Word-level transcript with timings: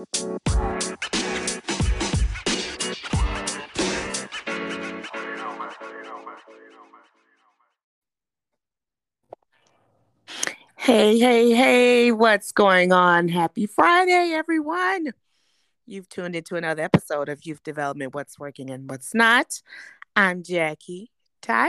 Hey, 0.00 0.06
hey, 11.18 11.52
hey, 11.52 12.12
what's 12.12 12.52
going 12.52 12.92
on? 12.92 13.28
Happy 13.28 13.66
Friday, 13.66 14.32
everyone. 14.32 15.12
You've 15.84 16.08
tuned 16.08 16.34
into 16.34 16.56
another 16.56 16.82
episode 16.82 17.28
of 17.28 17.44
Youth 17.44 17.62
Development 17.62 18.14
What's 18.14 18.38
Working 18.38 18.70
and 18.70 18.88
What's 18.88 19.14
Not. 19.14 19.60
I'm 20.16 20.42
Jackie 20.42 21.10
Tyra. 21.42 21.68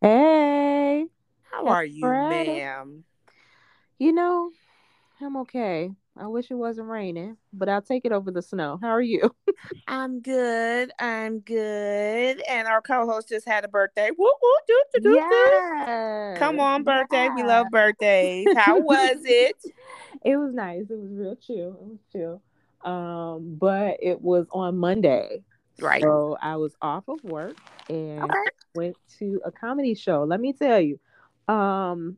Hey. 0.00 1.06
How 1.50 1.66
are 1.66 1.84
you, 1.84 2.00
Friday. 2.00 2.60
ma'am? 2.60 3.04
You 3.98 4.12
know, 4.14 4.52
I'm 5.20 5.36
okay. 5.38 5.90
I 6.18 6.26
wish 6.28 6.50
it 6.50 6.54
wasn't 6.54 6.88
raining, 6.88 7.36
but 7.52 7.68
I'll 7.68 7.82
take 7.82 8.06
it 8.06 8.12
over 8.12 8.30
the 8.30 8.40
snow. 8.40 8.78
How 8.80 8.88
are 8.88 9.02
you? 9.02 9.34
I'm 9.88 10.20
good. 10.20 10.90
I'm 10.98 11.40
good. 11.40 12.42
And 12.48 12.66
our 12.66 12.80
co-host 12.80 13.28
just 13.28 13.46
had 13.46 13.64
a 13.64 13.68
birthday. 13.68 14.10
Woo 14.16 14.24
woo 14.24 14.52
doo, 14.66 14.82
doo, 14.94 15.00
doo, 15.02 15.14
yes. 15.14 16.38
Come 16.38 16.58
on, 16.58 16.84
birthday. 16.84 17.24
Yeah. 17.24 17.34
We 17.34 17.42
love 17.42 17.66
birthdays. 17.70 18.46
How 18.56 18.78
was 18.80 19.18
it? 19.24 19.56
it 20.24 20.36
was 20.36 20.54
nice. 20.54 20.84
It 20.88 20.98
was 20.98 21.10
real 21.12 21.36
chill. 21.36 21.76
It 21.80 21.86
was 21.86 21.98
chill. 22.10 22.42
Um, 22.90 23.56
but 23.58 23.98
it 24.00 24.22
was 24.22 24.46
on 24.52 24.78
Monday. 24.78 25.42
Right. 25.80 26.02
So 26.02 26.38
I 26.40 26.56
was 26.56 26.74
off 26.80 27.04
of 27.08 27.22
work 27.24 27.58
and 27.90 28.22
okay. 28.22 28.50
went 28.74 28.96
to 29.18 29.40
a 29.44 29.52
comedy 29.52 29.94
show. 29.94 30.24
Let 30.24 30.40
me 30.40 30.54
tell 30.54 30.80
you. 30.80 30.98
Um, 31.52 32.16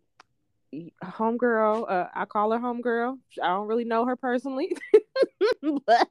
homegirl. 1.02 1.90
Uh, 1.90 2.06
I 2.14 2.24
call 2.24 2.52
her 2.52 2.58
homegirl. 2.58 3.18
I 3.42 3.48
don't 3.48 3.66
really 3.66 3.84
know 3.84 4.06
her 4.06 4.16
personally, 4.16 4.76
but 5.86 6.09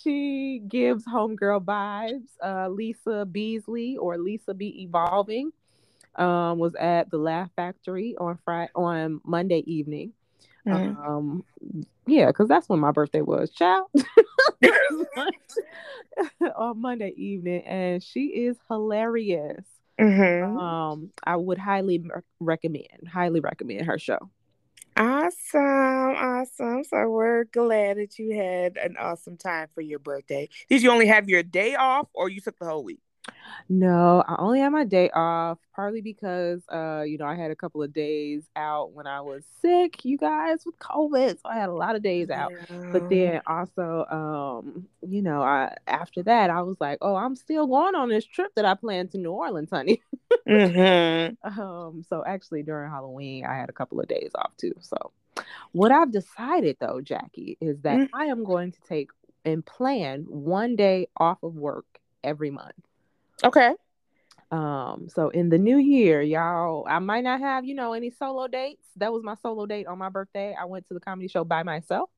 she 0.00 0.62
gives 0.66 1.04
homegirl 1.04 1.64
vibes. 1.64 2.28
Uh, 2.42 2.68
Lisa 2.68 3.26
Beasley 3.30 3.96
or 3.96 4.18
Lisa 4.18 4.54
Be 4.54 4.82
Evolving 4.82 5.52
um, 6.16 6.58
was 6.58 6.74
at 6.74 7.10
the 7.10 7.18
Laugh 7.18 7.50
Factory 7.56 8.16
on 8.18 8.38
Friday 8.44 8.70
on 8.74 9.20
Monday 9.24 9.62
evening. 9.66 10.12
Mm-hmm. 10.66 11.00
Um, 11.00 11.44
yeah, 12.06 12.26
because 12.26 12.48
that's 12.48 12.68
when 12.68 12.80
my 12.80 12.90
birthday 12.90 13.20
was, 13.20 13.50
child. 13.50 13.88
on 16.56 16.80
Monday 16.80 17.12
evening, 17.16 17.62
and 17.62 18.02
she 18.02 18.26
is 18.26 18.56
hilarious. 18.68 19.64
Mm-hmm. 20.00 20.58
Um, 20.58 21.10
I 21.22 21.36
would 21.36 21.58
highly 21.58 22.04
recommend, 22.40 23.08
highly 23.12 23.40
recommend 23.40 23.86
her 23.86 23.98
show. 23.98 24.18
Awesome, 24.96 25.60
awesome. 25.60 26.84
So 26.84 27.08
we're 27.08 27.44
glad 27.44 27.96
that 27.96 28.18
you 28.18 28.36
had 28.36 28.76
an 28.76 28.96
awesome 28.96 29.36
time 29.36 29.68
for 29.74 29.80
your 29.80 29.98
birthday. 29.98 30.48
Did 30.68 30.82
you 30.82 30.90
only 30.90 31.06
have 31.06 31.28
your 31.28 31.42
day 31.42 31.74
off, 31.74 32.08
or 32.14 32.28
you 32.28 32.40
took 32.40 32.58
the 32.58 32.66
whole 32.66 32.84
week? 32.84 33.00
No, 33.68 34.22
I 34.28 34.36
only 34.38 34.60
had 34.60 34.70
my 34.70 34.84
day 34.84 35.08
off, 35.10 35.58
partly 35.74 36.02
because 36.02 36.62
uh, 36.68 37.02
you 37.06 37.16
know, 37.16 37.24
I 37.24 37.34
had 37.34 37.50
a 37.50 37.56
couple 37.56 37.82
of 37.82 37.94
days 37.94 38.44
out 38.56 38.92
when 38.92 39.06
I 39.06 39.22
was 39.22 39.42
sick, 39.62 40.04
you 40.04 40.18
guys, 40.18 40.66
with 40.66 40.78
COVID. 40.78 41.40
So 41.40 41.48
I 41.48 41.54
had 41.54 41.70
a 41.70 41.74
lot 41.74 41.96
of 41.96 42.02
days 42.02 42.28
out. 42.28 42.52
Yeah. 42.52 42.90
But 42.92 43.08
then 43.08 43.40
also, 43.46 44.04
um, 44.10 44.86
you 45.00 45.22
know, 45.22 45.42
I 45.42 45.74
after 45.86 46.22
that 46.24 46.50
I 46.50 46.60
was 46.62 46.76
like, 46.78 46.98
oh, 47.00 47.16
I'm 47.16 47.36
still 47.36 47.66
going 47.66 47.94
on 47.94 48.10
this 48.10 48.26
trip 48.26 48.52
that 48.56 48.66
I 48.66 48.74
planned 48.74 49.12
to 49.12 49.18
New 49.18 49.32
Orleans, 49.32 49.70
honey. 49.70 50.02
mm-hmm. 50.48 51.34
Um, 51.64 52.04
so 52.08 52.22
actually 52.26 52.62
during 52.62 52.90
Halloween 52.90 53.46
I 53.46 53.54
had 53.54 53.68
a 53.68 53.72
couple 53.72 54.00
of 54.00 54.08
days 54.08 54.30
off 54.34 54.52
too. 54.56 54.74
So 54.80 55.12
what 55.72 55.92
I've 55.92 56.10
decided 56.10 56.76
though, 56.80 57.00
Jackie, 57.00 57.56
is 57.60 57.80
that 57.82 57.96
mm-hmm. 57.98 58.14
I 58.14 58.26
am 58.26 58.44
going 58.44 58.72
to 58.72 58.80
take 58.88 59.10
and 59.44 59.64
plan 59.64 60.24
one 60.28 60.76
day 60.76 61.08
off 61.16 61.42
of 61.42 61.54
work 61.54 61.86
every 62.22 62.50
month. 62.50 62.74
Okay. 63.42 63.74
Um, 64.50 65.08
so 65.08 65.30
in 65.30 65.48
the 65.48 65.58
new 65.58 65.78
year, 65.78 66.22
y'all, 66.22 66.86
I 66.88 67.00
might 67.00 67.24
not 67.24 67.40
have, 67.40 67.64
you 67.64 67.74
know, 67.74 67.92
any 67.92 68.10
solo 68.10 68.46
dates. 68.46 68.86
That 68.96 69.12
was 69.12 69.24
my 69.24 69.34
solo 69.42 69.66
date 69.66 69.86
on 69.86 69.98
my 69.98 70.10
birthday. 70.10 70.54
I 70.58 70.64
went 70.66 70.86
to 70.88 70.94
the 70.94 71.00
comedy 71.00 71.28
show 71.28 71.44
by 71.44 71.64
myself. 71.64 72.10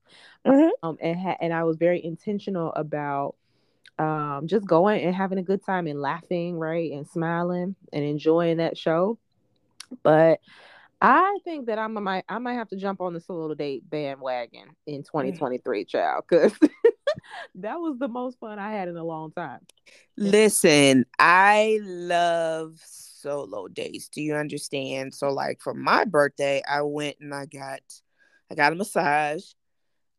Mm-hmm. 0.47 0.69
Um, 0.87 0.99
and 1.01 1.19
ha- 1.19 1.37
and 1.41 1.53
I 1.53 1.65
was 1.65 1.77
very 1.77 2.05
intentional 2.05 2.73
about 2.75 3.37
um 3.99 4.47
just 4.47 4.67
going 4.67 5.03
and 5.03 5.15
having 5.15 5.39
a 5.39 5.43
good 5.43 5.65
time 5.65 5.87
and 5.87 6.01
laughing, 6.01 6.59
right, 6.59 6.93
and 6.93 7.09
smiling 7.09 7.75
and 7.93 8.05
enjoying 8.05 8.59
that 8.59 8.77
show. 8.77 9.19
But 10.03 10.41
I 11.01 11.39
think 11.45 11.67
that 11.67 11.79
I'm 11.79 11.97
a, 11.97 12.01
might 12.01 12.25
I 12.29 12.39
might 12.39 12.55
have 12.55 12.69
to 12.69 12.77
jump 12.77 13.01
on 13.01 13.15
the 13.15 13.21
solo 13.21 13.55
date 13.55 13.89
bandwagon 13.89 14.69
in 14.87 15.03
2023, 15.03 15.85
mm. 15.85 15.89
child, 15.89 16.25
because 16.29 16.53
that 17.57 17.77
was 17.81 17.99
the 17.99 18.09
most 18.09 18.39
fun 18.39 18.59
I 18.59 18.73
had 18.73 18.89
in 18.89 18.97
a 18.97 19.05
long 19.05 19.33
time. 19.33 19.61
Listen, 20.17 21.05
I 21.19 21.79
love 21.83 22.81
solo 22.85 23.69
dates. 23.69 24.09
Do 24.09 24.23
you 24.23 24.35
understand? 24.35 25.15
So, 25.15 25.31
like 25.31 25.61
for 25.61 25.75
my 25.75 26.05
birthday, 26.05 26.63
I 26.69 26.83
went 26.83 27.17
and 27.21 27.35
I 27.35 27.47
got 27.47 27.81
I 28.51 28.55
got 28.55 28.73
a 28.73 28.77
massage. 28.77 29.45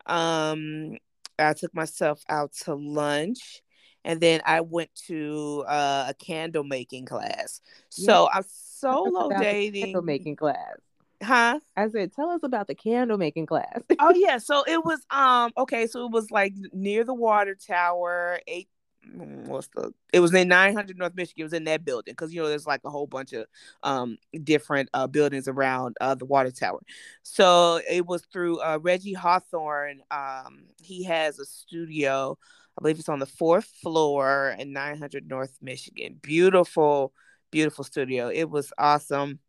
Um, 0.05 0.97
I 1.39 1.53
took 1.53 1.73
myself 1.73 2.23
out 2.29 2.53
to 2.63 2.75
lunch 2.75 3.61
and 4.03 4.21
then 4.21 4.41
I 4.45 4.61
went 4.61 4.89
to 5.07 5.65
uh, 5.67 6.05
a 6.07 6.13
candle 6.13 6.63
making 6.63 7.05
class. 7.05 7.61
So 7.89 8.29
I'm 8.31 8.45
solo 8.47 9.29
dating. 9.29 9.83
Candle 9.83 10.01
making 10.01 10.37
class. 10.37 10.77
Huh? 11.23 11.59
I 11.75 11.89
said, 11.89 12.13
tell 12.13 12.29
us 12.29 12.41
about 12.43 12.67
the 12.67 12.75
candle 12.75 13.17
making 13.17 13.47
class. 13.47 13.79
oh 13.99 14.13
yeah, 14.15 14.37
so 14.37 14.63
it 14.67 14.83
was 14.83 14.99
um 15.09 15.51
okay, 15.57 15.87
so 15.87 16.05
it 16.05 16.11
was 16.11 16.31
like 16.31 16.53
near 16.73 17.03
the 17.03 17.13
water 17.13 17.55
tower, 17.55 18.39
eight 18.47 18.69
mm, 19.05 19.45
what's 19.47 19.67
the 19.75 19.93
it 20.13 20.19
was 20.19 20.33
in 20.33 20.47
900 20.47 20.97
north 20.97 21.15
michigan 21.15 21.41
it 21.41 21.43
was 21.43 21.53
in 21.53 21.63
that 21.63 21.85
building 21.85 22.11
because 22.11 22.33
you 22.33 22.41
know 22.41 22.49
there's 22.49 22.67
like 22.67 22.81
a 22.83 22.89
whole 22.89 23.07
bunch 23.07 23.31
of 23.31 23.45
um 23.83 24.17
different 24.43 24.89
uh 24.93 25.07
buildings 25.07 25.47
around 25.47 25.95
uh 26.01 26.13
the 26.13 26.25
water 26.25 26.51
tower 26.51 26.79
so 27.23 27.79
it 27.89 28.05
was 28.05 28.23
through 28.33 28.59
uh 28.59 28.77
reggie 28.81 29.13
hawthorne 29.13 30.01
um 30.11 30.63
he 30.81 31.03
has 31.03 31.39
a 31.39 31.45
studio 31.45 32.37
I 32.77 32.81
believe 32.81 32.99
it's 32.99 33.09
on 33.09 33.19
the 33.19 33.25
fourth 33.25 33.65
floor 33.81 34.55
in 34.59 34.71
900 34.71 35.27
North 35.27 35.57
Michigan. 35.61 36.19
Beautiful, 36.21 37.11
beautiful 37.49 37.83
studio. 37.83 38.29
It 38.29 38.49
was 38.49 38.71
awesome. 38.77 39.39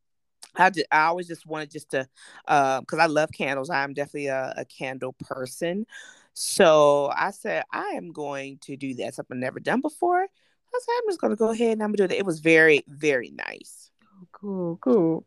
I 0.56 0.70
just, 0.70 0.86
I 0.90 1.06
always 1.06 1.28
just 1.28 1.46
wanted 1.46 1.70
just 1.70 1.90
to, 1.90 2.08
because 2.46 2.98
uh, 2.98 3.02
I 3.02 3.06
love 3.06 3.30
candles. 3.32 3.70
I'm 3.70 3.94
definitely 3.94 4.26
a, 4.26 4.54
a, 4.56 4.64
candle 4.64 5.14
person. 5.14 5.86
So 6.34 7.12
I 7.14 7.30
said 7.30 7.64
I 7.72 7.90
am 7.96 8.12
going 8.12 8.58
to 8.62 8.76
do 8.76 8.94
that. 8.94 9.14
Something 9.14 9.36
I've 9.36 9.40
never 9.40 9.60
done 9.60 9.80
before. 9.80 10.22
I 10.22 10.80
said 10.84 10.92
I'm 10.98 11.08
just 11.08 11.20
going 11.20 11.32
to 11.32 11.36
go 11.36 11.50
ahead 11.50 11.72
and 11.72 11.82
I'm 11.82 11.90
gonna 11.90 12.08
do 12.08 12.14
that. 12.14 12.18
It 12.18 12.26
was 12.26 12.40
very, 12.40 12.84
very 12.86 13.30
nice. 13.30 13.90
Oh, 14.04 14.26
cool, 14.32 14.78
cool. 14.80 15.26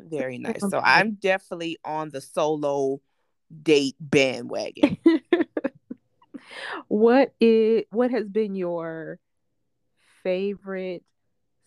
Very 0.00 0.38
nice. 0.38 0.60
So 0.68 0.80
I'm 0.82 1.14
definitely 1.14 1.78
on 1.84 2.10
the 2.10 2.20
solo 2.20 3.00
date 3.62 3.96
bandwagon. 4.00 4.98
what 6.88 7.34
is 7.40 7.84
what 7.90 8.10
has 8.10 8.28
been 8.28 8.54
your 8.54 9.18
favorite 10.22 11.02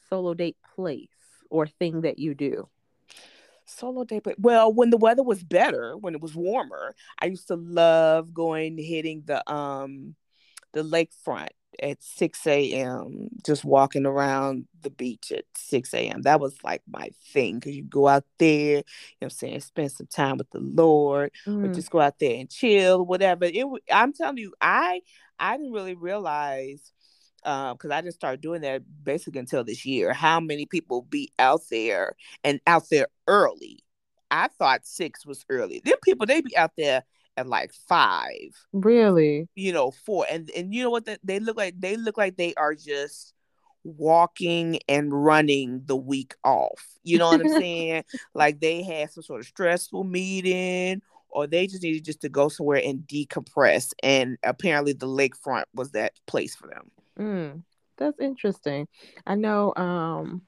solo 0.10 0.34
date 0.34 0.58
place 0.76 1.10
or 1.52 1.68
thing 1.68 2.02
that 2.02 2.18
you 2.18 2.34
do? 2.34 2.68
Solo 3.66 4.04
date, 4.04 4.24
but 4.24 4.40
well, 4.40 4.74
when 4.74 4.90
the 4.90 4.98
weather 4.98 5.24
was 5.24 5.44
better, 5.44 5.96
when 5.96 6.16
it 6.16 6.22
was 6.22 6.36
warmer, 6.36 6.96
I 7.20 7.28
used 7.28 7.48
to 7.50 7.56
love 7.56 8.34
going 8.34 8.78
hitting 8.78 9.24
the 9.26 9.50
um 9.52 10.16
the 10.74 10.84
lakefront 10.84 11.50
at 11.82 12.02
6 12.04 12.48
a.m. 12.48 13.30
just 13.46 13.64
walking 13.64 14.06
around 14.06 14.66
the 14.82 14.90
beach 14.90 15.32
at 15.32 15.46
6 15.56 15.94
a.m. 15.94 16.24
That 16.24 16.40
was 16.40 16.56
like 16.64 16.82
my 16.88 17.12
thing 17.32 17.60
because 17.60 17.76
you 17.76 17.84
go 17.84 18.08
out 18.08 18.26
there, 18.40 18.78
you 18.78 18.78
know 18.78 18.84
what 19.20 19.26
I'm 19.28 19.30
saying, 19.32 19.60
spend 19.62 19.92
some 19.92 20.08
time 20.08 20.38
with 20.38 20.50
the 20.52 20.60
Lord 20.60 21.32
mm. 21.46 21.64
or 21.64 21.74
just 21.74 21.92
go 21.92 22.00
out 22.00 22.20
there 22.20 22.40
and 22.40 22.50
chill, 22.50 23.06
whatever. 23.06 23.46
It 23.46 23.66
I'm 23.92 24.14
telling 24.14 24.38
you, 24.38 24.54
I 24.60 25.02
I 25.40 25.58
didn't 25.58 25.74
really 25.74 25.96
realize 25.96 26.92
because 27.44 27.86
um, 27.86 27.92
I 27.92 28.02
didn't 28.02 28.14
start 28.14 28.42
doing 28.42 28.62
that 28.62 28.84
basically 29.04 29.40
until 29.40 29.64
this 29.64 29.86
year. 29.86 30.14
How 30.14 30.40
many 30.40 30.66
people 30.66 31.04
be 31.04 31.32
out 31.40 31.62
there 31.70 32.16
and 32.44 32.60
out 32.68 32.84
there 32.90 33.08
early? 33.28 33.80
I 34.30 34.48
thought 34.48 34.86
six 34.86 35.26
was 35.26 35.46
early. 35.50 35.82
Then 35.84 35.96
people 36.04 36.26
they 36.26 36.42
be 36.42 36.56
out 36.56 36.72
there 36.78 37.04
at 37.38 37.48
like 37.48 37.74
five. 37.88 38.54
Really? 38.74 39.48
You 39.56 39.74
know, 39.74 39.92
four. 39.92 40.26
And 40.30 40.50
and 40.56 40.74
you 40.74 40.84
know 40.84 40.90
what? 40.90 41.08
they 41.24 41.40
look 41.40 41.58
like 41.58 41.80
they 41.80 41.98
look 41.98 42.18
like 42.18 42.38
they 42.38 42.54
are 42.56 42.76
just 42.76 43.34
walking 43.84 44.80
and 44.88 45.12
running 45.12 45.82
the 45.86 45.96
week 45.96 46.36
off. 46.44 46.86
You 47.04 47.18
know 47.18 47.30
what 47.30 47.42
I'm 47.42 47.50
saying? 47.50 48.04
like 48.34 48.60
they 48.60 48.84
had 48.84 49.12
some 49.12 49.24
sort 49.24 49.42
of 49.42 49.48
stressful 49.48 50.04
meeting 50.04 51.02
or 51.30 51.48
they 51.48 51.68
just 51.68 51.84
needed 51.84 52.06
just 52.06 52.22
to 52.22 52.30
go 52.30 52.50
somewhere 52.50 52.82
and 52.84 53.00
decompress. 53.00 53.94
And 54.04 54.38
apparently 54.44 54.94
the 54.94 55.08
lakefront 55.08 55.64
was 55.74 55.92
that 55.92 56.14
place 56.28 56.56
for 56.56 56.68
them. 56.68 56.92
Mm, 57.22 57.64
that's 57.98 58.20
interesting. 58.20 58.88
I 59.26 59.36
know 59.36 59.74
um, 59.76 60.42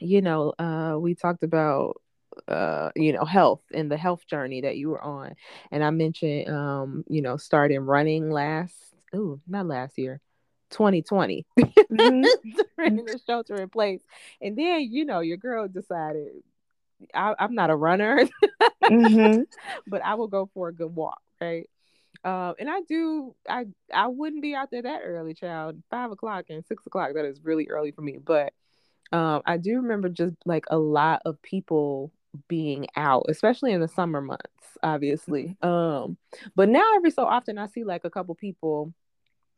you 0.00 0.20
know, 0.20 0.52
uh 0.58 0.96
we 0.98 1.14
talked 1.14 1.42
about 1.42 2.00
uh 2.48 2.90
you 2.96 3.12
know 3.12 3.24
health 3.24 3.62
and 3.72 3.90
the 3.90 3.96
health 3.96 4.26
journey 4.26 4.62
that 4.62 4.76
you 4.76 4.88
were 4.88 5.00
on 5.00 5.34
and 5.70 5.84
i 5.84 5.90
mentioned 5.90 6.48
um 6.48 7.04
you 7.08 7.22
know 7.22 7.36
starting 7.36 7.80
running 7.80 8.28
last 8.28 8.74
oh 9.14 9.38
not 9.46 9.66
last 9.66 9.96
year 9.98 10.20
2020 10.70 11.46
mm-hmm. 11.58 12.22
during 12.76 13.04
the 13.04 13.20
shelter 13.24 13.54
in 13.54 13.68
place 13.68 14.02
and 14.40 14.58
then 14.58 14.80
you 14.80 15.04
know 15.04 15.20
your 15.20 15.36
girl 15.36 15.68
decided 15.68 16.28
I, 17.14 17.34
am 17.38 17.54
not 17.54 17.70
a 17.70 17.76
runner 17.76 18.28
mm-hmm. 18.84 19.42
but 19.86 20.04
i 20.04 20.14
will 20.14 20.28
go 20.28 20.50
for 20.54 20.68
a 20.68 20.74
good 20.74 20.94
walk 20.94 21.20
right 21.40 21.68
um, 22.24 22.54
and 22.58 22.70
I 22.70 22.80
do, 22.88 23.34
I 23.48 23.66
I 23.92 24.08
wouldn't 24.08 24.42
be 24.42 24.54
out 24.54 24.70
there 24.70 24.82
that 24.82 25.02
early, 25.04 25.34
child. 25.34 25.82
Five 25.90 26.10
o'clock 26.10 26.46
and 26.48 26.64
six 26.64 26.86
o'clock, 26.86 27.10
that 27.14 27.24
is 27.24 27.40
really 27.42 27.68
early 27.68 27.90
for 27.92 28.00
me. 28.02 28.18
But 28.18 28.52
um, 29.12 29.42
I 29.44 29.58
do 29.58 29.76
remember 29.76 30.08
just 30.08 30.36
like 30.46 30.64
a 30.70 30.78
lot 30.78 31.22
of 31.26 31.40
people 31.42 32.12
being 32.48 32.86
out, 32.96 33.26
especially 33.28 33.72
in 33.72 33.80
the 33.80 33.88
summer 33.88 34.20
months, 34.20 34.78
obviously. 34.82 35.56
Um, 35.62 36.16
but 36.56 36.68
now 36.68 36.84
every 36.96 37.10
so 37.10 37.24
often 37.24 37.58
I 37.58 37.66
see 37.66 37.84
like 37.84 38.04
a 38.04 38.10
couple 38.10 38.34
people, 38.34 38.92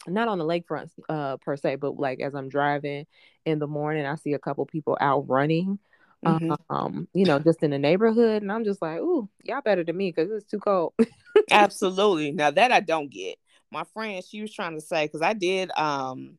not 0.06 0.28
on 0.28 0.38
the 0.38 0.44
lakefront 0.44 0.90
uh 1.08 1.36
per 1.38 1.56
se, 1.56 1.76
but 1.76 1.96
like 1.96 2.20
as 2.20 2.34
I'm 2.34 2.48
driving 2.48 3.06
in 3.44 3.58
the 3.60 3.66
morning, 3.66 4.04
I 4.06 4.16
see 4.16 4.34
a 4.34 4.38
couple 4.38 4.66
people 4.66 4.98
out 5.00 5.28
running. 5.28 5.78
Mm-hmm. 6.24 6.74
Um, 6.74 7.08
you 7.12 7.24
know, 7.24 7.38
just 7.38 7.62
in 7.62 7.70
the 7.70 7.78
neighborhood, 7.78 8.42
and 8.42 8.50
I'm 8.50 8.64
just 8.64 8.80
like, 8.80 8.98
"Ooh, 8.98 9.28
y'all 9.44 9.60
better 9.60 9.84
than 9.84 9.96
me 9.96 10.10
because 10.10 10.30
it's 10.30 10.50
too 10.50 10.58
cold." 10.58 10.94
Absolutely. 11.50 12.32
Now 12.32 12.50
that 12.50 12.72
I 12.72 12.80
don't 12.80 13.10
get. 13.10 13.36
My 13.70 13.84
friend, 13.92 14.24
she 14.24 14.40
was 14.40 14.52
trying 14.52 14.74
to 14.74 14.80
say 14.80 15.06
because 15.06 15.22
I 15.22 15.32
did, 15.32 15.70
um, 15.76 16.38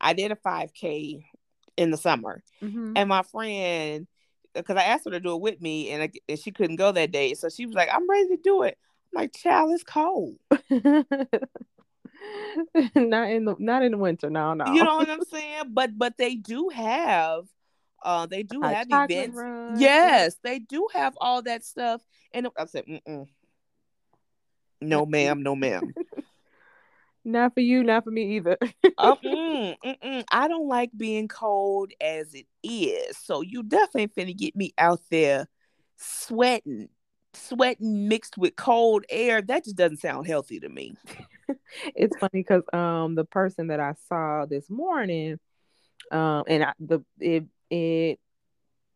I 0.00 0.12
did 0.12 0.30
a 0.30 0.36
5K 0.36 1.24
in 1.76 1.90
the 1.90 1.96
summer, 1.96 2.42
mm-hmm. 2.62 2.92
and 2.96 3.08
my 3.08 3.22
friend, 3.22 4.06
because 4.54 4.76
I 4.76 4.84
asked 4.84 5.06
her 5.06 5.10
to 5.10 5.20
do 5.20 5.34
it 5.34 5.40
with 5.40 5.60
me, 5.60 5.90
and, 5.90 6.02
I, 6.02 6.10
and 6.28 6.38
she 6.38 6.52
couldn't 6.52 6.76
go 6.76 6.92
that 6.92 7.10
day, 7.10 7.34
so 7.34 7.48
she 7.48 7.66
was 7.66 7.74
like, 7.74 7.88
"I'm 7.92 8.08
ready 8.08 8.28
to 8.28 8.36
do 8.36 8.62
it." 8.62 8.78
I'm 9.12 9.22
like, 9.22 9.34
"Child, 9.34 9.72
it's 9.72 9.82
cold." 9.82 10.36
not 12.94 13.30
in 13.30 13.44
the 13.44 13.56
not 13.58 13.82
in 13.82 13.92
the 13.92 13.98
winter, 13.98 14.30
no, 14.30 14.54
no. 14.54 14.72
You 14.72 14.84
know 14.84 14.96
what 14.96 15.10
I'm 15.10 15.24
saying? 15.30 15.64
But 15.70 15.98
but 15.98 16.16
they 16.18 16.36
do 16.36 16.68
have 16.68 17.46
uh, 18.02 18.26
they 18.26 18.42
do 18.42 18.60
have 18.62 18.86
events. 18.90 19.36
Run. 19.36 19.76
Yes, 19.78 20.36
they 20.42 20.58
do 20.58 20.88
have 20.94 21.14
all 21.20 21.42
that 21.42 21.64
stuff. 21.64 22.02
And 22.32 22.48
I 22.58 22.64
said, 22.66 22.84
Mm-mm. 22.86 23.26
no, 24.80 25.06
ma'am, 25.06 25.42
no, 25.42 25.54
ma'am. 25.54 25.94
not 27.24 27.54
for 27.54 27.60
you, 27.60 27.82
not 27.82 28.04
for 28.04 28.10
me 28.10 28.36
either. 28.36 28.56
uh, 28.98 29.14
mm, 29.24 29.76
mm, 29.84 30.24
I 30.32 30.48
don't 30.48 30.68
like 30.68 30.90
being 30.96 31.28
cold 31.28 31.92
as 32.00 32.34
it 32.34 32.46
is. 32.62 33.16
So 33.18 33.42
you 33.42 33.62
definitely 33.62 34.08
finna 34.08 34.36
get 34.36 34.56
me 34.56 34.72
out 34.78 35.00
there 35.10 35.48
sweating, 35.96 36.88
sweating 37.34 38.08
mixed 38.08 38.38
with 38.38 38.56
cold 38.56 39.04
air. 39.10 39.42
That 39.42 39.64
just 39.64 39.76
doesn't 39.76 40.00
sound 40.00 40.26
healthy 40.26 40.60
to 40.60 40.68
me. 40.68 40.94
it's 41.94 42.16
funny 42.16 42.30
because 42.32 42.62
um 42.72 43.14
the 43.14 43.24
person 43.24 43.68
that 43.68 43.80
I 43.80 43.94
saw 44.08 44.46
this 44.46 44.68
morning, 44.70 45.38
um, 46.10 46.44
and 46.48 46.64
I, 46.64 46.72
the 46.78 47.00
it 47.18 47.44
it 47.70 48.18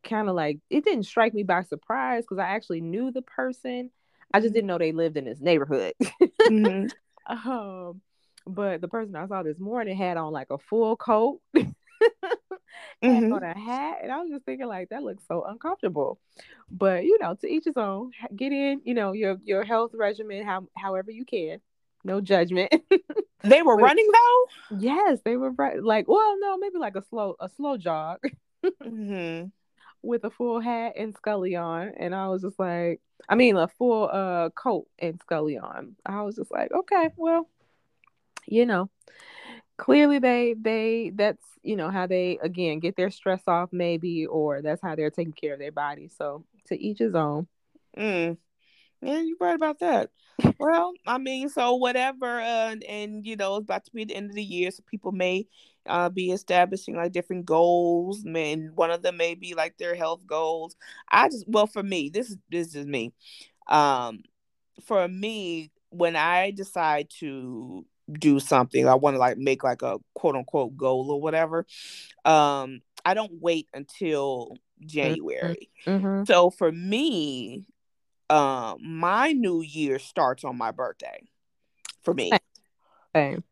kind 0.05 0.29
of 0.29 0.35
like 0.35 0.59
it 0.71 0.85
didn't 0.85 1.05
strike 1.05 1.35
me 1.35 1.43
by 1.43 1.63
surprise 1.63 2.23
because 2.23 2.39
I 2.39 2.49
actually 2.49 2.81
knew 2.81 3.11
the 3.11 3.23
person. 3.23 3.91
I 4.33 4.41
just 4.41 4.55
didn't 4.55 4.67
know 4.67 4.79
they 4.79 4.93
lived 4.93 5.17
in 5.17 5.25
this 5.25 5.41
neighborhood. 5.41 5.95
mm-hmm. 6.23 6.87
um, 7.51 8.01
but 8.47 8.81
the 8.81 8.89
person 8.89 9.17
I 9.17 9.27
saw 9.27 9.43
this 9.43 9.59
morning 9.59 9.97
had 9.97 10.17
on 10.17 10.33
like 10.33 10.51
a 10.51 10.59
full 10.59 10.97
coat, 10.97 11.41
mm-hmm. 11.55 13.33
on 13.33 13.43
a 13.43 13.59
hat, 13.59 13.99
and 14.03 14.13
I 14.13 14.21
was 14.21 14.31
just 14.31 14.45
thinking 14.45 14.67
like 14.67 14.91
that 14.91 15.03
looks 15.03 15.25
so 15.27 15.45
uncomfortable. 15.45 16.19
But 16.71 17.05
you 17.05 17.19
know, 17.21 17.35
to 17.35 17.47
each 17.47 17.65
his 17.65 17.77
own. 17.77 18.13
Get 18.35 18.53
in, 18.53 18.83
you 18.85 18.95
know, 18.95 19.13
your 19.13 19.39
your 19.45 19.65
health 19.65 19.93
regimen 19.95 20.45
how 20.45 20.67
however 20.77 21.11
you 21.11 21.25
can. 21.25 21.61
No 22.07 22.21
judgment. 22.21 22.71
they 23.43 23.63
were 23.63 23.77
but, 23.79 23.83
running 23.83 24.09
though. 24.13 24.77
Yes, 24.79 25.21
they 25.25 25.37
were 25.37 25.53
right. 25.53 25.83
Like, 25.83 26.07
well, 26.07 26.37
no, 26.39 26.59
maybe 26.59 26.79
like 26.79 26.97
a 26.97 27.05
slow 27.09 27.37
a 27.41 27.49
slow 27.49 27.79
jog 27.79 28.19
mm-hmm. 28.83 29.47
with 30.03 30.25
a 30.25 30.31
full 30.31 30.61
hat 30.61 30.95
and 30.97 31.15
Scully 31.15 31.57
on. 31.57 31.93
And 31.99 32.15
I 32.15 32.29
was 32.29 32.43
just 32.43 32.59
like, 32.59 33.01
I 33.29 33.35
mean, 33.35 33.57
a 33.57 33.69
full 33.69 34.09
uh 34.13 34.51
coat 34.51 34.87
and 34.99 35.21
Scully 35.21 35.59
on. 35.59 35.97
I 36.05 36.23
was 36.23 36.37
just 36.37 36.51
like, 36.51 36.73
okay, 36.73 37.11
well, 37.17 37.49
you 38.47 38.67
know, 38.67 38.91
clearly 39.77 40.19
they 40.19 40.55
they 40.55 41.11
that's 41.15 41.45
you 41.63 41.77
know 41.77 41.91
how 41.91 42.07
they 42.07 42.39
again 42.43 42.79
get 42.79 42.97
their 42.97 43.11
stress 43.11 43.43
off 43.47 43.71
maybe 43.73 44.27
or 44.27 44.63
that's 44.63 44.83
how 44.83 44.95
they're 44.95 45.11
taking 45.11 45.33
care 45.33 45.55
of 45.55 45.59
their 45.59 45.73
body 45.73 46.09
so 46.09 46.45
to 46.67 46.81
each 46.81 46.99
his 46.99 47.15
own 47.15 47.47
mm. 47.97 48.37
yeah 49.03 49.21
you're 49.21 49.37
right 49.41 49.57
about 49.57 49.81
that 49.81 50.11
well 50.59 50.93
i 51.07 51.19
mean 51.19 51.49
so 51.49 51.75
whatever 51.75 52.41
uh, 52.41 52.75
and 52.89 53.27
you 53.27 53.37
know 53.37 53.57
it's 53.57 53.65
about 53.65 53.85
to 53.85 53.91
be 53.93 54.05
the 54.05 54.15
end 54.15 54.31
of 54.31 54.37
the 54.37 54.43
year 54.43 54.71
so 54.71 54.83
people 54.89 55.11
may 55.11 55.47
uh, 55.87 56.09
be 56.09 56.31
establishing 56.31 56.97
like 56.97 57.13
different 57.13 57.45
goals 57.45 58.25
and 58.25 58.75
one 58.77 58.91
of 58.91 59.03
them 59.03 59.17
may 59.17 59.35
be 59.35 59.55
like 59.55 59.77
their 59.79 59.95
health 59.95 60.27
goals 60.27 60.77
i 61.11 61.29
just 61.29 61.45
well 61.47 61.67
for 61.67 61.83
me 61.83 62.09
this 62.09 62.31
is 62.31 62.37
this 62.51 62.75
is 62.75 62.87
me 62.87 63.13
um 63.69 64.23
for 64.87 65.07
me 65.09 65.71
when 65.91 66.17
i 66.17 66.51
decide 66.51 67.09
to 67.11 67.85
do 68.13 68.39
something 68.41 68.87
i 68.89 68.95
want 68.95 69.15
to 69.15 69.19
like 69.19 69.39
make 69.39 69.63
like 69.63 69.83
a 69.83 69.99
quote 70.15 70.37
unquote 70.37 70.77
goal 70.77 71.11
or 71.11 71.21
whatever 71.21 71.67
um 72.25 72.81
i 73.05 73.15
don't 73.15 73.33
wait 73.41 73.67
until 73.73 74.51
mm-hmm. 74.51 74.87
january 74.87 75.71
mm-hmm. 75.87 76.25
so 76.25 76.51
for 76.51 76.71
me 76.71 77.65
um 78.31 78.79
my 78.83 79.33
new 79.33 79.61
year 79.61 79.99
starts 79.99 80.45
on 80.45 80.57
my 80.57 80.71
birthday 80.71 81.21
for 82.03 82.13
me 82.13 82.31
Same. 83.15 83.45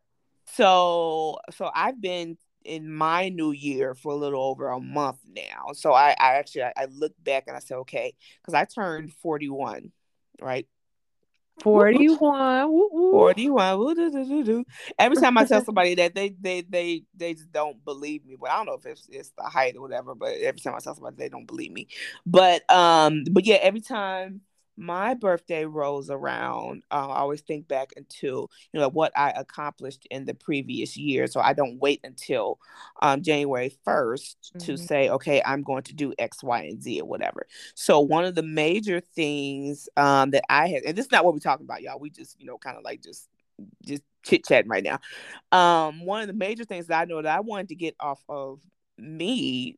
So 0.55 1.39
so 1.51 1.71
I've 1.75 2.01
been 2.01 2.37
in 2.65 2.93
my 2.93 3.29
new 3.29 3.53
year 3.53 3.95
for 3.95 4.13
a 4.13 4.17
little 4.17 4.43
over 4.43 4.69
a 4.69 4.81
month 4.81 5.19
now. 5.27 5.73
So 5.73 5.93
I, 5.93 6.11
I 6.11 6.35
actually 6.35 6.65
I, 6.65 6.73
I 6.77 6.87
look 6.91 7.13
back 7.23 7.45
and 7.47 7.57
I 7.57 7.61
said, 7.61 7.79
okay, 7.79 8.15
because 8.41 8.55
I 8.55 8.65
turned 8.65 9.13
41, 9.15 9.91
right? 10.41 10.67
41 11.61 12.69
41 13.13 14.65
every 14.99 15.17
time 15.17 15.37
i 15.37 15.45
tell 15.45 15.63
somebody 15.65 15.95
that 15.95 16.15
they 16.15 16.31
they 16.41 16.63
they 16.63 17.03
they 17.15 17.35
just 17.35 17.53
don't 17.53 17.85
believe 17.85 18.25
me. 18.25 18.37
But 18.41 18.51
i 18.51 18.57
don't 18.57 18.67
know 18.67 18.75
if 18.75 18.87
it's, 18.87 19.07
it's 19.13 19.33
the 19.37 19.45
height 19.45 19.77
or 19.77 19.83
whatever 19.83 20.15
but 20.15 20.33
every 20.39 20.61
time 20.61 20.75
i 20.75 20.79
tell 20.79 20.95
somebody 20.95 21.17
they 21.17 21.29
don't 21.29 21.47
believe 21.47 21.71
me. 21.71 21.89
But 22.27 22.69
um 22.73 23.25
but 23.31 23.45
yeah 23.47 23.59
every 23.61 23.83
time 23.83 24.41
my 24.77 25.15
birthday 25.15 25.65
rolls 25.65 26.11
around, 26.11 26.83
uh, 26.91 27.09
I 27.09 27.19
always 27.19 27.43
think 27.43 27.69
back 27.69 27.93
into 27.97 28.49
you 28.73 28.81
know 28.81 28.89
what 28.89 29.13
I 29.17 29.31
accomplished 29.31 30.06
in 30.11 30.25
the 30.25 30.35
previous 30.35 30.96
year. 30.96 31.27
So 31.27 31.41
I 31.41 31.53
don't 31.53 31.79
wait 31.79 32.01
until 32.05 32.58
um, 33.01 33.23
January 33.23 33.73
1st 33.87 34.37
mm-hmm. 34.37 34.58
to 34.58 34.77
say, 34.77 35.08
okay, 35.11 35.43
I'm 35.44 35.63
going 35.63 35.82
to 35.85 35.94
do 35.94 36.15
X, 36.19 36.43
Y, 36.43 36.63
and 36.63 36.82
Z 36.82 37.01
or 37.01 37.06
whatever. 37.06 37.46
So 37.75 38.01
one 38.01 38.25
of 38.25 38.35
the 38.35 38.43
major 38.43 39.01
things 39.01 39.89
um, 39.96 40.31
that 40.31 40.44
I 40.49 40.69
had, 40.69 40.82
and 40.85 40.96
this 40.96 41.06
is 41.06 41.13
not 41.13 41.25
what 41.25 41.35
we're 41.35 41.41
talking 41.41 41.67
about, 41.67 41.82
y'all. 41.82 42.01
We 42.01 42.11
just 42.11 42.41
you 42.41 42.46
know 42.46 42.58
kind 42.58 42.77
of 42.77 42.85
like 42.85 43.03
just 43.03 43.29
just 43.85 44.03
chit 44.23 44.44
chatting 44.46 44.70
right 44.70 44.85
now. 44.85 45.01
Um, 45.56 46.05
one 46.05 46.23
of 46.23 46.29
the 46.29 46.35
major 46.35 46.65
things 46.65 46.87
that 46.87 47.01
I 47.01 47.05
know 47.05 47.20
that 47.20 47.37
I 47.37 47.41
wanted 47.41 47.69
to 47.69 47.75
get 47.75 47.94
off 48.01 48.23
of 48.29 48.61
me 48.99 49.77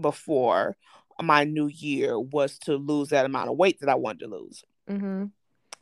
before 0.00 0.76
my 1.22 1.44
new 1.44 1.66
year 1.66 2.18
was 2.18 2.58
to 2.60 2.76
lose 2.76 3.08
that 3.08 3.26
amount 3.26 3.50
of 3.50 3.56
weight 3.56 3.80
that 3.80 3.88
I 3.88 3.94
wanted 3.94 4.20
to 4.20 4.26
lose. 4.28 4.62
Mm-hmm. 4.88 5.26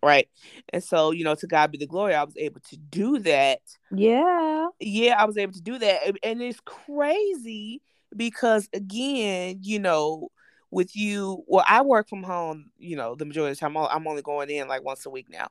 Right. 0.03 0.29
And 0.73 0.83
so, 0.83 1.11
you 1.11 1.25
know, 1.25 1.35
to 1.35 1.47
God 1.47 1.73
be 1.73 1.79
the 1.79 1.87
glory, 1.87 2.15
I 2.15 2.23
was 2.23 2.37
able 2.37 2.61
to 2.61 2.77
do 2.77 3.19
that. 3.21 3.61
Yeah. 3.91 4.69
Yeah, 4.79 5.21
I 5.21 5.25
was 5.25 5.37
able 5.37 5.55
to 5.55 5.61
do 5.61 5.79
that. 5.79 6.17
And 6.23 6.41
it's 6.41 6.61
crazy 6.61 7.83
because, 8.17 8.69
again, 8.73 9.61
you 9.63 9.81
know, 9.81 10.29
with 10.71 10.95
you, 10.95 11.43
well, 11.47 11.65
I 11.67 11.83
work 11.83 12.09
from 12.09 12.23
home, 12.23 12.71
you 12.79 12.95
know, 12.95 13.15
the 13.17 13.25
majority 13.25 13.53
of 13.53 13.57
the 13.57 13.61
time. 13.61 13.77
I'm 13.77 14.07
only 14.07 14.23
going 14.23 14.51
in 14.51 14.69
like 14.69 14.85
once 14.85 15.05
a 15.07 15.11
week 15.11 15.29
now. 15.31 15.49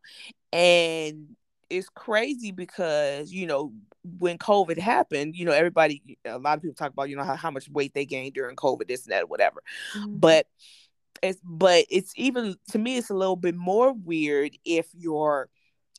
And 0.54 1.36
it's 1.70 1.90
crazy 1.90 2.52
because 2.52 3.32
you 3.32 3.46
know 3.46 3.74
when 4.20 4.38
COVID 4.38 4.78
happened, 4.78 5.36
you 5.36 5.46
know 5.46 5.52
everybody, 5.52 6.18
a 6.26 6.38
lot 6.38 6.58
of 6.58 6.62
people 6.62 6.76
talk 6.76 6.92
about 6.92 7.10
you 7.10 7.16
know 7.16 7.24
how, 7.24 7.36
how 7.36 7.52
much 7.52 7.70
weight 7.70 7.94
they 7.94 8.06
gained 8.06 8.34
during 8.34 8.56
COVID, 8.56 8.88
this 8.88 9.06
and 9.06 9.14
that, 9.14 9.30
whatever. 9.30 9.64
Mm-hmm. 9.96 10.18
But 10.18 10.48
it's 11.22 11.40
but 11.44 11.86
it's 11.90 12.14
even 12.16 12.56
to 12.70 12.78
me, 12.78 12.98
it's 12.98 13.10
a 13.10 13.16
little 13.16 13.36
bit 13.36 13.56
more 13.56 13.94
weird 13.94 14.52
if 14.66 14.88
your 14.94 15.50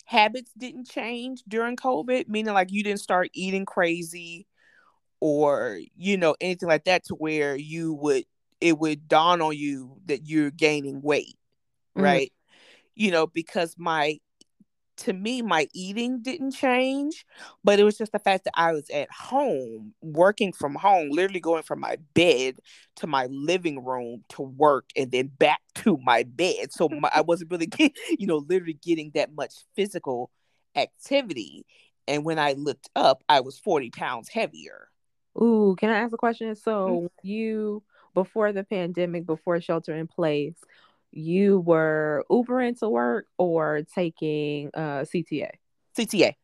habits 0.04 0.50
didn't 0.56 0.88
change 0.88 1.42
during 1.46 1.76
COVID, 1.76 2.28
meaning 2.28 2.54
like 2.54 2.72
you 2.72 2.82
didn't 2.82 3.00
start 3.00 3.30
eating 3.34 3.66
crazy 3.66 4.46
or 5.20 5.80
you 5.96 6.16
know 6.16 6.36
anything 6.40 6.68
like 6.68 6.84
that 6.84 7.04
to 7.04 7.14
where 7.14 7.56
you 7.56 7.94
would 7.94 8.24
it 8.60 8.78
would 8.78 9.08
dawn 9.08 9.40
on 9.40 9.56
you 9.56 9.98
that 10.06 10.26
you're 10.26 10.50
gaining 10.50 11.02
weight, 11.02 11.36
mm-hmm. 11.96 12.02
right? 12.02 12.32
You 12.94 13.10
know 13.10 13.26
because 13.26 13.74
my 13.78 14.18
to 14.98 15.12
me, 15.12 15.42
my 15.42 15.68
eating 15.72 16.22
didn't 16.22 16.52
change, 16.52 17.24
but 17.62 17.78
it 17.78 17.84
was 17.84 17.96
just 17.96 18.12
the 18.12 18.18
fact 18.18 18.44
that 18.44 18.54
I 18.56 18.72
was 18.72 18.90
at 18.90 19.10
home, 19.10 19.94
working 20.02 20.52
from 20.52 20.74
home, 20.74 21.10
literally 21.10 21.40
going 21.40 21.62
from 21.62 21.80
my 21.80 21.96
bed 22.14 22.56
to 22.96 23.06
my 23.06 23.26
living 23.30 23.84
room 23.84 24.24
to 24.30 24.42
work 24.42 24.90
and 24.96 25.10
then 25.10 25.28
back 25.38 25.60
to 25.76 25.98
my 26.02 26.24
bed. 26.24 26.72
So 26.72 26.88
my, 26.88 27.10
I 27.14 27.20
wasn't 27.20 27.50
really, 27.50 27.66
get, 27.66 27.92
you 28.18 28.26
know, 28.26 28.38
literally 28.48 28.78
getting 28.82 29.12
that 29.14 29.32
much 29.32 29.54
physical 29.76 30.30
activity. 30.74 31.64
And 32.06 32.24
when 32.24 32.38
I 32.38 32.52
looked 32.52 32.90
up, 32.96 33.22
I 33.28 33.40
was 33.40 33.58
40 33.58 33.90
pounds 33.90 34.28
heavier. 34.28 34.88
Ooh, 35.40 35.76
can 35.78 35.90
I 35.90 35.98
ask 35.98 36.12
a 36.12 36.16
question? 36.16 36.54
So 36.56 36.88
mm-hmm. 36.88 37.06
you, 37.22 37.82
before 38.14 38.52
the 38.52 38.64
pandemic, 38.64 39.26
before 39.26 39.60
shelter 39.60 39.94
in 39.94 40.08
place, 40.08 40.56
you 41.10 41.60
were 41.60 42.24
Ubering 42.30 42.78
to 42.80 42.88
work 42.88 43.26
or 43.38 43.82
taking 43.94 44.70
uh, 44.74 45.04
CTA? 45.04 45.50
CTA. 45.96 46.34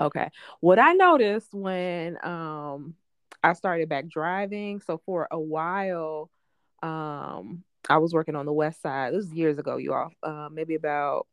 Okay. 0.00 0.30
What 0.60 0.78
I 0.78 0.92
noticed 0.92 1.52
when 1.52 2.18
um, 2.24 2.94
I 3.42 3.52
started 3.52 3.88
back 3.88 4.08
driving, 4.08 4.80
so 4.80 5.00
for 5.04 5.28
a 5.30 5.38
while, 5.38 6.30
um, 6.82 7.62
I 7.88 7.98
was 7.98 8.12
working 8.12 8.36
on 8.36 8.46
the 8.46 8.52
west 8.52 8.82
side. 8.82 9.12
This 9.12 9.26
was 9.26 9.32
years 9.32 9.58
ago, 9.58 9.76
you 9.76 9.92
all. 9.92 10.10
Uh, 10.22 10.48
maybe 10.50 10.74
about 10.74 11.26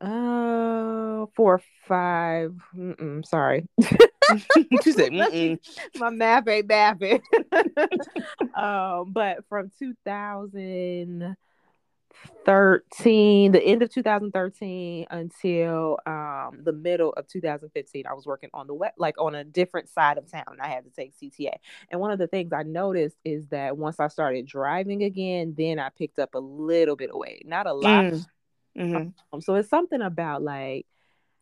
uh 0.00 1.26
four 1.36 1.54
or 1.54 1.62
five. 1.86 2.54
Mm-mm, 2.74 3.24
sorry. 3.26 3.68
she 4.82 4.92
said, 4.92 5.12
Mm-mm. 5.12 5.58
"My 5.96 6.10
math 6.10 6.48
ain't 6.48 6.68
mapping." 6.68 7.20
um, 8.54 9.12
but 9.12 9.44
from 9.48 9.70
2000 9.78 11.36
13 12.44 13.52
the 13.52 13.62
end 13.62 13.82
of 13.82 13.92
2013 13.92 15.06
until 15.10 15.98
um 16.06 16.58
the 16.62 16.72
middle 16.72 17.12
of 17.12 17.26
2015 17.28 18.06
i 18.06 18.14
was 18.14 18.26
working 18.26 18.48
on 18.54 18.66
the 18.66 18.74
wet 18.74 18.94
like 18.96 19.14
on 19.18 19.34
a 19.34 19.44
different 19.44 19.88
side 19.88 20.16
of 20.16 20.30
town 20.30 20.56
i 20.60 20.68
had 20.68 20.84
to 20.84 20.90
take 20.90 21.12
cta 21.18 21.52
and 21.90 22.00
one 22.00 22.10
of 22.10 22.18
the 22.18 22.26
things 22.26 22.52
i 22.52 22.62
noticed 22.62 23.16
is 23.24 23.46
that 23.48 23.76
once 23.76 24.00
i 24.00 24.08
started 24.08 24.46
driving 24.46 25.02
again 25.02 25.54
then 25.56 25.78
i 25.78 25.88
picked 25.90 26.18
up 26.18 26.34
a 26.34 26.38
little 26.38 26.96
bit 26.96 27.10
of 27.10 27.16
weight 27.16 27.46
not 27.46 27.66
a 27.66 27.72
lot 27.72 28.04
mm. 28.04 28.26
mm-hmm. 28.76 29.08
um, 29.32 29.40
so 29.40 29.54
it's 29.54 29.68
something 29.68 30.02
about 30.02 30.42
like 30.42 30.86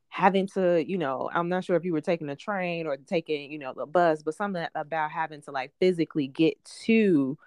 having 0.08 0.46
to 0.46 0.84
you 0.84 0.98
know 0.98 1.30
i'm 1.32 1.48
not 1.48 1.64
sure 1.64 1.76
if 1.76 1.84
you 1.84 1.92
were 1.92 2.00
taking 2.00 2.28
a 2.28 2.36
train 2.36 2.86
or 2.86 2.96
taking 2.96 3.52
you 3.52 3.58
know 3.58 3.72
the 3.76 3.86
bus 3.86 4.22
but 4.22 4.34
something 4.34 4.66
about 4.74 5.10
having 5.10 5.42
to 5.42 5.50
like 5.50 5.72
physically 5.78 6.26
get 6.26 6.56
to 6.64 7.38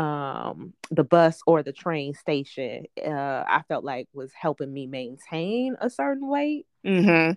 um, 0.00 0.72
the 0.90 1.04
bus 1.04 1.42
or 1.46 1.62
the 1.62 1.74
train 1.74 2.14
station, 2.14 2.86
uh, 3.04 3.44
I 3.46 3.62
felt 3.68 3.84
like 3.84 4.08
was 4.14 4.32
helping 4.32 4.72
me 4.72 4.86
maintain 4.86 5.76
a 5.78 5.90
certain 5.90 6.26
weight. 6.26 6.66
Mm-hmm. 6.86 7.32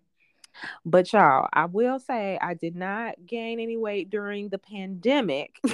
But 0.86 1.12
y'all, 1.12 1.50
I 1.52 1.66
will 1.66 2.00
say 2.00 2.40
I 2.42 2.54
did 2.54 2.76
not 2.76 3.16
gain 3.26 3.60
any 3.60 3.76
weight 3.76 4.10
during 4.10 4.48
the 4.48 4.60
pandemic 4.60 5.56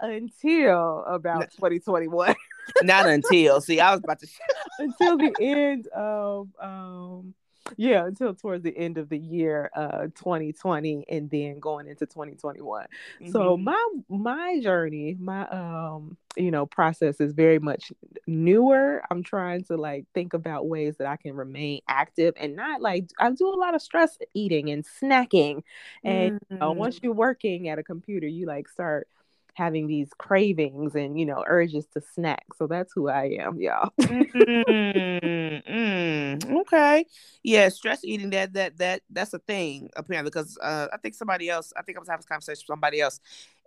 until 0.00 1.04
about 1.06 1.50
2021. 1.52 2.34
not 2.82 3.06
until. 3.06 3.62
See, 3.62 3.80
I 3.80 3.92
was 3.92 4.00
about 4.04 4.18
to 4.18 4.26
until 4.80 5.16
the 5.16 5.34
end 5.40 5.86
of 5.88 6.48
um 6.60 7.32
yeah 7.76 8.06
until 8.06 8.34
towards 8.34 8.62
the 8.62 8.76
end 8.76 8.98
of 8.98 9.08
the 9.08 9.18
year 9.18 9.70
uh 9.74 10.02
2020 10.14 11.04
and 11.08 11.30
then 11.30 11.58
going 11.58 11.86
into 11.86 12.06
2021 12.06 12.84
mm-hmm. 12.84 13.32
so 13.32 13.56
my 13.56 13.82
my 14.08 14.60
journey 14.60 15.16
my 15.18 15.46
um 15.48 16.16
you 16.36 16.50
know 16.50 16.66
process 16.66 17.20
is 17.20 17.32
very 17.32 17.58
much 17.58 17.92
newer 18.26 19.02
i'm 19.10 19.22
trying 19.22 19.62
to 19.62 19.76
like 19.76 20.04
think 20.14 20.34
about 20.34 20.66
ways 20.66 20.96
that 20.98 21.06
i 21.06 21.16
can 21.16 21.34
remain 21.34 21.80
active 21.88 22.34
and 22.36 22.54
not 22.54 22.80
like 22.80 23.08
i 23.18 23.30
do 23.30 23.48
a 23.48 23.56
lot 23.56 23.74
of 23.74 23.80
stress 23.80 24.18
eating 24.34 24.70
and 24.70 24.84
snacking 24.84 25.62
and 26.02 26.34
mm-hmm. 26.34 26.54
you 26.54 26.60
know, 26.60 26.72
once 26.72 26.98
mm. 26.98 27.04
you're 27.04 27.12
working 27.12 27.68
at 27.68 27.78
a 27.78 27.82
computer 27.82 28.26
you 28.26 28.46
like 28.46 28.68
start 28.68 29.08
having 29.54 29.86
these 29.86 30.10
cravings 30.18 30.94
and 30.94 31.18
you 31.18 31.24
know 31.24 31.42
urges 31.46 31.86
to 31.94 32.00
snack. 32.00 32.44
So 32.56 32.66
that's 32.66 32.92
who 32.92 33.08
I 33.08 33.38
am, 33.40 33.60
y'all. 33.60 33.90
mm, 34.00 35.62
mm, 35.66 36.60
okay, 36.60 37.06
yeah, 37.42 37.68
stress 37.68 38.04
eating 38.04 38.30
that 38.30 38.52
that 38.54 38.76
that 38.78 39.02
that's 39.10 39.32
a 39.32 39.38
thing 39.38 39.90
apparently 39.96 40.30
because 40.30 40.58
uh, 40.60 40.88
I 40.92 40.98
think 40.98 41.14
somebody 41.14 41.48
else. 41.48 41.72
I 41.76 41.82
think 41.82 41.96
I 41.96 42.00
was 42.00 42.08
having 42.08 42.24
a 42.24 42.28
conversation 42.28 42.62
with 42.62 42.74
somebody 42.74 43.00
else, 43.00 43.20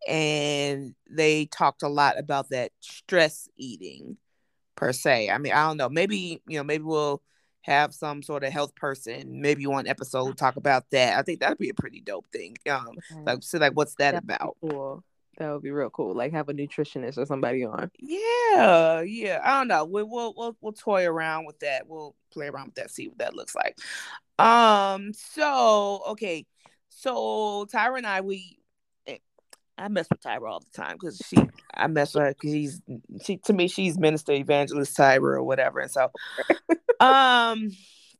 and 0.07 0.93
they 1.09 1.45
talked 1.45 1.83
a 1.83 1.87
lot 1.87 2.19
about 2.19 2.49
that 2.49 2.71
stress 2.81 3.49
eating 3.57 4.17
per 4.75 4.93
se. 4.93 5.29
I 5.29 5.37
mean, 5.37 5.53
I 5.53 5.67
don't 5.67 5.77
know. 5.77 5.89
Maybe 5.89 6.41
you 6.47 6.57
know, 6.57 6.63
maybe 6.63 6.83
we'll 6.83 7.21
have 7.61 7.93
some 7.93 8.23
sort 8.23 8.45
of 8.45 8.53
health 8.53 8.73
person 8.75 9.41
maybe 9.41 9.67
one 9.67 9.87
episode 9.87 10.37
talk 10.37 10.55
about 10.55 10.89
that 10.89 11.17
i 11.17 11.21
think 11.21 11.41
that'd 11.41 11.57
be 11.57 11.67
a 11.67 11.73
pretty 11.73 11.99
dope 11.99 12.25
thing 12.31 12.55
um 12.69 12.95
like 13.25 13.43
so 13.43 13.57
like 13.57 13.73
what's 13.73 13.95
that 13.95 14.13
That'd 14.13 14.23
about 14.23 14.55
cool. 14.61 15.03
That 15.37 15.51
would 15.51 15.61
be 15.61 15.71
real 15.71 15.91
cool. 15.91 16.15
Like 16.15 16.31
have 16.33 16.49
a 16.49 16.53
nutritionist 16.53 17.17
or 17.17 17.25
somebody 17.25 17.63
on. 17.63 17.91
Yeah, 17.99 19.01
yeah. 19.01 19.39
I 19.43 19.59
don't 19.59 19.67
know. 19.67 19.85
We, 19.85 20.03
will 20.03 20.33
we'll 20.35 20.57
we'll 20.61 20.73
toy 20.73 21.05
around 21.05 21.45
with 21.45 21.59
that. 21.59 21.87
We'll 21.87 22.15
play 22.31 22.47
around 22.47 22.67
with 22.67 22.75
that. 22.75 22.91
See 22.91 23.07
what 23.07 23.19
that 23.19 23.35
looks 23.35 23.55
like. 23.55 23.77
Um. 24.39 25.13
So 25.13 26.01
okay. 26.09 26.45
So 26.89 27.67
Tyra 27.71 27.97
and 27.97 28.07
I, 28.07 28.21
we, 28.21 28.57
eh, 29.05 29.17
I 29.77 29.87
mess 29.89 30.07
with 30.09 30.21
Tyra 30.21 30.49
all 30.49 30.59
the 30.59 30.75
time 30.75 30.97
because 30.99 31.21
she, 31.23 31.37
I 31.71 31.85
mess 31.85 32.15
with 32.15 32.23
her 32.23 32.29
because 32.29 32.51
she's, 32.51 32.81
she 33.23 33.37
to 33.37 33.53
me 33.53 33.67
she's 33.67 33.99
minister 33.99 34.31
evangelist 34.31 34.97
Tyra 34.97 35.21
or 35.21 35.43
whatever, 35.43 35.79
and 35.79 35.91
so, 35.91 36.11
um. 36.99 37.69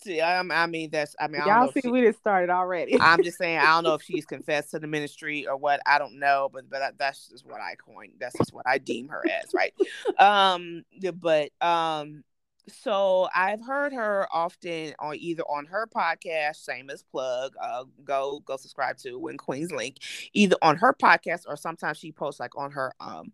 I, 0.08 0.40
I 0.40 0.68
mean, 0.68 0.90
that's. 0.92 1.16
I 1.20 1.28
mean, 1.28 1.42
I 1.42 1.48
y'all 1.48 1.72
see, 1.72 1.82
she, 1.82 1.90
we 1.90 2.02
just 2.02 2.20
started 2.20 2.50
already. 2.50 2.98
I'm 3.02 3.24
just 3.24 3.38
saying, 3.38 3.60
I 3.60 3.66
don't 3.66 3.84
know 3.84 3.94
if 3.94 4.02
she's 4.04 4.26
confessed 4.26 4.72
to 4.72 4.80
the 4.80 4.88
ministry 4.88 5.48
or 5.48 5.58
what. 5.58 5.82
I 5.86 6.00
don't 6.00 6.20
know, 6.20 6.50
but 6.52 6.70
but 6.70 6.98
that's 6.98 7.30
just 7.30 7.46
what 7.46 7.62
I 7.62 7.76
coined. 7.76 8.14
That's 8.20 8.38
just 8.38 8.54
what 8.54 8.68
I 8.68 8.78
deem 8.78 9.10
her 9.10 9.24
as, 9.30 9.54
right? 9.54 9.74
um, 10.20 10.84
but 11.20 11.52
um, 11.62 12.24
so 12.68 13.30
I've 13.36 13.62
heard 13.66 13.94
her 13.94 14.28
often 14.32 14.94
on 15.00 15.16
either 15.18 15.44
on 15.44 15.66
her 15.68 15.88
podcast, 15.88 16.58
same 16.58 16.90
as 16.90 17.04
plug, 17.04 17.54
uh, 17.62 17.86
go 18.04 18.42
go 18.46 18.58
subscribe 18.58 18.98
to 19.00 19.18
When 19.18 19.38
Queens 19.38 19.72
Link, 19.72 19.98
either 20.34 20.58
on 20.62 20.78
her 20.78 20.94
podcast 20.94 21.44
or 21.48 21.56
sometimes 21.56 21.98
she 21.98 22.12
posts 22.12 22.40
like 22.40 22.58
on 22.58 22.72
her 22.72 22.94
um 23.00 23.32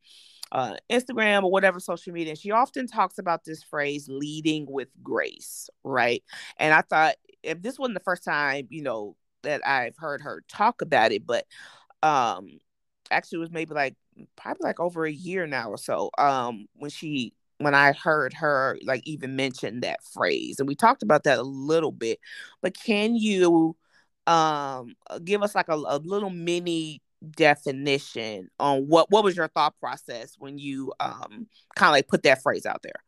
uh, 0.54 0.76
Instagram 0.92 1.44
or 1.44 1.52
whatever 1.52 1.82
social 1.82 2.14
media. 2.14 2.36
She 2.38 2.52
often 2.52 2.88
talks 2.88 3.20
about 3.20 3.44
this 3.44 3.64
phrase 3.64 4.08
leading 4.10 4.68
with 4.70 4.90
grace, 5.04 5.70
right? 5.84 6.24
And 6.58 6.74
I 6.74 6.82
thought 6.82 7.16
if 7.44 7.62
this 7.62 7.80
wasn't 7.80 7.96
the 7.96 8.06
first 8.06 8.24
time, 8.24 8.68
you 8.70 8.84
know, 8.84 9.18
that 9.44 9.68
I've 9.68 9.98
heard 9.98 10.22
her 10.22 10.44
talk 10.48 10.82
about 10.82 11.12
it, 11.12 11.28
but 11.28 11.46
um 12.04 12.60
actually 13.12 13.38
it 13.38 13.42
was 13.42 13.52
maybe 13.52 13.74
like 13.74 13.96
probably 14.36 14.62
like 14.64 14.80
over 14.80 15.06
a 15.06 15.12
year 15.12 15.48
now 15.48 15.70
or 15.70 15.78
so 15.78 16.10
um 16.18 16.68
when 16.76 16.92
she 16.92 17.34
when 17.60 17.74
I 17.76 17.94
heard 17.94 18.34
her 18.34 18.78
like 18.84 19.08
even 19.08 19.36
mention 19.36 19.82
that 19.82 20.04
phrase 20.04 20.60
and 20.60 20.68
we 20.68 20.76
talked 20.76 21.04
about 21.04 21.24
that 21.24 21.40
a 21.40 21.44
little 21.44 21.92
bit 21.92 22.20
but 22.62 22.76
can 22.78 23.16
you 23.16 23.76
um 24.28 24.96
give 25.24 25.44
us 25.44 25.56
like 25.56 25.70
a, 25.70 25.76
a 25.76 26.00
little 26.00 26.30
mini 26.30 27.02
definition 27.32 28.50
on 28.60 28.88
what 28.88 29.10
what 29.12 29.24
was 29.24 29.36
your 29.36 29.48
thought 29.48 29.78
process 29.80 30.36
when 30.38 30.58
you 30.58 30.94
um 31.00 31.48
kind 31.76 31.90
of 31.90 31.92
like 31.92 32.08
put 32.08 32.24
that 32.24 32.42
phrase 32.42 32.66
out 32.66 32.82
there? 32.84 33.04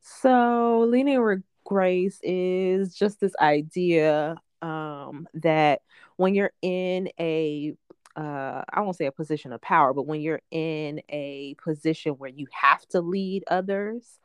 So 0.00 0.86
leaning 0.88 1.22
with 1.22 1.42
grace 1.64 2.18
is 2.22 2.94
just 2.94 3.20
this 3.20 3.34
idea 3.40 4.36
um 4.62 5.26
that 5.34 5.80
when 6.16 6.34
you're 6.34 6.52
in 6.62 7.08
a 7.18 7.74
uh 8.16 8.62
i 8.72 8.80
won't 8.80 8.96
say 8.96 9.06
a 9.06 9.12
position 9.12 9.52
of 9.52 9.60
power 9.60 9.92
but 9.92 10.06
when 10.06 10.20
you're 10.20 10.42
in 10.50 11.00
a 11.08 11.54
position 11.62 12.12
where 12.12 12.30
you 12.30 12.46
have 12.52 12.86
to 12.88 13.00
lead 13.00 13.44
others 13.48 14.18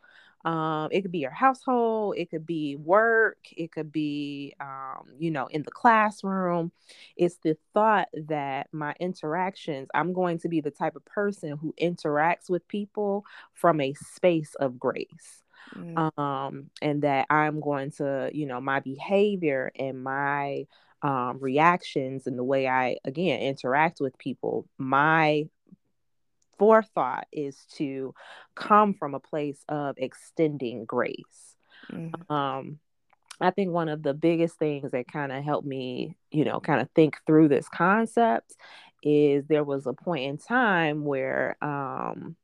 um, 0.47 0.87
it 0.93 1.01
could 1.01 1.11
be 1.11 1.19
your 1.19 1.31
household, 1.31 2.15
it 2.17 2.29
could 2.29 2.45
be 2.45 2.77
work, 2.77 3.37
it 3.51 3.69
could 3.69 3.91
be, 3.91 4.55
um, 4.61 5.09
you 5.19 5.29
know, 5.29 5.47
in 5.47 5.61
the 5.63 5.71
classroom. 5.71 6.71
It's 7.17 7.35
the 7.43 7.57
thought 7.73 8.07
that 8.13 8.67
my 8.71 8.95
interactions, 8.97 9.89
I'm 9.93 10.13
going 10.13 10.39
to 10.39 10.47
be 10.47 10.61
the 10.61 10.71
type 10.71 10.95
of 10.95 11.03
person 11.03 11.57
who 11.57 11.75
interacts 11.81 12.49
with 12.49 12.65
people 12.69 13.25
from 13.53 13.81
a 13.81 13.93
space 13.95 14.55
of 14.55 14.79
grace. 14.79 15.43
Mm. 15.75 16.17
Um, 16.17 16.69
and 16.81 17.01
that 17.01 17.27
I'm 17.29 17.59
going 17.59 17.91
to, 17.97 18.31
you 18.33 18.45
know, 18.45 18.61
my 18.61 18.79
behavior 18.79 19.69
and 19.77 20.01
my 20.01 20.65
um, 21.01 21.39
reactions 21.41 22.25
and 22.25 22.39
the 22.39 22.43
way 22.43 22.69
I, 22.69 22.99
again, 23.03 23.41
interact 23.41 23.99
with 23.99 24.17
people, 24.17 24.65
my 24.77 25.49
forethought 26.57 27.27
is 27.31 27.57
to 27.75 28.13
come 28.55 28.93
from 28.93 29.13
a 29.13 29.19
place 29.19 29.63
of 29.69 29.95
extending 29.97 30.85
grace. 30.85 31.55
Mm-hmm. 31.91 32.31
Um, 32.33 32.79
I 33.39 33.51
think 33.51 33.71
one 33.71 33.89
of 33.89 34.01
the 34.01 34.13
biggest 34.13 34.57
things 34.57 34.91
that 34.91 35.11
kind 35.11 35.31
of 35.31 35.43
helped 35.43 35.67
me, 35.67 36.17
you 36.31 36.43
know, 36.43 36.59
kind 36.59 36.81
of 36.81 36.89
think 36.95 37.17
through 37.27 37.49
this 37.49 37.69
concept 37.69 38.55
is 39.03 39.45
there 39.45 39.63
was 39.63 39.85
a 39.85 39.93
point 39.93 40.23
in 40.23 40.37
time 40.37 41.05
where 41.05 41.55
um, 41.61 42.35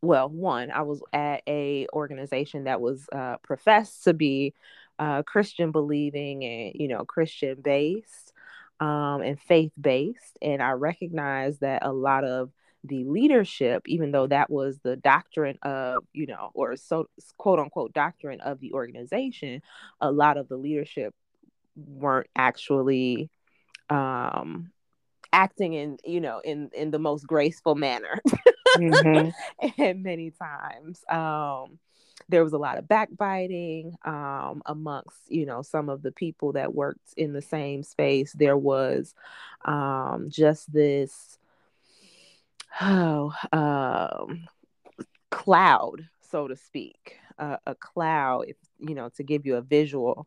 well, 0.00 0.28
one, 0.28 0.70
I 0.70 0.82
was 0.82 1.02
at 1.12 1.42
a 1.46 1.86
organization 1.92 2.64
that 2.64 2.80
was 2.80 3.06
uh, 3.12 3.36
professed 3.42 4.04
to 4.04 4.14
be 4.14 4.54
uh, 4.98 5.22
Christian 5.22 5.70
believing 5.72 6.44
and 6.44 6.72
you 6.74 6.88
know 6.88 7.04
Christian 7.04 7.60
based 7.62 8.32
um, 8.80 9.22
and 9.22 9.40
faith 9.40 9.72
based, 9.80 10.38
and 10.40 10.62
I 10.62 10.72
recognized 10.72 11.60
that 11.60 11.84
a 11.84 11.92
lot 11.92 12.24
of 12.24 12.50
the 12.84 13.04
leadership, 13.04 13.82
even 13.86 14.12
though 14.12 14.26
that 14.26 14.50
was 14.50 14.78
the 14.82 14.96
doctrine 14.96 15.58
of, 15.62 16.04
you 16.12 16.26
know, 16.26 16.50
or 16.54 16.76
so 16.76 17.08
quote 17.36 17.58
unquote 17.58 17.92
doctrine 17.92 18.40
of 18.40 18.60
the 18.60 18.72
organization, 18.72 19.62
a 20.00 20.10
lot 20.10 20.36
of 20.36 20.48
the 20.48 20.56
leadership 20.56 21.14
weren't 21.76 22.28
actually 22.34 23.30
um 23.90 24.70
acting 25.32 25.74
in 25.74 25.96
you 26.04 26.20
know 26.20 26.40
in 26.40 26.70
in 26.74 26.90
the 26.90 26.98
most 26.98 27.26
graceful 27.26 27.74
manner 27.74 28.20
mm-hmm. 28.76 29.68
and 29.78 30.02
many 30.02 30.30
times 30.30 31.04
um 31.08 31.78
there 32.28 32.42
was 32.42 32.52
a 32.52 32.58
lot 32.58 32.78
of 32.78 32.88
backbiting 32.88 33.96
um, 34.04 34.62
amongst 34.66 35.16
you 35.28 35.46
know 35.46 35.62
some 35.62 35.88
of 35.88 36.02
the 36.02 36.12
people 36.12 36.52
that 36.52 36.74
worked 36.74 37.14
in 37.16 37.32
the 37.32 37.42
same 37.42 37.82
space 37.82 38.32
there 38.32 38.56
was 38.56 39.14
um, 39.64 40.26
just 40.28 40.72
this 40.72 41.38
oh 42.80 43.32
um, 43.52 44.46
cloud 45.30 46.08
so 46.20 46.48
to 46.48 46.56
speak. 46.56 47.16
Uh, 47.38 47.56
a 47.66 47.74
cloud 47.76 48.46
if 48.48 48.56
you 48.80 48.96
know 48.96 49.08
to 49.10 49.22
give 49.22 49.46
you 49.46 49.54
a 49.56 49.62
visual 49.62 50.26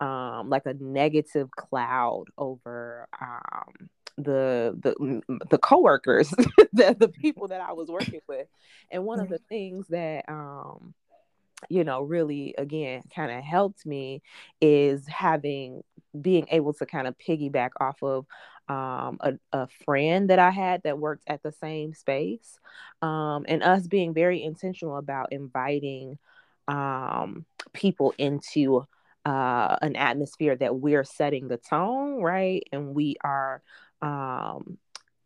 um, 0.00 0.48
like 0.48 0.64
a 0.66 0.74
negative 0.74 1.50
cloud 1.50 2.24
over 2.38 3.06
um, 3.20 3.88
the 4.16 4.74
the 4.82 5.22
the 5.50 5.58
coworkers, 5.58 6.30
the 6.72 6.96
the 6.98 7.08
people 7.08 7.48
that 7.48 7.60
I 7.60 7.72
was 7.72 7.88
working 7.88 8.20
with, 8.26 8.46
and 8.90 9.04
one 9.04 9.20
of 9.20 9.28
the 9.28 9.38
things 9.50 9.86
that 9.88 10.24
um, 10.28 10.94
you 11.68 11.84
know 11.84 12.02
really 12.02 12.54
again 12.56 13.02
kind 13.14 13.30
of 13.30 13.44
helped 13.44 13.84
me 13.84 14.22
is 14.60 15.06
having 15.06 15.82
being 16.22 16.46
able 16.50 16.72
to 16.74 16.86
kind 16.86 17.06
of 17.06 17.16
piggyback 17.18 17.70
off 17.80 18.02
of 18.02 18.26
um, 18.68 19.18
a, 19.20 19.34
a, 19.52 19.68
friend 19.84 20.30
that 20.30 20.40
I 20.40 20.50
had 20.50 20.82
that 20.82 20.98
worked 20.98 21.22
at 21.28 21.42
the 21.42 21.52
same 21.52 21.94
space, 21.94 22.58
um, 23.00 23.44
and 23.46 23.62
us 23.62 23.86
being 23.86 24.12
very 24.12 24.42
intentional 24.42 24.96
about 24.96 25.32
inviting 25.32 26.18
um, 26.66 27.44
people 27.72 28.12
into 28.18 28.84
uh, 29.24 29.76
an 29.82 29.94
atmosphere 29.96 30.56
that 30.56 30.74
we're 30.74 31.04
setting 31.04 31.48
the 31.48 31.58
tone, 31.58 32.20
right? 32.20 32.64
And 32.72 32.94
we 32.94 33.16
are 33.22 33.62
um, 34.02 34.78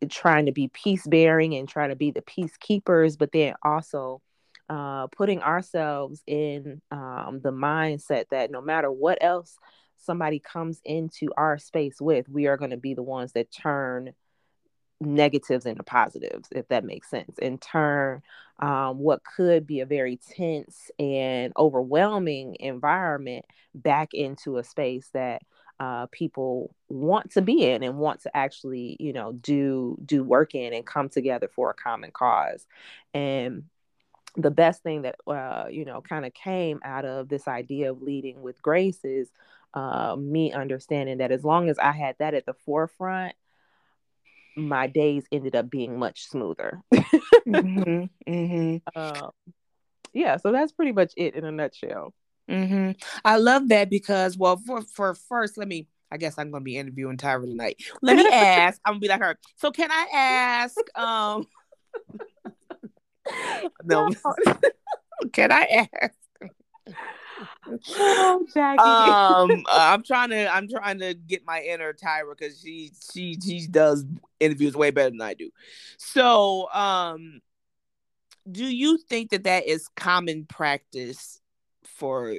trying 0.08 0.46
to 0.46 0.52
be 0.52 0.68
peace 0.68 1.06
bearing 1.06 1.54
and 1.54 1.68
trying 1.68 1.90
to 1.90 1.96
be 1.96 2.10
the 2.10 2.22
peacekeepers, 2.22 3.18
but 3.18 3.32
then 3.32 3.54
also 3.62 4.20
uh, 4.68 5.08
putting 5.08 5.42
ourselves 5.42 6.22
in 6.26 6.80
um, 6.90 7.40
the 7.42 7.52
mindset 7.52 8.26
that 8.30 8.50
no 8.50 8.60
matter 8.60 8.90
what 8.90 9.18
else 9.20 9.58
somebody 10.00 10.38
comes 10.38 10.80
into 10.84 11.30
our 11.36 11.58
space 11.58 12.00
with, 12.00 12.28
we 12.28 12.46
are 12.46 12.56
going 12.56 12.70
to 12.70 12.76
be 12.76 12.94
the 12.94 13.02
ones 13.02 13.32
that 13.32 13.52
turn 13.52 14.12
negatives 15.00 15.66
into 15.66 15.82
positives, 15.82 16.48
if 16.52 16.68
that 16.68 16.84
makes 16.84 17.08
sense, 17.08 17.38
and 17.40 17.60
turn 17.60 18.22
um, 18.58 18.98
what 18.98 19.22
could 19.24 19.66
be 19.66 19.80
a 19.80 19.86
very 19.86 20.18
tense 20.36 20.90
and 20.98 21.52
overwhelming 21.56 22.56
environment 22.60 23.46
back 23.74 24.12
into 24.12 24.58
a 24.58 24.64
space 24.64 25.08
that 25.14 25.42
uh, 25.80 26.06
people 26.12 26.74
want 26.88 27.30
to 27.32 27.40
be 27.40 27.64
in 27.64 27.82
and 27.82 27.96
want 27.96 28.20
to 28.20 28.36
actually 28.36 28.98
you 29.00 29.14
know 29.14 29.32
do 29.32 29.96
do 30.04 30.22
work 30.22 30.54
in 30.54 30.74
and 30.74 30.84
come 30.84 31.08
together 31.08 31.48
for 31.48 31.70
a 31.70 31.74
common 31.74 32.10
cause. 32.10 32.66
And 33.14 33.64
the 34.36 34.50
best 34.50 34.82
thing 34.82 35.02
that 35.02 35.16
uh, 35.26 35.66
you 35.70 35.86
know 35.86 36.02
kind 36.02 36.26
of 36.26 36.34
came 36.34 36.80
out 36.84 37.06
of 37.06 37.30
this 37.30 37.48
idea 37.48 37.90
of 37.90 38.02
leading 38.02 38.42
with 38.42 38.60
grace 38.60 39.02
is 39.04 39.30
uh, 39.74 40.16
me 40.16 40.52
understanding 40.52 41.18
that 41.18 41.32
as 41.32 41.44
long 41.44 41.68
as 41.68 41.78
i 41.78 41.92
had 41.92 42.16
that 42.18 42.34
at 42.34 42.46
the 42.46 42.54
forefront 42.66 43.34
my 44.56 44.86
days 44.86 45.24
ended 45.30 45.54
up 45.54 45.70
being 45.70 45.98
much 45.98 46.26
smoother 46.26 46.82
mm-hmm, 46.92 48.04
mm-hmm. 48.28 48.76
Uh, 48.94 49.30
yeah 50.12 50.36
so 50.36 50.50
that's 50.50 50.72
pretty 50.72 50.92
much 50.92 51.12
it 51.16 51.34
in 51.34 51.44
a 51.44 51.52
nutshell 51.52 52.12
Mm-hmm. 52.50 52.92
I 53.24 53.36
love 53.36 53.68
that 53.68 53.88
because, 53.90 54.36
well, 54.36 54.56
for 54.56 54.82
for 54.82 55.14
first, 55.14 55.56
let 55.56 55.68
me. 55.68 55.86
I 56.12 56.16
guess 56.16 56.36
I'm 56.36 56.50
gonna 56.50 56.64
be 56.64 56.76
interviewing 56.76 57.16
Tyra 57.16 57.44
tonight. 57.44 57.80
Let 58.02 58.16
me 58.16 58.28
ask. 58.32 58.80
I'm 58.84 58.94
gonna 58.94 59.00
be 59.00 59.08
like 59.08 59.20
her. 59.20 59.38
So 59.56 59.70
can 59.70 59.90
I 59.92 60.08
ask? 60.12 60.76
Um, 60.98 61.46
no. 63.84 64.10
can 65.32 65.52
I 65.52 65.88
ask? 66.02 66.16
Oh, 67.88 68.46
Jackie. 68.54 68.80
Um, 68.82 69.64
I'm 69.72 70.02
trying 70.02 70.30
to 70.30 70.52
I'm 70.52 70.68
trying 70.68 70.98
to 71.00 71.14
get 71.14 71.44
my 71.44 71.60
inner 71.60 71.92
Tyra 71.92 72.36
because 72.36 72.60
she 72.60 72.92
she 73.12 73.38
she 73.42 73.66
does 73.66 74.04
interviews 74.38 74.74
way 74.74 74.90
better 74.90 75.10
than 75.10 75.20
I 75.20 75.34
do. 75.34 75.50
So, 75.98 76.68
um, 76.72 77.40
do 78.50 78.64
you 78.64 78.98
think 78.98 79.30
that 79.30 79.44
that 79.44 79.66
is 79.66 79.88
common 79.96 80.46
practice 80.46 81.40
for 81.84 82.34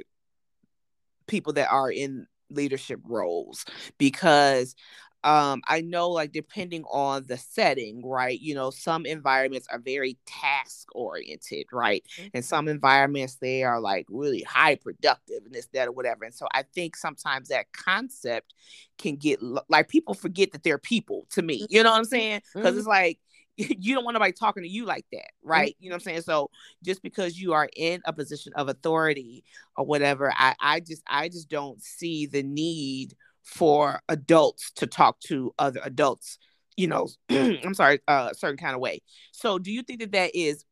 people 1.27 1.53
that 1.53 1.71
are 1.71 1.91
in 1.91 2.27
leadership 2.49 2.99
roles 3.05 3.65
because 3.97 4.75
um 5.23 5.61
i 5.67 5.81
know 5.81 6.09
like 6.09 6.31
depending 6.31 6.83
on 6.85 7.23
the 7.27 7.37
setting 7.37 8.05
right 8.05 8.39
you 8.39 8.55
know 8.55 8.71
some 8.71 9.05
environments 9.05 9.67
are 9.69 9.79
very 9.79 10.17
task 10.25 10.87
oriented 10.95 11.65
right 11.71 12.03
mm-hmm. 12.17 12.29
and 12.33 12.43
some 12.43 12.67
environments 12.67 13.35
they 13.35 13.63
are 13.63 13.79
like 13.79 14.05
really 14.09 14.41
high 14.43 14.75
productive 14.75 15.43
and 15.45 15.53
this 15.53 15.67
that 15.73 15.87
or 15.87 15.91
whatever 15.91 16.23
and 16.23 16.33
so 16.33 16.47
i 16.53 16.63
think 16.73 16.95
sometimes 16.95 17.49
that 17.49 17.71
concept 17.71 18.53
can 18.97 19.15
get 19.15 19.39
like 19.69 19.87
people 19.87 20.13
forget 20.13 20.51
that 20.51 20.63
they're 20.63 20.77
people 20.77 21.25
to 21.29 21.41
me 21.41 21.65
you 21.69 21.83
know 21.83 21.91
what 21.91 21.97
i'm 21.97 22.05
saying 22.05 22.41
because 22.53 22.71
mm-hmm. 22.71 22.79
it's 22.79 22.87
like 22.87 23.19
you 23.57 23.93
don't 23.93 24.03
want 24.03 24.15
nobody 24.15 24.31
talking 24.31 24.63
to 24.63 24.69
you 24.69 24.85
like 24.85 25.05
that, 25.11 25.19
mm-hmm. 25.19 25.49
right? 25.49 25.75
Mm-hmm. 25.75 25.83
You 25.83 25.89
know 25.89 25.95
what 25.95 26.01
I'm 26.01 26.05
saying? 26.05 26.21
So 26.21 26.49
just 26.83 27.01
because 27.01 27.39
you 27.39 27.53
are 27.53 27.69
in 27.75 28.01
a 28.05 28.13
position 28.13 28.53
of 28.55 28.69
authority 28.69 29.43
or 29.75 29.85
whatever, 29.85 30.33
I, 30.35 30.55
I 30.59 30.79
just 30.79 31.03
I 31.07 31.29
just 31.29 31.49
don't 31.49 31.81
see 31.81 32.25
the 32.25 32.43
need 32.43 33.15
for 33.51 34.01
adults 34.07 34.71
to 34.71 34.87
talk 34.87 35.19
to 35.19 35.53
other 35.59 35.81
adults, 35.83 36.39
you 36.77 36.87
know, 36.87 37.09
I'm 37.29 37.73
sorry, 37.73 37.99
uh, 38.07 38.29
a 38.31 38.35
certain 38.35 38.57
kind 38.57 38.73
of 38.73 38.81
way. 38.81 39.01
So 39.33 39.59
do 39.59 39.71
you 39.71 39.83
think 39.83 39.99
that 39.99 40.13
that 40.13 40.31
is 40.33 40.63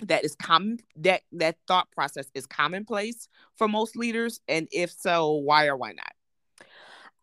that 0.00 0.24
is 0.24 0.34
common 0.34 0.78
that 0.96 1.22
that 1.32 1.56
thought 1.68 1.88
process 1.92 2.26
is 2.34 2.46
commonplace 2.46 3.28
for 3.56 3.68
most 3.68 3.94
leaders 3.94 4.40
and 4.48 4.66
if 4.72 4.90
so 4.90 5.32
why 5.32 5.66
or 5.66 5.76
why 5.76 5.92
not 5.92 6.12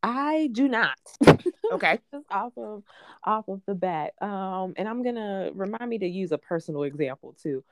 I 0.02 0.50
do 0.52 0.68
not. 0.68 0.98
Okay. 1.72 2.00
Just 2.12 2.26
off 2.32 2.54
of 2.58 2.82
off 3.24 3.48
of 3.48 3.62
the 3.68 3.76
bat. 3.76 4.14
Um, 4.20 4.74
and 4.76 4.90
I'm 4.90 5.04
gonna 5.04 5.52
remind 5.54 5.88
me 5.88 6.00
to 6.00 6.08
use 6.08 6.32
a 6.32 6.38
personal 6.40 6.82
example 6.82 7.36
too. 7.44 7.64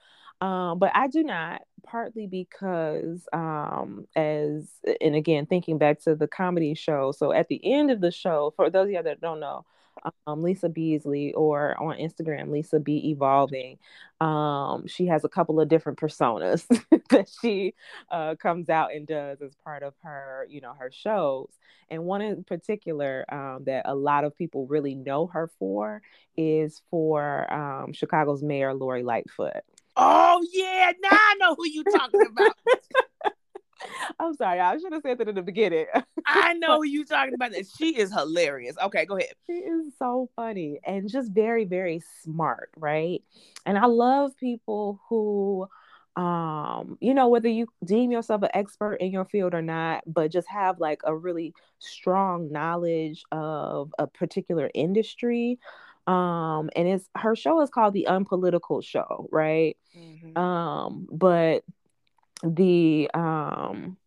Um, 0.41 0.80
but 0.80 0.91
I 0.93 1.08
do 1.08 1.23
not, 1.23 1.62
partly 1.84 2.28
because 2.28 3.28
um 3.32 4.06
as 4.15 4.67
and 5.00 5.15
again 5.15 5.45
thinking 5.45 5.78
back 5.78 6.02
to 6.02 6.15
the 6.15 6.28
comedy 6.28 6.73
show. 6.73 7.12
So 7.12 7.32
at 7.32 7.47
the 7.47 7.62
end 7.63 7.91
of 7.91 8.02
the 8.02 8.12
show, 8.12 8.54
for 8.56 8.69
those 8.69 8.86
of 8.88 8.91
you 8.91 9.04
that 9.04 9.21
don't 9.21 9.39
know, 9.39 9.65
um, 10.26 10.43
Lisa 10.43 10.69
Beasley 10.69 11.34
or 11.34 11.76
on 11.82 11.97
Instagram, 11.97 12.52
Lisa 12.52 12.80
Be 12.80 13.10
Evolving. 13.10 13.78
Um, 14.19 14.88
she 14.88 15.06
has 15.08 15.23
a 15.23 15.30
couple 15.30 15.60
of 15.60 15.69
different 15.69 16.00
personas 16.00 16.65
that 17.10 17.30
she 17.41 17.73
uh, 18.12 18.36
comes 18.36 18.69
out 18.69 18.93
and 18.93 19.08
does 19.08 19.41
as 19.41 19.56
part 19.63 19.84
of 19.84 19.93
her, 20.04 20.47
you 20.50 20.62
know, 20.62 20.73
her 20.78 20.91
shows. 20.91 21.50
And 21.89 22.04
one 22.04 22.21
in 22.21 22.43
particular 22.43 23.26
um, 23.34 23.63
that 23.65 23.84
a 23.86 23.95
lot 23.95 24.23
of 24.26 24.36
people 24.38 24.67
really 24.67 24.95
know 24.95 25.28
her 25.28 25.50
for 25.60 26.02
is 26.36 26.82
for 26.89 27.52
um, 27.52 27.93
Chicago's 27.93 28.43
Mayor 28.43 28.73
Lori 28.73 29.04
Lightfoot. 29.04 29.63
Oh 29.99 30.45
yeah, 30.53 30.91
now 31.01 31.10
I 31.12 31.36
know 31.39 31.55
who 31.55 31.67
you 31.67 31.83
talking 31.83 32.21
about. 32.23 32.53
I'm 34.19 34.36
sorry, 34.36 34.60
I 34.60 34.77
should 34.77 34.93
have 34.93 35.01
said 35.01 35.17
that 35.17 35.27
in 35.27 35.36
the 35.36 35.41
beginning. 35.41 35.86
I 36.25 36.53
know 36.60 36.77
who 36.77 36.86
you 36.86 37.03
talking 37.05 37.33
about 37.33 37.51
that. 37.51 37.65
She 37.77 37.97
is 37.97 38.12
hilarious. 38.12 38.75
Okay, 38.83 39.05
go 39.05 39.17
ahead. 39.17 39.33
She 39.47 39.53
is 39.53 39.93
so 39.97 40.29
funny 40.36 40.79
and 40.86 41.10
just 41.10 41.31
very, 41.31 41.65
very 41.65 42.01
smart, 42.23 42.69
right? 42.77 43.23
And 43.65 43.77
I 43.77 43.86
love 43.86 44.38
people 44.38 45.01
who 45.10 45.67
um 46.15 46.97
you 46.99 47.13
know 47.13 47.27
whether 47.27 47.47
you 47.47 47.67
deem 47.86 48.10
yourself 48.10 48.41
an 48.41 48.49
expert 48.55 48.95
in 48.95 49.12
your 49.12 49.25
field 49.25 49.53
or 49.53 49.62
not 49.62 50.03
but 50.07 50.31
just 50.31 50.47
have 50.47 50.79
like 50.79 50.99
a 51.03 51.15
really 51.15 51.53
strong 51.77 52.51
knowledge 52.51 53.23
of 53.31 53.93
a 53.99 54.07
particular 54.07 54.71
industry 54.73 55.60
um 56.08 56.70
and 56.76 56.88
it's 56.88 57.08
her 57.15 57.36
show 57.36 57.62
is 57.62 57.70
called 57.70 57.93
the 57.93 58.06
unpolitical 58.06 58.82
show 58.82 59.28
right 59.32 59.78
mm-hmm. 59.98 60.38
um 60.38 61.08
but 61.12 61.63
the 62.43 63.10
um 63.13 63.98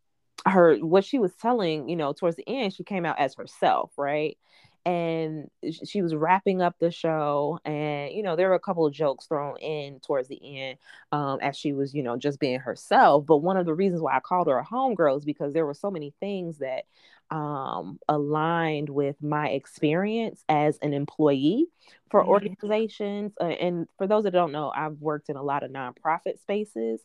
her 0.47 0.77
what 0.77 1.05
she 1.05 1.19
was 1.19 1.35
telling 1.35 1.89
you 1.89 1.97
know 1.97 2.13
towards 2.13 2.37
the 2.37 2.49
end 2.49 2.73
she 2.73 2.83
came 2.85 3.05
out 3.05 3.19
as 3.19 3.35
herself 3.35 3.93
right 3.99 4.39
and 4.87 5.51
she 5.85 6.01
was 6.01 6.15
wrapping 6.15 6.63
up 6.63 6.75
the 6.79 6.91
show 6.91 7.59
and 7.65 8.13
you 8.13 8.23
know 8.23 8.35
there 8.35 8.49
were 8.49 8.55
a 8.55 8.61
couple 8.61 8.87
of 8.87 8.93
jokes 8.93 9.27
thrown 9.27 9.59
in 9.59 10.01
towards 10.01 10.29
the 10.29 10.59
end 10.59 10.79
um, 11.13 11.39
as 11.43 11.57
she 11.57 11.73
was 11.73 11.95
you 11.95 12.03
know 12.03 12.17
just 12.17 12.41
being 12.41 12.59
herself 12.59 13.27
but 13.27 13.39
one 13.39 13.57
of 13.57 13.67
the 13.67 13.75
reasons 13.75 14.01
why 14.01 14.17
i 14.17 14.21
called 14.21 14.47
her 14.47 14.59
a 14.59 14.65
homegirl 14.65 15.19
is 15.19 15.25
because 15.25 15.53
there 15.53 15.67
were 15.67 15.75
so 15.75 15.91
many 15.91 16.15
things 16.21 16.59
that 16.59 16.85
um, 17.31 18.01
aligned 18.09 18.89
with 18.89 19.23
my 19.23 19.51
experience 19.51 20.45
as 20.49 20.79
an 20.83 20.95
employee 20.95 21.67
for 22.11 22.27
organizations 22.27 23.33
uh, 23.41 23.45
and 23.45 23.87
for 23.99 24.07
those 24.07 24.25
that 24.25 24.33
don't 24.33 24.53
know 24.53 24.73
i've 24.75 24.99
worked 25.01 25.29
in 25.29 25.37
a 25.37 25.43
lot 25.43 25.63
of 25.63 25.71
nonprofit 25.71 26.41
spaces 26.41 27.01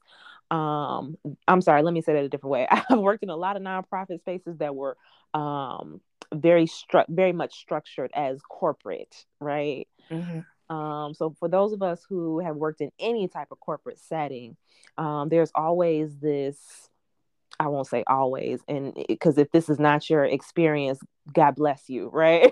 um, 0.50 1.18
i'm 1.48 1.62
sorry 1.62 1.84
let 1.84 1.94
me 1.94 2.02
say 2.02 2.14
that 2.14 2.24
a 2.24 2.30
different 2.30 2.52
way. 2.52 2.68
I've 2.90 3.00
worked 3.00 3.24
in 3.24 3.30
a 3.30 3.36
lot 3.36 3.58
of 3.58 3.64
nonprofit 3.64 4.20
spaces 4.20 4.58
that 4.60 4.76
were 4.76 4.98
um, 5.34 6.02
very 6.34 6.66
stru- 6.66 7.06
very 7.10 7.34
much 7.34 7.56
structured 7.56 8.12
as 8.14 8.42
corporate, 8.42 9.26
right? 9.40 9.88
Mm-hmm. 10.12 10.76
Um, 10.76 11.14
so 11.14 11.36
for 11.40 11.48
those 11.48 11.74
of 11.74 11.84
us 11.84 12.04
who 12.08 12.40
have 12.40 12.56
worked 12.56 12.82
in 12.82 12.92
any 13.00 13.28
type 13.28 13.50
of 13.52 13.60
corporate 13.60 14.00
setting, 14.00 14.58
um, 14.98 15.30
there's 15.30 15.52
always 15.56 16.18
this 16.18 16.90
I 17.60 17.68
won't 17.68 17.88
say 17.88 18.04
always, 18.08 18.60
and 18.68 18.94
because 19.08 19.38
if 19.38 19.52
this 19.52 19.70
is 19.70 19.80
not 19.80 20.10
your 20.10 20.26
experience, 20.26 21.00
God 21.32 21.56
bless 21.56 21.90
you, 21.90 22.10
right? 22.14 22.52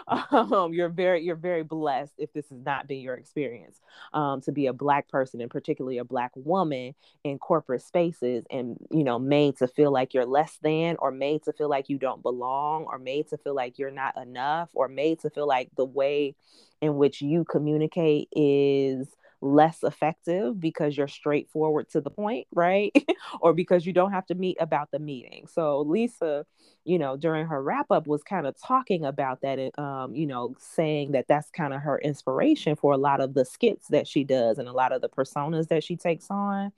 um, 0.30 0.72
you're 0.72 0.88
very 0.88 1.22
you're 1.22 1.36
very 1.36 1.62
blessed 1.62 2.12
if 2.18 2.32
this 2.32 2.48
has 2.48 2.58
not 2.64 2.86
been 2.86 3.00
your 3.00 3.14
experience 3.14 3.80
um, 4.12 4.40
to 4.40 4.52
be 4.52 4.66
a 4.66 4.72
black 4.72 5.08
person 5.08 5.40
and 5.40 5.50
particularly 5.50 5.98
a 5.98 6.04
black 6.04 6.32
woman 6.34 6.94
in 7.24 7.38
corporate 7.38 7.82
spaces 7.82 8.44
and 8.50 8.76
you 8.90 9.04
know 9.04 9.18
made 9.18 9.56
to 9.56 9.68
feel 9.68 9.92
like 9.92 10.14
you're 10.14 10.26
less 10.26 10.58
than 10.62 10.96
or 10.98 11.10
made 11.10 11.42
to 11.42 11.52
feel 11.52 11.68
like 11.68 11.88
you 11.88 11.98
don't 11.98 12.22
belong 12.22 12.84
or 12.84 12.98
made 12.98 13.28
to 13.28 13.36
feel 13.38 13.54
like 13.54 13.78
you're 13.78 13.90
not 13.90 14.16
enough 14.16 14.70
or 14.74 14.88
made 14.88 15.20
to 15.20 15.30
feel 15.30 15.46
like 15.46 15.70
the 15.76 15.84
way 15.84 16.34
in 16.80 16.96
which 16.96 17.22
you 17.22 17.44
communicate 17.44 18.28
is 18.32 19.08
less 19.42 19.82
effective 19.82 20.58
because 20.60 20.96
you're 20.96 21.08
straightforward 21.08 21.88
to 21.90 22.00
the 22.00 22.10
point, 22.10 22.46
right? 22.52 22.92
or 23.40 23.52
because 23.52 23.84
you 23.84 23.92
don't 23.92 24.12
have 24.12 24.24
to 24.26 24.34
meet 24.34 24.56
about 24.60 24.90
the 24.92 25.00
meeting. 25.00 25.46
So 25.48 25.80
Lisa, 25.80 26.46
you 26.84 26.98
know, 26.98 27.16
during 27.16 27.46
her 27.46 27.62
wrap 27.62 27.90
up 27.90 28.06
was 28.06 28.22
kind 28.22 28.46
of 28.46 28.56
talking 28.58 29.04
about 29.04 29.42
that, 29.42 29.76
um, 29.78 30.14
you 30.14 30.26
know, 30.26 30.54
saying 30.58 31.12
that 31.12 31.26
that's 31.28 31.50
kind 31.50 31.74
of 31.74 31.82
her 31.82 31.98
inspiration 31.98 32.76
for 32.76 32.92
a 32.92 32.96
lot 32.96 33.20
of 33.20 33.34
the 33.34 33.44
skits 33.44 33.88
that 33.88 34.06
she 34.06 34.22
does 34.22 34.58
and 34.58 34.68
a 34.68 34.72
lot 34.72 34.92
of 34.92 35.02
the 35.02 35.08
personas 35.08 35.68
that 35.68 35.82
she 35.82 35.96
takes 35.96 36.30
on. 36.30 36.72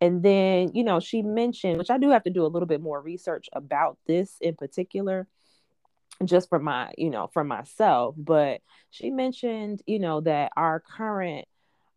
And 0.00 0.22
then, 0.22 0.70
you 0.74 0.84
know, 0.84 1.00
she 1.00 1.22
mentioned, 1.22 1.78
which 1.78 1.90
I 1.90 1.98
do 1.98 2.10
have 2.10 2.22
to 2.24 2.30
do 2.30 2.44
a 2.44 2.48
little 2.48 2.68
bit 2.68 2.80
more 2.80 3.00
research 3.00 3.48
about 3.52 3.98
this 4.06 4.36
in 4.40 4.54
particular 4.54 5.26
just 6.24 6.48
for 6.48 6.58
my 6.58 6.90
you 6.96 7.10
know 7.10 7.26
for 7.26 7.44
myself 7.44 8.14
but 8.16 8.62
she 8.90 9.10
mentioned 9.10 9.82
you 9.86 9.98
know 9.98 10.22
that 10.22 10.50
our 10.56 10.80
current 10.80 11.46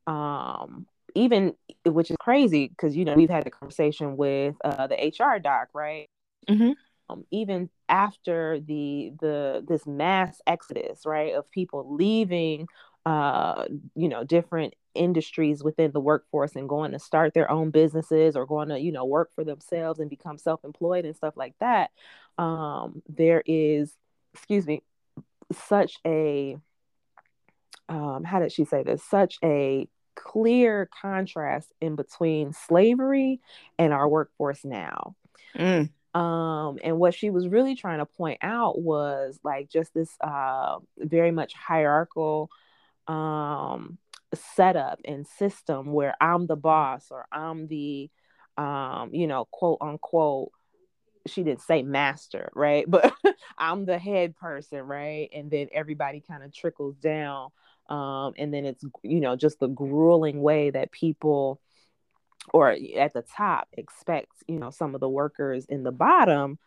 um 0.10 0.88
even 1.16 1.54
which 1.86 2.10
is 2.10 2.18
crazy 2.20 2.68
because 2.68 2.96
you 2.96 3.06
know 3.06 3.14
we've 3.14 3.30
had 3.30 3.46
the 3.46 3.52
conversation 3.52 4.18
with 4.18 4.56
uh, 4.64 4.88
the 4.88 4.96
hr 5.20 5.40
doc 5.40 5.70
right 5.74 6.10
mm-hmm. 6.50 6.72
um, 7.10 7.24
even 7.32 7.70
after 7.88 8.60
the 8.60 9.12
the 9.20 9.64
this 9.68 9.86
mass 9.86 10.42
exodus 10.48 11.06
right 11.06 11.36
of 11.36 11.50
people 11.52 11.96
leaving 11.96 12.68
uh 13.06 13.66
you 13.96 14.10
know 14.10 14.24
different 14.24 14.74
industries 14.96 15.64
within 15.64 15.92
the 15.92 16.00
workforce 16.00 16.56
and 16.56 16.68
going 16.68 16.92
to 16.92 17.00
start 17.00 17.34
their 17.36 17.50
own 17.50 17.70
businesses 17.70 18.36
or 18.36 18.48
going 18.48 18.70
to 18.70 18.80
you 18.80 18.92
know 18.92 19.06
work 19.06 19.30
for 19.36 19.44
themselves 19.44 20.00
and 20.00 20.10
become 20.10 20.38
self-employed 20.38 21.06
and 21.06 21.16
stuff 21.16 21.38
like 21.38 21.54
that 21.60 21.92
um 22.40 23.02
there 23.08 23.44
is 23.46 23.94
excuse 24.34 24.66
me 24.66 24.82
such 25.52 25.98
a 26.06 26.58
um 27.88 28.24
how 28.24 28.40
did 28.40 28.52
she 28.52 28.66
say 28.66 28.84
this 28.84 29.04
such 29.04 29.38
a 29.44 29.88
clear 30.20 30.90
contrast 31.02 31.72
in 31.80 31.96
between 31.96 32.54
slavery 32.54 33.40
and 33.78 33.94
our 33.94 34.08
workforce 34.08 34.66
now. 34.66 35.16
Mm. 35.56 35.90
Um, 36.14 36.80
and 36.84 37.00
what 37.00 37.14
she 37.14 37.30
was 37.30 37.48
really 37.48 37.76
trying 37.76 38.00
to 38.00 38.06
point 38.06 38.40
out 38.42 38.80
was 38.80 39.40
like 39.44 39.70
just 39.70 39.94
this 39.94 40.10
uh, 40.22 40.80
very 40.98 41.32
much 41.32 41.54
hierarchical 41.54 42.50
um, 43.08 43.98
setup 44.34 45.00
and 45.06 45.26
system 45.26 45.94
where 45.94 46.16
I'm 46.20 46.48
the 46.48 46.56
boss 46.56 47.08
or 47.12 47.26
I'm 47.32 47.68
the, 47.68 48.10
um, 48.58 49.12
you 49.14 49.28
know, 49.28 49.46
quote 49.52 49.78
unquote, 49.82 50.52
she 51.28 51.44
didn't 51.44 51.62
say 51.62 51.84
master, 51.84 52.52
right? 52.56 52.86
But 52.90 53.14
I'm 53.58 53.86
the 53.86 54.00
head 54.00 54.36
person, 54.36 54.82
right? 54.82 55.30
And 55.34 55.50
then 55.50 55.68
everybody 55.72 56.22
kind 56.28 56.44
of 56.44 56.54
trickles 56.54 56.98
down 56.98 57.50
um, 57.90 58.34
and 58.38 58.54
then 58.54 58.66
it's 58.66 58.84
you 59.04 59.20
know 59.20 59.36
just 59.36 59.60
the 59.60 59.68
grueling 59.68 60.42
way 60.42 60.70
that 60.70 60.92
people 60.92 61.60
or 62.54 62.76
at 62.98 63.14
the 63.14 63.24
top 63.24 63.68
expect 63.74 64.32
you 64.48 64.60
know 64.60 64.70
some 64.70 64.96
of 64.96 65.02
the 65.02 65.10
workers 65.10 65.66
in 65.66 65.84
the 65.84 65.92
bottom 65.92 66.58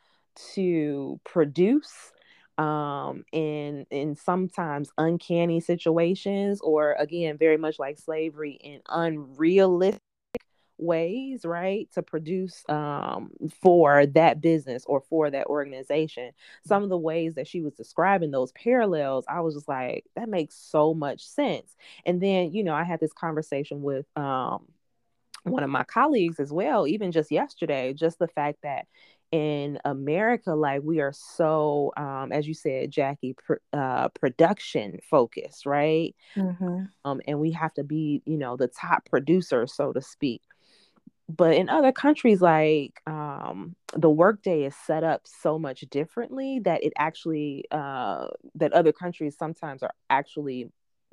to 0.55 1.21
produce 1.25 2.13
um, 2.59 3.25
in 3.33 3.87
in 3.91 4.15
sometimes 4.15 4.91
uncanny 4.99 5.61
situations 5.61 6.61
or 6.61 6.93
again 6.99 7.39
very 7.39 7.57
much 7.57 7.79
like 7.79 7.99
slavery 7.99 8.59
in 8.61 8.81
unrealistic 8.89 10.03
ways, 10.83 11.45
right, 11.45 11.89
to 11.93 12.03
produce 12.03 12.65
um, 12.69 13.31
for 13.61 14.07
that 14.07 14.41
business 14.41 14.85
or 14.87 15.01
for 15.01 15.31
that 15.31 15.47
organization. 15.47 16.33
Some 16.67 16.83
of 16.83 16.89
the 16.89 16.99
ways 16.99 17.35
that 17.37 17.49
she 17.49 17.61
was 17.61 17.75
describing 17.75 18.31
those 18.31 18.53
parallels, 18.53 19.25
I 19.29 19.41
was 19.41 19.55
just 19.55 19.69
like, 19.69 20.05
that 20.17 20.29
makes 20.29 20.55
so 20.55 20.95
much 20.95 21.25
sense. 21.27 21.75
And 22.05 22.21
then, 22.21 22.53
you 22.53 22.65
know, 22.65 22.75
I 22.75 22.85
had 22.85 23.01
this 23.01 23.13
conversation 23.13 23.83
with 23.83 24.07
um, 24.17 24.67
one 25.45 25.63
of 25.63 25.71
my 25.71 25.85
colleagues 25.85 26.39
as 26.41 26.53
well, 26.53 26.87
even 26.87 27.13
just 27.13 27.31
yesterday, 27.31 27.93
just 27.93 28.19
the 28.19 28.29
fact 28.29 28.59
that 28.63 28.87
in 29.33 29.79
America, 29.85 30.55
like 30.55 30.83
we 30.83 31.01
are 31.01 31.13
so, 31.13 31.93
um, 31.97 32.31
as 32.33 32.47
you 32.47 32.53
said, 32.53 32.91
Jackie, 32.91 33.33
pr- 33.33 33.55
uh, 33.73 34.09
production 34.09 34.99
focused, 35.11 35.65
right? 35.65 36.15
Mm-hmm. 36.37 36.85
Um, 37.05 37.21
and 37.27 37.41
we 37.41 37.53
have 37.53 37.73
to 37.75 37.83
be, 37.83 38.23
you 38.27 38.37
know, 38.37 38.57
the 38.57 38.69
top 38.69 39.09
producer, 39.09 39.67
so 39.67 39.93
to 39.93 40.03
speak 40.03 40.43
but 41.29 41.55
in 41.55 41.69
other 41.69 41.93
countries 41.93 42.41
like 42.41 43.01
um, 43.07 43.75
the 43.95 44.11
workday 44.11 44.65
is 44.65 44.75
set 44.87 45.05
up 45.05 45.23
so 45.25 45.59
much 45.59 45.81
differently 45.91 46.61
that 46.61 46.83
it 46.83 46.93
actually 46.97 47.65
uh, 47.71 48.27
that 48.55 48.73
other 48.73 48.93
countries 48.93 49.37
sometimes 49.39 49.83
are 49.83 49.95
actually 50.11 50.71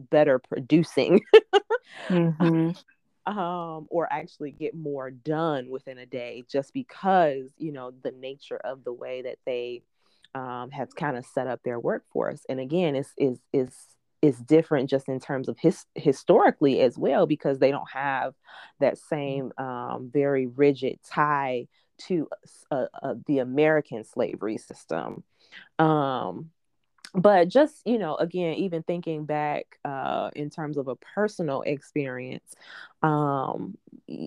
better 0.10 0.40
producing 0.40 1.22
mm-hmm. 2.08 3.32
um, 3.32 3.88
or 3.90 4.12
actually 4.12 4.52
get 4.52 4.74
more 4.74 5.12
done 5.12 5.70
within 5.70 5.98
a 5.98 6.06
day 6.06 6.44
just 6.50 6.74
because 6.74 7.52
you 7.58 7.72
know 7.72 7.92
the 8.04 8.12
nature 8.12 8.58
of 8.58 8.84
the 8.84 8.94
way 8.94 9.22
that 9.22 9.38
they 9.46 9.82
um, 10.36 10.72
have 10.72 10.96
kind 10.96 11.18
of 11.18 11.26
set 11.26 11.48
up 11.48 11.62
their 11.64 11.80
workforce 11.80 12.42
and 12.50 12.60
again 12.60 12.96
it's 12.96 13.14
is 13.18 13.40
is 13.52 13.74
is 14.22 14.38
different 14.38 14.90
just 14.90 15.08
in 15.08 15.20
terms 15.20 15.48
of 15.48 15.58
his 15.58 15.86
historically 15.96 16.82
as 16.82 16.98
well 16.98 17.26
because 17.26 17.60
they 17.60 17.72
don't 17.72 17.90
have 17.90 18.34
that 18.80 18.98
same 18.98 19.52
um, 19.58 20.10
very 20.12 20.48
rigid 20.48 21.00
tie 21.10 21.68
to 21.98 22.28
uh, 22.72 22.86
uh, 23.02 23.16
the 23.28 23.40
American 23.40 24.04
slavery 24.04 24.58
system. 24.58 25.24
Um, 25.78 26.52
but 27.14 27.48
just 27.48 27.82
you 27.86 27.98
know 27.98 28.16
again 28.16 28.54
even 28.56 28.84
thinking 28.84 29.26
back 29.26 29.80
uh 29.84 30.30
in 30.36 30.50
terms 30.50 30.78
of 30.78 30.88
a 30.88 30.96
personal 30.96 31.64
experience 31.64 32.54
um 33.02 33.76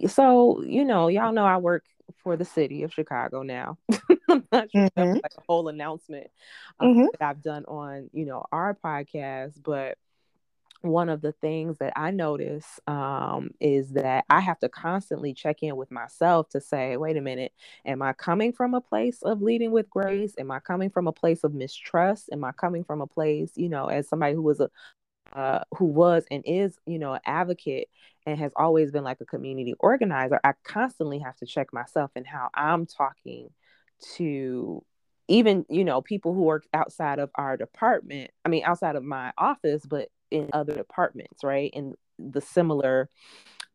so 0.08 0.62
you 0.62 0.84
know 0.84 1.06
y'all 1.06 1.32
know 1.32 1.44
i 1.44 1.58
work 1.58 1.84
for 2.22 2.36
the 2.36 2.44
city 2.44 2.82
of 2.82 2.92
chicago 2.92 3.42
now 3.42 3.76
i'm 4.28 4.44
not 4.52 4.70
sure 4.70 4.88
mm-hmm. 4.96 5.14
like 5.14 5.34
a 5.36 5.42
whole 5.48 5.68
announcement 5.68 6.28
um, 6.80 6.88
mm-hmm. 6.88 7.06
that 7.12 7.22
i've 7.22 7.42
done 7.42 7.64
on 7.66 8.10
you 8.12 8.26
know 8.26 8.44
our 8.52 8.76
podcast 8.82 9.52
but 9.62 9.96
one 10.82 11.08
of 11.08 11.22
the 11.22 11.32
things 11.32 11.78
that 11.78 11.92
I 11.96 12.10
notice 12.10 12.80
um, 12.86 13.50
is 13.60 13.90
that 13.90 14.24
I 14.28 14.40
have 14.40 14.58
to 14.60 14.68
constantly 14.68 15.32
check 15.32 15.62
in 15.62 15.76
with 15.76 15.90
myself 15.90 16.48
to 16.50 16.60
say, 16.60 16.96
wait 16.96 17.16
a 17.16 17.20
minute, 17.20 17.52
am 17.86 18.02
I 18.02 18.12
coming 18.12 18.52
from 18.52 18.74
a 18.74 18.80
place 18.80 19.22
of 19.22 19.42
leading 19.42 19.70
with 19.70 19.88
grace? 19.88 20.34
Am 20.38 20.50
I 20.50 20.58
coming 20.58 20.90
from 20.90 21.06
a 21.06 21.12
place 21.12 21.44
of 21.44 21.54
mistrust? 21.54 22.30
Am 22.32 22.44
I 22.44 22.52
coming 22.52 22.84
from 22.84 23.00
a 23.00 23.06
place, 23.06 23.52
you 23.54 23.68
know, 23.68 23.86
as 23.86 24.08
somebody 24.08 24.34
who 24.34 24.42
was 24.42 24.60
a 24.60 24.70
uh, 25.34 25.60
who 25.76 25.86
was 25.86 26.24
and 26.30 26.42
is, 26.46 26.78
you 26.86 26.98
know, 26.98 27.14
an 27.14 27.20
advocate 27.26 27.88
and 28.26 28.38
has 28.38 28.52
always 28.56 28.90
been 28.92 29.04
like 29.04 29.20
a 29.20 29.26
community 29.26 29.74
organizer, 29.80 30.40
I 30.44 30.52
constantly 30.64 31.18
have 31.20 31.36
to 31.38 31.46
check 31.46 31.72
myself 31.72 32.10
and 32.16 32.26
how 32.26 32.50
I'm 32.54 32.86
talking 32.86 33.50
to 34.16 34.84
even, 35.28 35.64
you 35.70 35.84
know, 35.84 36.02
people 36.02 36.34
who 36.34 36.42
work 36.42 36.64
outside 36.74 37.18
of 37.18 37.30
our 37.36 37.56
department. 37.56 38.30
I 38.44 38.48
mean, 38.48 38.64
outside 38.64 38.96
of 38.96 39.04
my 39.04 39.32
office, 39.38 39.84
but 39.86 40.08
in 40.30 40.50
other 40.52 40.74
departments, 40.74 41.44
right? 41.44 41.70
In 41.74 41.94
the 42.18 42.40
similar 42.40 43.08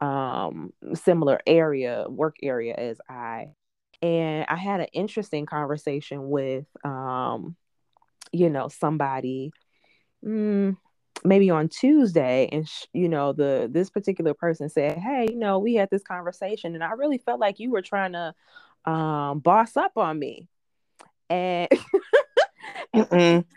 um 0.02 0.72
similar 0.94 1.40
area, 1.48 2.06
work 2.10 2.36
area 2.44 2.76
as 2.76 3.00
I. 3.10 3.48
And 4.02 4.46
I 4.48 4.56
had 4.56 4.80
an 4.82 4.88
interesting 4.94 5.46
conversation 5.48 6.30
with 6.30 6.66
um 6.84 7.56
you 8.32 8.50
know, 8.50 8.68
somebody 8.68 9.52
mm, 10.26 10.78
maybe 11.28 11.50
on 11.50 11.70
Tuesday 11.70 12.50
and 12.52 12.68
sh- 12.68 12.86
you 12.94 13.10
know 13.10 13.34
the 13.34 13.68
this 13.72 13.90
particular 13.90 14.34
person 14.34 14.70
said, 14.70 14.98
"Hey, 14.98 15.28
you 15.30 15.38
know, 15.38 15.60
we 15.60 15.76
had 15.76 15.90
this 15.90 16.04
conversation 16.04 16.76
and 16.76 16.84
I 16.84 16.92
really 16.92 17.18
felt 17.18 17.40
like 17.40 17.60
you 17.60 17.72
were 17.72 17.82
trying 17.82 18.14
to 18.14 18.34
um 18.86 19.40
boss 19.40 19.78
up 19.78 19.98
on 19.98 20.18
me." 20.20 20.48
And 21.30 21.70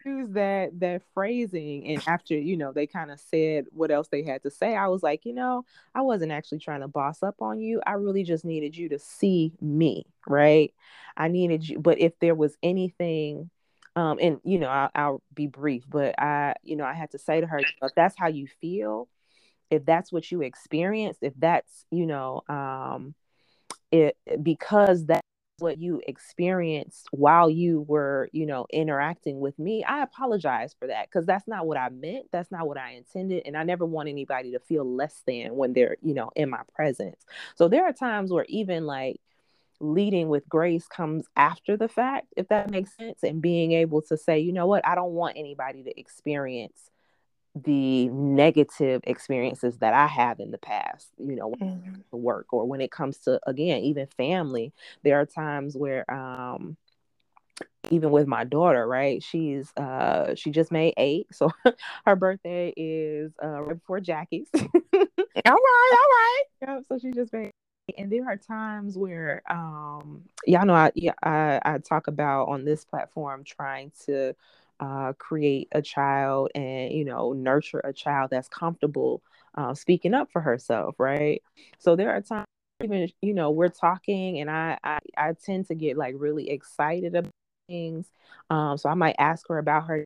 use 0.05 0.31
that 0.33 0.71
that 0.81 1.03
phrasing 1.15 1.87
and 1.87 2.03
after 2.07 2.35
you 2.35 2.57
know 2.57 2.73
they 2.73 2.87
kind 2.87 3.11
of 3.11 3.21
said 3.21 3.67
what 3.71 3.91
else 3.91 4.09
they 4.09 4.23
had 4.23 4.43
to 4.43 4.51
say 4.51 4.75
i 4.77 4.87
was 4.87 5.03
like 5.03 5.25
you 5.25 5.33
know 5.33 5.65
i 5.95 6.01
wasn't 6.01 6.31
actually 6.31 6.59
trying 6.59 6.81
to 6.81 6.89
boss 6.89 7.23
up 7.23 7.41
on 7.41 7.61
you. 7.61 7.81
I 7.87 7.93
really 7.93 8.23
just 8.23 8.45
needed 8.45 8.77
you 8.77 8.89
to 8.91 8.99
see 8.99 9.53
me 9.61 10.07
right? 10.27 10.73
I 11.17 11.29
needed 11.29 11.69
you 11.69 11.79
but 11.79 11.99
if 12.01 12.19
there 12.19 12.35
was 12.35 12.57
anything 12.63 13.51
um 14.01 14.19
and 14.21 14.41
you 14.45 14.59
know 14.59 14.69
I'll, 14.69 14.91
I'll 14.95 15.23
be 15.35 15.47
brief 15.47 15.85
but 15.89 16.19
i 16.19 16.55
you 16.63 16.77
know 16.77 16.85
i 16.85 16.95
had 16.95 17.11
to 17.13 17.19
say 17.19 17.41
to 17.41 17.47
her 17.47 17.61
if 17.61 17.95
that's 17.95 18.17
how 18.19 18.29
you 18.29 18.47
feel 18.61 19.09
if 19.71 19.85
that's 19.85 20.13
what 20.13 20.31
you 20.31 20.43
experienced 20.43 21.23
if 21.23 21.35
that's 21.39 21.85
you 21.91 22.07
know 22.07 22.43
um 22.49 23.15
it 23.93 24.17
because 24.43 25.07
that's 25.07 25.23
what 25.59 25.79
you 25.79 26.01
experienced 26.07 27.09
while 27.11 27.51
you 27.51 27.83
were, 27.83 28.29
you 28.33 28.47
know, 28.47 28.67
interacting 28.73 29.41
with 29.41 29.59
me, 29.59 29.85
I 29.85 30.03
apologize 30.03 30.75
for 30.79 30.89
that 30.89 31.09
because 31.09 31.27
that's 31.27 31.47
not 31.47 31.67
what 31.67 31.77
I 31.77 31.91
meant. 31.91 32.27
That's 32.33 32.51
not 32.51 32.67
what 32.67 32.79
I 32.79 32.93
intended. 32.93 33.43
And 33.47 33.57
I 33.57 33.63
never 33.63 33.85
want 33.87 34.09
anybody 34.09 34.53
to 34.53 34.59
feel 34.59 34.85
less 34.85 35.23
than 35.27 35.55
when 35.57 35.73
they're, 35.73 35.97
you 36.03 36.15
know, 36.15 36.31
in 36.35 36.51
my 36.51 36.63
presence. 36.75 37.25
So 37.57 37.69
there 37.69 37.85
are 37.85 37.93
times 37.93 38.33
where 38.33 38.47
even 38.49 38.87
like 38.87 39.21
leading 39.81 40.29
with 40.29 40.49
grace 40.49 40.87
comes 40.87 41.27
after 41.37 41.77
the 41.77 41.89
fact, 41.89 42.29
if 42.37 42.49
that 42.49 42.71
makes 42.71 42.95
sense, 42.97 43.23
and 43.23 43.41
being 43.41 43.73
able 43.73 44.03
to 44.03 44.17
say, 44.17 44.39
you 44.39 44.53
know 44.53 44.67
what, 44.67 44.87
I 44.87 44.95
don't 44.95 45.13
want 45.13 45.37
anybody 45.37 45.83
to 45.85 45.99
experience 45.99 46.91
the 47.55 48.09
negative 48.09 49.01
experiences 49.05 49.79
that 49.79 49.93
I 49.93 50.07
have 50.07 50.39
in 50.39 50.51
the 50.53 50.59
past, 50.59 51.09
you 51.19 51.35
know, 51.35 51.53
mm-hmm. 51.61 52.01
work 52.13 52.53
or 52.53 52.65
when 52.67 52.81
it 52.81 52.93
comes 52.93 53.19
to 53.21 53.41
again, 53.47 53.83
even 53.83 54.07
family, 54.17 54.73
there 55.03 55.21
are 55.21 55.27
times 55.27 55.77
where 55.77 56.09
um 56.13 56.77
even 57.91 58.11
with 58.11 58.29
my 58.29 58.45
daughter, 58.45 58.87
right? 58.87 59.23
She's 59.23 59.73
uh 59.77 60.35
she 60.37 60.51
just 60.51 60.71
made 60.71 60.95
eight, 60.97 61.27
so 61.33 61.51
her 62.07 62.15
birthday 62.15 62.73
is 62.77 63.33
uh 63.43 63.63
right 63.63 63.79
before 63.79 64.01
Jackie's. 64.01 64.49
all 64.55 64.61
right, 64.95 65.45
all 65.45 65.57
right. 65.57 66.43
Yeah, 66.63 66.81
so 66.89 66.99
she 66.99 67.11
just 67.11 67.33
made 67.33 67.53
and 67.99 68.11
there 68.11 68.27
are 68.29 68.37
times 68.37 68.97
where 68.99 69.43
um 69.51 70.23
y'all 70.47 70.67
know 70.67 70.75
I 70.75 70.93
I, 71.23 71.61
I 71.65 71.79
talk 71.79 72.07
about 72.09 72.49
on 72.49 72.65
this 72.65 72.85
platform 72.85 73.45
trying 73.45 73.93
to 74.07 74.35
uh, 74.81 75.13
create 75.19 75.69
a 75.73 75.83
child 75.83 76.51
and 76.55 76.93
you 76.93 77.05
know 77.05 77.33
nurture 77.33 77.81
a 77.85 77.93
child 77.93 78.31
that's 78.31 78.49
comfortable 78.49 79.23
uh, 79.57 79.75
speaking 79.75 80.15
up 80.15 80.31
for 80.33 80.41
herself 80.41 80.95
right? 80.99 81.43
So 81.79 81.97
there 81.97 82.11
are 82.11 82.21
times 82.23 82.47
even 82.83 83.09
you 83.23 83.35
know 83.35 83.51
we're 83.51 83.69
talking 83.69 84.41
and 84.41 84.51
I, 84.51 84.79
I 84.83 84.99
i 85.17 85.33
tend 85.35 85.67
to 85.69 85.75
get 85.75 85.97
like 85.99 86.15
really 86.19 86.51
excited 86.51 87.15
about 87.15 87.33
things. 87.69 88.11
Um 88.51 88.79
so 88.79 88.89
i 88.89 88.95
might 88.95 89.17
ask 89.19 89.49
her 89.49 89.59
about 89.59 89.87
her 89.87 90.05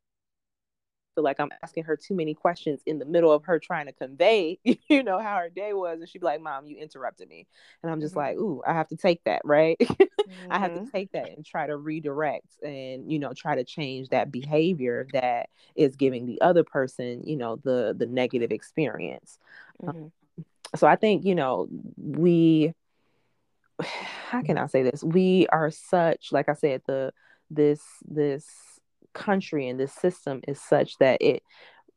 feel 1.15 1.25
like 1.25 1.41
I'm 1.41 1.51
asking 1.63 1.85
her 1.85 1.97
too 1.97 2.15
many 2.15 2.35
questions 2.35 2.81
in 2.87 2.99
the 2.99 3.05
middle 3.05 3.33
of 3.33 3.45
her 3.45 3.59
trying 3.59 3.87
to 3.87 3.93
convey, 3.93 4.59
you 4.65 5.03
know, 5.03 5.19
how 5.19 5.37
her 5.37 5.49
day 5.49 5.73
was. 5.73 6.01
And 6.01 6.09
she'd 6.09 6.21
be 6.21 6.27
like, 6.27 6.41
Mom, 6.41 6.67
you 6.67 6.77
interrupted 6.77 7.29
me. 7.29 7.47
And 7.83 7.91
I'm 7.91 8.01
just 8.01 8.15
mm-hmm. 8.15 8.21
like, 8.21 8.37
Ooh, 8.37 8.63
I 8.67 8.73
have 8.73 8.89
to 8.89 8.97
take 8.97 9.23
that, 9.25 9.43
right? 9.45 9.79
Mm-hmm. 9.79 10.51
I 10.51 10.59
have 10.59 10.75
to 10.75 10.81
mm-hmm. 10.81 10.91
take 10.91 11.13
that 11.13 11.31
and 11.31 11.45
try 11.45 11.67
to 11.67 11.77
redirect 11.77 12.63
and, 12.63 13.11
you 13.11 13.19
know, 13.19 13.33
try 13.33 13.55
to 13.55 13.65
change 13.65 14.09
that 14.09 14.31
behavior 14.31 15.07
that 15.13 15.51
is 15.75 15.97
giving 15.97 16.27
the 16.27 16.41
other 16.41 16.65
person, 16.65 17.23
you 17.25 17.37
know, 17.37 17.57
the 17.57 17.95
the 17.97 18.07
negative 18.07 18.53
experience. 18.53 19.39
Um, 19.83 19.89
mm-hmm. 19.89 19.99
Um, 20.05 20.13
so 20.77 20.87
I 20.87 20.97
think, 20.97 21.25
you 21.25 21.35
know, 21.35 21.69
we 21.97 22.73
how 24.31 24.43
can 24.43 24.59
I 24.59 24.67
say 24.67 24.83
this? 24.83 25.03
We 25.03 25.47
are 25.49 25.71
such, 25.71 26.33
like 26.33 26.49
I 26.49 26.55
said, 26.55 26.83
the 26.87 27.13
this 27.51 27.81
this 28.07 28.47
country 29.15 29.69
and 29.69 29.81
this 29.81 29.93
system 29.93 30.41
is 30.47 30.61
such 30.61 30.99
that 30.99 31.23
it 31.23 31.43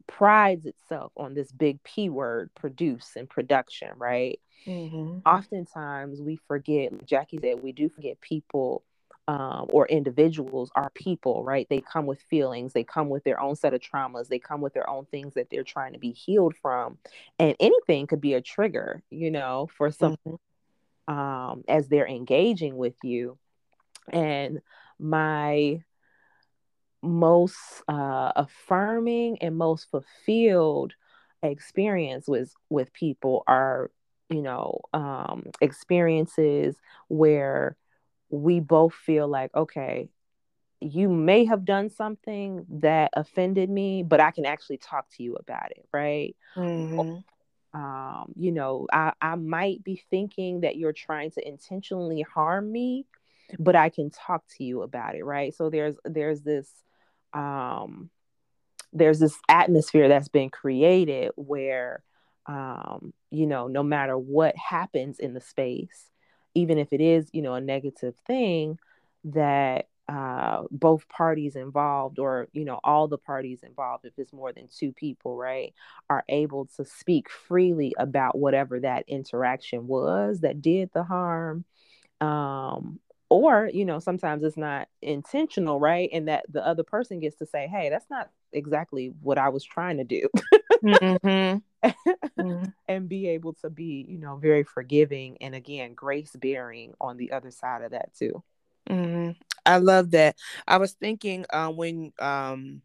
prides 0.08 0.65
itself 0.65 1.12
on 1.17 1.34
this 1.34 1.51
big 1.51 1.84
P 1.84 2.10
word, 2.10 2.49
produce 2.56 3.12
and 3.15 3.30
production, 3.30 3.89
right? 3.97 4.39
Mm-hmm. 4.65 5.19
Oftentimes 5.25 6.21
we 6.21 6.38
forget, 6.47 6.93
like 6.93 7.06
Jackie 7.06 7.39
said, 7.41 7.62
we 7.62 7.71
do 7.73 7.89
forget 7.89 8.19
people 8.21 8.84
um, 9.27 9.65
or 9.69 9.86
individuals 9.88 10.71
are 10.75 10.89
people, 10.91 11.43
right? 11.43 11.67
They 11.69 11.82
come 11.82 12.06
with 12.06 12.21
feelings, 12.30 12.71
they 12.71 12.86
come 12.86 13.10
with 13.10 13.25
their 13.25 13.41
own 13.41 13.56
set 13.56 13.73
of 13.73 13.82
traumas, 13.82 14.30
they 14.30 14.39
come 14.39 14.62
with 14.62 14.73
their 14.73 14.89
own 14.89 15.06
things 15.06 15.34
that 15.34 15.49
they're 15.49 15.65
trying 15.65 15.93
to 15.93 15.99
be 15.99 16.12
healed 16.12 16.56
from. 16.62 16.97
And 17.38 17.56
anything 17.60 18.08
could 18.08 18.21
be 18.21 18.36
a 18.36 18.41
trigger, 18.41 19.03
you 19.10 19.30
know, 19.30 19.69
for 19.77 19.91
some 19.91 20.17
mm-hmm. 20.25 21.13
um, 21.13 21.63
as 21.67 21.89
they're 21.89 22.08
engaging 22.08 22.77
with 22.77 22.95
you. 23.03 23.38
And 24.13 24.62
my 24.97 25.82
most 27.01 27.57
uh, 27.88 28.31
affirming 28.36 29.38
and 29.41 29.57
most 29.57 29.89
fulfilled 29.89 30.93
experience 31.43 32.27
with 32.27 32.53
with 32.69 32.91
people 32.93 33.43
are 33.47 33.91
you 34.29 34.41
know 34.41 34.79
um, 34.93 35.45
experiences 35.62 36.75
where 37.07 37.77
we 38.29 38.60
both 38.60 38.93
feel 38.93 39.27
like 39.27 39.51
okay 39.55 40.10
you 40.79 41.10
may 41.10 41.45
have 41.45 41.65
done 41.65 41.89
something 41.89 42.65
that 42.69 43.10
offended 43.13 43.69
me 43.69 44.03
but 44.03 44.19
i 44.19 44.31
can 44.31 44.45
actually 44.45 44.77
talk 44.77 45.10
to 45.10 45.23
you 45.23 45.36
about 45.36 45.71
it 45.71 45.86
right 45.93 46.36
mm-hmm. 46.55 47.79
um, 47.79 48.33
you 48.36 48.51
know 48.51 48.88
I, 48.91 49.13
I 49.21 49.36
might 49.36 49.83
be 49.83 50.01
thinking 50.10 50.62
that 50.62 50.75
you're 50.75 50.93
trying 50.93 51.31
to 51.31 51.47
intentionally 51.47 52.21
harm 52.21 52.71
me 52.71 53.05
but 53.60 53.75
i 53.75 53.89
can 53.89 54.10
talk 54.10 54.43
to 54.57 54.63
you 54.63 54.81
about 54.81 55.15
it 55.15 55.23
right 55.23 55.55
so 55.55 55.69
there's 55.69 55.95
there's 56.03 56.41
this 56.41 56.69
um, 57.33 58.09
there's 58.93 59.19
this 59.19 59.37
atmosphere 59.49 60.07
that's 60.07 60.29
been 60.29 60.49
created 60.49 61.31
where 61.35 62.03
um, 62.45 63.13
you 63.29 63.45
know 63.45 63.67
no 63.67 63.83
matter 63.83 64.17
what 64.17 64.55
happens 64.55 65.19
in 65.19 65.33
the 65.33 65.41
space 65.41 66.09
even 66.55 66.77
if 66.77 66.93
it 66.93 67.01
is 67.01 67.29
you 67.33 67.41
know 67.41 67.53
a 67.53 67.61
negative 67.61 68.15
thing 68.25 68.79
that 69.25 69.87
uh, 70.09 70.63
both 70.71 71.09
parties 71.09 71.57
involved 71.57 72.17
or 72.17 72.47
you 72.53 72.63
know 72.63 72.79
all 72.83 73.09
the 73.09 73.17
parties 73.17 73.59
involved 73.63 74.05
if 74.05 74.13
it's 74.17 74.31
more 74.31 74.53
than 74.53 74.69
two 74.73 74.93
people 74.93 75.35
right 75.35 75.73
are 76.09 76.23
able 76.29 76.65
to 76.77 76.85
speak 76.85 77.29
freely 77.29 77.93
about 77.99 78.37
whatever 78.37 78.79
that 78.79 79.03
interaction 79.09 79.85
was 79.85 80.39
that 80.39 80.61
did 80.61 80.89
the 80.93 81.03
harm 81.03 81.65
um, 82.21 82.99
or 83.29 83.69
you 83.73 83.85
know 83.85 83.99
sometimes 83.99 84.43
it's 84.43 84.57
not 84.57 84.87
intentional 85.01 85.79
right 85.79 86.09
and 86.13 86.27
that 86.27 86.45
the 86.49 86.65
other 86.65 86.83
person 86.83 87.19
gets 87.19 87.35
to 87.37 87.45
say 87.45 87.67
hey 87.67 87.89
that's 87.89 88.09
not 88.09 88.29
exactly 88.53 89.13
what 89.21 89.37
i 89.37 89.49
was 89.49 89.63
trying 89.63 89.97
to 89.97 90.03
do 90.03 90.27
mm-hmm. 90.83 91.27
mm-hmm. 91.27 92.65
and 92.87 93.09
be 93.09 93.27
able 93.27 93.53
to 93.53 93.69
be 93.69 94.05
you 94.07 94.17
know 94.17 94.37
very 94.37 94.63
forgiving 94.63 95.37
and 95.41 95.55
again 95.55 95.93
grace 95.93 96.35
bearing 96.35 96.93
on 97.01 97.17
the 97.17 97.31
other 97.31 97.51
side 97.51 97.81
of 97.81 97.91
that 97.91 98.13
too 98.15 98.41
mm-hmm. 98.89 99.31
i 99.65 99.77
love 99.77 100.11
that 100.11 100.35
i 100.67 100.77
was 100.77 100.93
thinking 100.93 101.45
uh, 101.51 101.69
when 101.69 102.11
um 102.19 102.81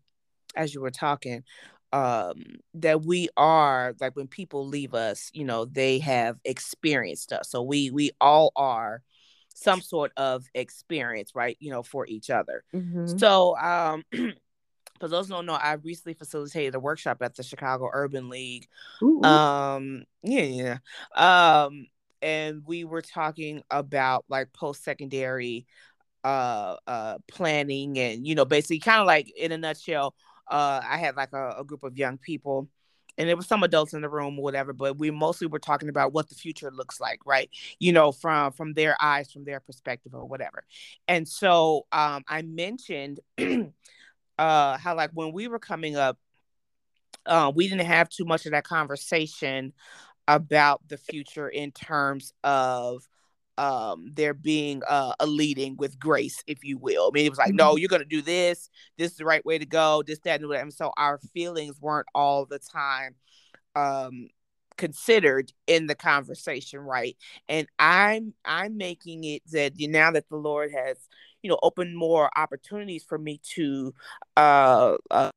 as 0.56 0.74
you 0.74 0.80
were 0.80 0.90
talking 0.90 1.44
um 1.92 2.42
that 2.74 3.02
we 3.04 3.28
are 3.36 3.94
like 4.00 4.16
when 4.16 4.26
people 4.26 4.66
leave 4.66 4.94
us 4.94 5.30
you 5.34 5.44
know 5.44 5.64
they 5.66 5.98
have 5.98 6.38
experienced 6.44 7.32
us 7.32 7.50
so 7.50 7.62
we 7.62 7.90
we 7.90 8.10
all 8.20 8.50
are 8.56 9.02
some 9.54 9.80
sort 9.80 10.12
of 10.16 10.46
experience, 10.54 11.34
right? 11.34 11.56
You 11.60 11.70
know, 11.70 11.82
for 11.82 12.06
each 12.06 12.30
other. 12.30 12.64
Mm-hmm. 12.74 13.18
So, 13.18 13.56
um, 13.58 14.04
for 15.00 15.08
those 15.08 15.28
who 15.28 15.34
don't 15.34 15.46
know, 15.46 15.54
I 15.54 15.74
recently 15.74 16.14
facilitated 16.14 16.74
a 16.74 16.80
workshop 16.80 17.22
at 17.22 17.34
the 17.34 17.42
Chicago 17.42 17.88
Urban 17.92 18.28
League. 18.28 18.68
Ooh. 19.02 19.22
Um, 19.22 20.04
yeah, 20.22 20.78
yeah. 21.16 21.64
Um, 21.64 21.86
and 22.22 22.62
we 22.64 22.84
were 22.84 23.02
talking 23.02 23.62
about 23.70 24.24
like 24.28 24.52
post 24.52 24.84
secondary 24.84 25.66
uh 26.24 26.76
uh 26.86 27.18
planning 27.26 27.98
and 27.98 28.24
you 28.24 28.36
know 28.36 28.44
basically 28.44 28.78
kind 28.78 29.00
of 29.00 29.06
like 29.08 29.28
in 29.36 29.50
a 29.50 29.58
nutshell 29.58 30.14
uh 30.48 30.80
i 30.88 30.96
had 30.96 31.16
like 31.16 31.32
a, 31.32 31.56
a 31.58 31.64
group 31.64 31.82
of 31.82 31.98
young 31.98 32.16
people 32.16 32.68
and 33.18 33.28
there 33.28 33.36
was 33.36 33.46
some 33.46 33.62
adults 33.62 33.94
in 33.94 34.02
the 34.02 34.08
room 34.08 34.38
or 34.38 34.42
whatever 34.42 34.72
but 34.72 34.98
we 34.98 35.10
mostly 35.10 35.46
were 35.46 35.58
talking 35.58 35.88
about 35.88 36.12
what 36.12 36.28
the 36.28 36.34
future 36.34 36.70
looks 36.70 37.00
like 37.00 37.20
right? 37.26 37.50
You 37.78 37.92
know 37.92 38.12
from 38.12 38.52
from 38.52 38.74
their 38.74 38.96
eyes 39.00 39.30
from 39.30 39.44
their 39.44 39.60
perspective 39.60 40.14
or 40.14 40.24
whatever. 40.26 40.64
And 41.08 41.28
so 41.28 41.86
um 41.92 42.24
i 42.28 42.42
mentioned 42.42 43.20
uh 44.38 44.78
how 44.78 44.96
like 44.96 45.10
when 45.14 45.32
we 45.32 45.48
were 45.48 45.58
coming 45.58 45.96
up 45.96 46.18
uh, 47.26 47.52
we 47.54 47.68
didn't 47.68 47.86
have 47.86 48.08
too 48.08 48.24
much 48.24 48.46
of 48.46 48.52
that 48.52 48.64
conversation 48.64 49.72
about 50.28 50.80
the 50.88 50.96
future 50.96 51.48
in 51.48 51.70
terms 51.72 52.32
of 52.44 53.06
um 53.58 54.10
they're 54.14 54.34
being 54.34 54.82
uh 54.88 55.12
a 55.20 55.26
leading 55.26 55.76
with 55.76 55.98
grace 55.98 56.42
if 56.46 56.64
you 56.64 56.78
will. 56.78 57.08
I 57.08 57.10
mean 57.12 57.26
it 57.26 57.30
was 57.30 57.38
like 57.38 57.48
mm-hmm. 57.48 57.56
no 57.56 57.76
you're 57.76 57.88
gonna 57.88 58.04
do 58.04 58.22
this. 58.22 58.70
This 58.96 59.12
is 59.12 59.18
the 59.18 59.24
right 59.24 59.44
way 59.44 59.58
to 59.58 59.66
go. 59.66 60.02
This 60.06 60.18
that 60.20 60.40
and 60.40 60.48
whatever 60.48 60.64
and 60.64 60.74
so 60.74 60.92
our 60.96 61.18
feelings 61.34 61.80
weren't 61.80 62.08
all 62.14 62.46
the 62.46 62.58
time 62.58 63.14
um 63.74 64.28
considered 64.78 65.52
in 65.66 65.86
the 65.86 65.94
conversation 65.94 66.80
right? 66.80 67.16
And 67.48 67.66
i'm 67.78 68.34
i'm 68.44 68.76
making 68.76 69.24
it 69.24 69.42
that 69.52 69.78
you 69.78 69.88
now 69.88 70.10
that 70.10 70.28
the 70.28 70.36
lord 70.36 70.72
has 70.72 70.96
you 71.42 71.50
know 71.50 71.58
opened 71.62 71.96
more 71.96 72.30
opportunities 72.36 73.04
for 73.04 73.18
me 73.18 73.40
to 73.54 73.94
uh, 74.36 74.96
uh 75.10 75.31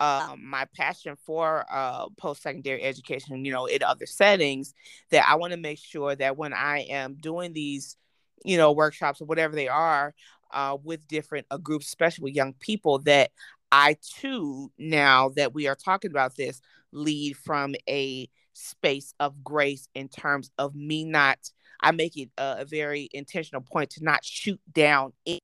um, 0.00 0.44
my 0.44 0.66
passion 0.76 1.16
for 1.24 1.64
uh, 1.70 2.06
post 2.18 2.42
secondary 2.42 2.82
education, 2.82 3.44
you 3.44 3.52
know, 3.52 3.66
in 3.66 3.82
other 3.82 4.06
settings, 4.06 4.74
that 5.10 5.26
I 5.28 5.36
want 5.36 5.52
to 5.52 5.58
make 5.58 5.78
sure 5.78 6.14
that 6.16 6.36
when 6.36 6.52
I 6.52 6.80
am 6.90 7.14
doing 7.14 7.52
these, 7.52 7.96
you 8.44 8.56
know, 8.56 8.72
workshops 8.72 9.20
or 9.20 9.24
whatever 9.24 9.54
they 9.54 9.68
are 9.68 10.14
uh, 10.52 10.76
with 10.82 11.08
different 11.08 11.46
uh, 11.50 11.56
groups, 11.56 11.86
especially 11.86 12.24
with 12.24 12.34
young 12.34 12.52
people, 12.54 12.98
that 13.00 13.30
I 13.72 13.96
too, 14.02 14.70
now 14.78 15.30
that 15.30 15.54
we 15.54 15.66
are 15.66 15.74
talking 15.74 16.10
about 16.10 16.36
this, 16.36 16.60
lead 16.92 17.36
from 17.36 17.74
a 17.88 18.28
space 18.52 19.14
of 19.18 19.42
grace 19.42 19.88
in 19.94 20.08
terms 20.08 20.50
of 20.58 20.74
me 20.74 21.04
not, 21.04 21.38
I 21.80 21.92
make 21.92 22.16
it 22.16 22.30
a, 22.38 22.58
a 22.60 22.64
very 22.64 23.08
intentional 23.12 23.62
point 23.62 23.90
to 23.90 24.04
not 24.04 24.24
shoot 24.24 24.60
down 24.72 25.12
any 25.26 25.40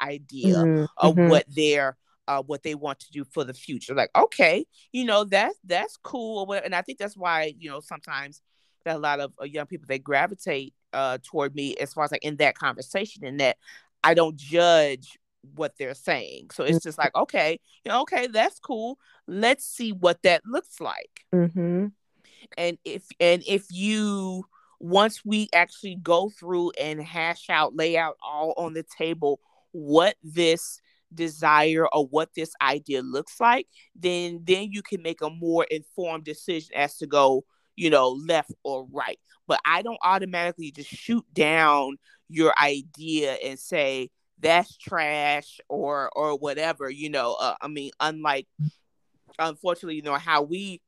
idea 0.00 0.56
mm-hmm. 0.56 0.84
of 0.96 1.14
mm-hmm. 1.14 1.28
what 1.28 1.44
their 1.48 1.96
uh, 2.28 2.42
what 2.42 2.62
they 2.62 2.74
want 2.74 3.00
to 3.00 3.10
do 3.10 3.24
for 3.24 3.44
the 3.44 3.54
future. 3.54 3.94
Like, 3.94 4.10
okay, 4.16 4.66
you 4.92 5.04
know, 5.04 5.24
that's 5.24 5.58
that's 5.64 5.96
cool. 6.02 6.52
And 6.52 6.74
I 6.74 6.82
think 6.82 6.98
that's 6.98 7.16
why, 7.16 7.54
you 7.58 7.70
know, 7.70 7.80
sometimes 7.80 8.42
that 8.84 8.96
a 8.96 8.98
lot 8.98 9.20
of 9.20 9.32
uh, 9.40 9.44
young 9.44 9.66
people 9.66 9.86
they 9.88 9.98
gravitate 9.98 10.74
uh, 10.92 11.18
toward 11.22 11.54
me 11.54 11.76
as 11.76 11.92
far 11.92 12.04
as 12.04 12.12
like 12.12 12.24
in 12.24 12.36
that 12.36 12.56
conversation 12.56 13.24
and 13.24 13.40
that 13.40 13.58
I 14.02 14.14
don't 14.14 14.36
judge 14.36 15.18
what 15.54 15.74
they're 15.78 15.94
saying. 15.94 16.48
So 16.52 16.64
it's 16.64 16.82
just 16.82 16.98
like, 16.98 17.14
okay, 17.14 17.60
you 17.84 17.92
know, 17.92 18.02
okay, 18.02 18.26
that's 18.26 18.58
cool. 18.58 18.98
Let's 19.26 19.64
see 19.64 19.92
what 19.92 20.22
that 20.22 20.42
looks 20.46 20.80
like. 20.80 21.24
Mm-hmm. 21.34 21.86
And 22.56 22.78
if 22.84 23.04
and 23.20 23.42
if 23.46 23.66
you 23.70 24.44
once 24.78 25.24
we 25.24 25.48
actually 25.52 25.96
go 25.96 26.30
through 26.30 26.72
and 26.80 27.00
hash 27.00 27.48
out, 27.50 27.74
lay 27.74 27.96
out 27.96 28.16
all 28.22 28.54
on 28.56 28.74
the 28.74 28.84
table 28.84 29.40
what 29.72 30.16
this 30.22 30.80
desire 31.14 31.86
or 31.92 32.06
what 32.06 32.30
this 32.34 32.52
idea 32.60 33.02
looks 33.02 33.40
like, 33.40 33.66
then 33.94 34.40
then 34.44 34.70
you 34.72 34.82
can 34.82 35.02
make 35.02 35.22
a 35.22 35.30
more 35.30 35.64
informed 35.70 36.24
decision 36.24 36.74
as 36.74 36.96
to 36.98 37.06
go, 37.06 37.44
you 37.76 37.90
know, 37.90 38.10
left 38.10 38.52
or 38.64 38.86
right. 38.92 39.18
But 39.46 39.60
I 39.64 39.82
don't 39.82 39.98
automatically 40.02 40.70
just 40.72 40.90
shoot 40.90 41.24
down 41.32 41.96
your 42.28 42.52
idea 42.60 43.34
and 43.34 43.58
say 43.58 44.10
that's 44.38 44.76
trash 44.76 45.60
or 45.68 46.10
or 46.14 46.36
whatever, 46.36 46.90
you 46.90 47.10
know. 47.10 47.34
Uh, 47.34 47.54
I 47.60 47.68
mean, 47.68 47.90
unlike 48.00 48.46
unfortunately, 49.38 49.96
you 49.96 50.02
know 50.02 50.14
how 50.14 50.42
we 50.42 50.80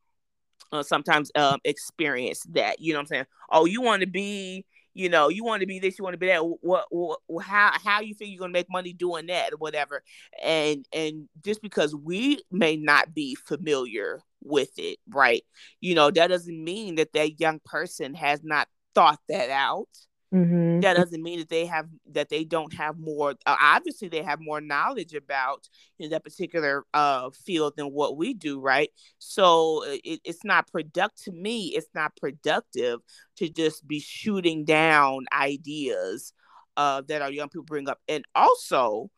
uh, 0.73 0.83
sometimes 0.83 1.31
um 1.35 1.59
experience 1.65 2.43
that, 2.51 2.81
you 2.81 2.93
know 2.93 2.99
what 2.99 3.03
I'm 3.03 3.07
saying? 3.07 3.27
Oh, 3.51 3.65
you 3.65 3.81
want 3.81 4.01
to 4.03 4.09
be 4.09 4.65
you 4.99 5.09
know, 5.09 5.29
you 5.29 5.45
want 5.45 5.61
to 5.61 5.67
be 5.67 5.79
this, 5.79 5.97
you 5.97 6.03
want 6.03 6.15
to 6.15 6.19
be 6.19 6.27
that. 6.27 6.41
What, 6.41 6.87
what, 6.91 7.21
how, 7.41 7.71
how 7.85 8.01
you 8.01 8.15
think 8.15 8.33
you're 8.33 8.41
gonna 8.41 8.53
make 8.53 8.69
money 8.69 8.93
doing 8.93 9.27
that, 9.27 9.53
or 9.53 9.57
whatever. 9.57 10.03
And 10.43 10.85
and 10.93 11.29
just 11.45 11.63
because 11.63 11.95
we 11.95 12.41
may 12.51 12.77
not 12.77 13.15
be 13.15 13.37
familiar 13.37 14.21
with 14.43 14.71
it, 14.77 14.99
right? 15.09 15.45
You 15.81 15.95
know, 15.95 16.11
that 16.11 16.27
doesn't 16.27 16.65
mean 16.65 16.97
that 16.97 17.13
that 17.13 17.39
young 17.39 17.61
person 17.65 18.15
has 18.15 18.43
not 18.43 18.67
thought 18.97 19.21
that 19.29 19.51
out. 19.51 19.89
Mm-hmm. 20.35 20.81
That 20.81 20.95
doesn't 20.95 21.23
mean 21.23 21.39
that 21.39 21.49
they 21.49 21.65
have 21.65 21.87
that 22.13 22.29
they 22.29 22.45
don't 22.45 22.73
have 22.75 22.99
more. 22.99 23.31
Uh, 23.47 23.57
obviously, 23.61 24.09
they 24.09 24.23
have 24.23 24.41
more 24.41 24.61
knowledge 24.61 25.15
about 25.15 25.69
you 25.97 26.07
know, 26.07 26.11
that 26.11 26.25
particular 26.25 26.85
uh, 26.93 27.31
field 27.31 27.75
than 27.77 27.87
what 27.87 28.19
we 28.19 28.35
do, 28.35 28.61
right? 28.61 28.91
So 29.19 29.85
uh, 29.85 29.97
it, 30.05 30.21
it's 30.25 30.45
not 30.45 30.71
productive 30.71 31.25
to 31.25 31.33
me. 31.33 31.73
It's 31.75 31.89
not 31.95 32.15
productive 32.17 33.01
to 33.37 33.49
just 33.49 33.89
be 33.89 34.01
shooting 34.01 34.67
down 34.67 35.25
ideas 35.33 36.35
uh, 36.77 37.03
that 37.09 37.23
our 37.23 37.31
young 37.33 37.49
people 37.49 37.65
bring 37.65 37.89
up, 37.89 37.99
and 38.07 38.25
also 38.35 39.11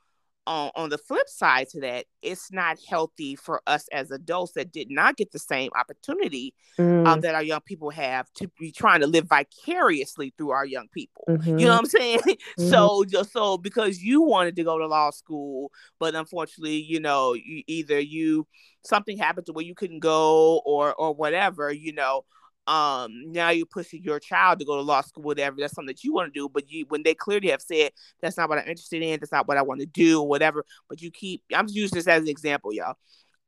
on, 0.51 0.71
on 0.75 0.89
the 0.89 0.99
flip 0.99 1.29
side 1.29 1.69
to 1.69 1.81
that, 1.81 2.07
it's 2.23 2.51
not 2.51 2.77
healthy 2.89 3.37
for 3.37 3.63
us 3.69 3.87
as 3.93 4.11
adults 4.11 4.53
that 4.55 4.73
did 4.73 4.91
not 4.91 5.17
get 5.17 5.31
the 5.31 5.39
same 5.39 5.71
opportunity 5.79 6.55
um, 6.77 6.85
mm. 6.85 7.07
um, 7.07 7.21
that 7.21 7.37
our 7.37 7.43
young 7.43 7.61
people 7.61 7.91
have 7.91 8.31
to 8.33 8.51
be 8.59 8.73
trying 8.73 9.01
to 9.01 9.07
live 9.07 9.29
vicariously 9.29 10.35
through 10.37 10.51
our 10.51 10.67
young 10.67 10.89
people. 10.93 11.25
Mm-hmm. 11.29 11.59
You 11.59 11.67
know 11.67 11.73
what 11.73 11.79
I'm 11.79 11.87
saying? 11.87 12.21
Mm-hmm. 12.59 12.71
So, 12.71 13.05
so 13.23 13.59
because 13.59 14.01
you 14.01 14.23
wanted 14.23 14.57
to 14.57 14.65
go 14.65 14.79
to 14.79 14.87
law 14.87 15.11
school, 15.11 15.71
but 15.99 16.15
unfortunately, 16.15 16.77
you 16.77 16.99
know, 16.99 17.35
you, 17.35 17.63
either 17.67 18.01
you 18.01 18.47
something 18.85 19.17
happened 19.17 19.47
to 19.47 19.53
where 19.53 19.65
you 19.65 19.75
couldn't 19.75 20.01
go 20.01 20.61
or 20.65 20.95
or 20.95 21.15
whatever, 21.15 21.73
you 21.73 21.93
know 21.93 22.25
um 22.67 23.33
now 23.33 23.51
you're 23.51 23.67
pushing 23.67 24.03
your 24.03 24.21
child 24.21 24.59
to 24.59 24.65
go 24.65 24.77
to 24.77 24.83
law 24.83 25.01
school 25.01 25.23
whatever 25.23 25.57
that's 25.59 25.75
something 25.75 25.89
that 25.89 26.05
you 26.05 26.13
want 26.13 26.33
to 26.33 26.39
do 26.39 26.49
but 26.49 26.71
you 26.71 26.85
when 26.89 27.03
they 27.03 27.15
clearly 27.15 27.49
have 27.49 27.63
said 27.63 27.91
that's 28.21 28.37
not 28.37 28.49
what 28.49 28.59
i'm 28.59 28.69
interested 28.69 29.03
in 29.03 29.19
that's 29.19 29.33
not 29.33 29.49
what 29.49 29.57
i 29.57 29.63
want 29.63 29.81
to 29.81 29.87
do 29.87 30.21
or 30.21 30.29
whatever 30.29 30.65
but 30.89 31.01
you 31.01 31.11
keep 31.11 31.43
i'm 31.55 31.67
just 31.67 31.77
using 31.77 31.97
this 31.97 32.07
as 32.07 32.23
an 32.23 32.29
example 32.29 32.73
y'all 32.73 32.97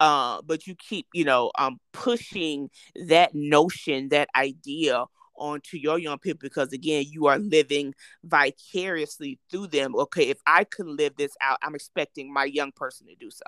uh 0.01 0.40
but 0.42 0.66
you 0.66 0.75
keep 0.75 1.07
you 1.12 1.25
know 1.25 1.51
um 1.59 1.79
pushing 1.92 2.70
that 3.07 3.35
notion 3.35 4.09
that 4.09 4.29
idea 4.35 5.05
onto 5.37 5.77
your 5.77 5.98
young 5.98 6.18
people 6.18 6.40
because 6.42 6.72
again 6.72 7.05
you 7.09 7.27
are 7.27 7.38
living 7.38 7.94
vicariously 8.25 9.38
through 9.51 9.66
them 9.66 9.94
okay? 9.94 10.29
If 10.29 10.38
i 10.46 10.64
could 10.64 10.87
live 10.87 11.16
this 11.16 11.37
out 11.40 11.59
i'm 11.62 11.75
expecting 11.75 12.33
my 12.33 12.44
young 12.44 12.72
person 12.72 13.07
to 13.07 13.14
do 13.14 13.31
so 13.31 13.44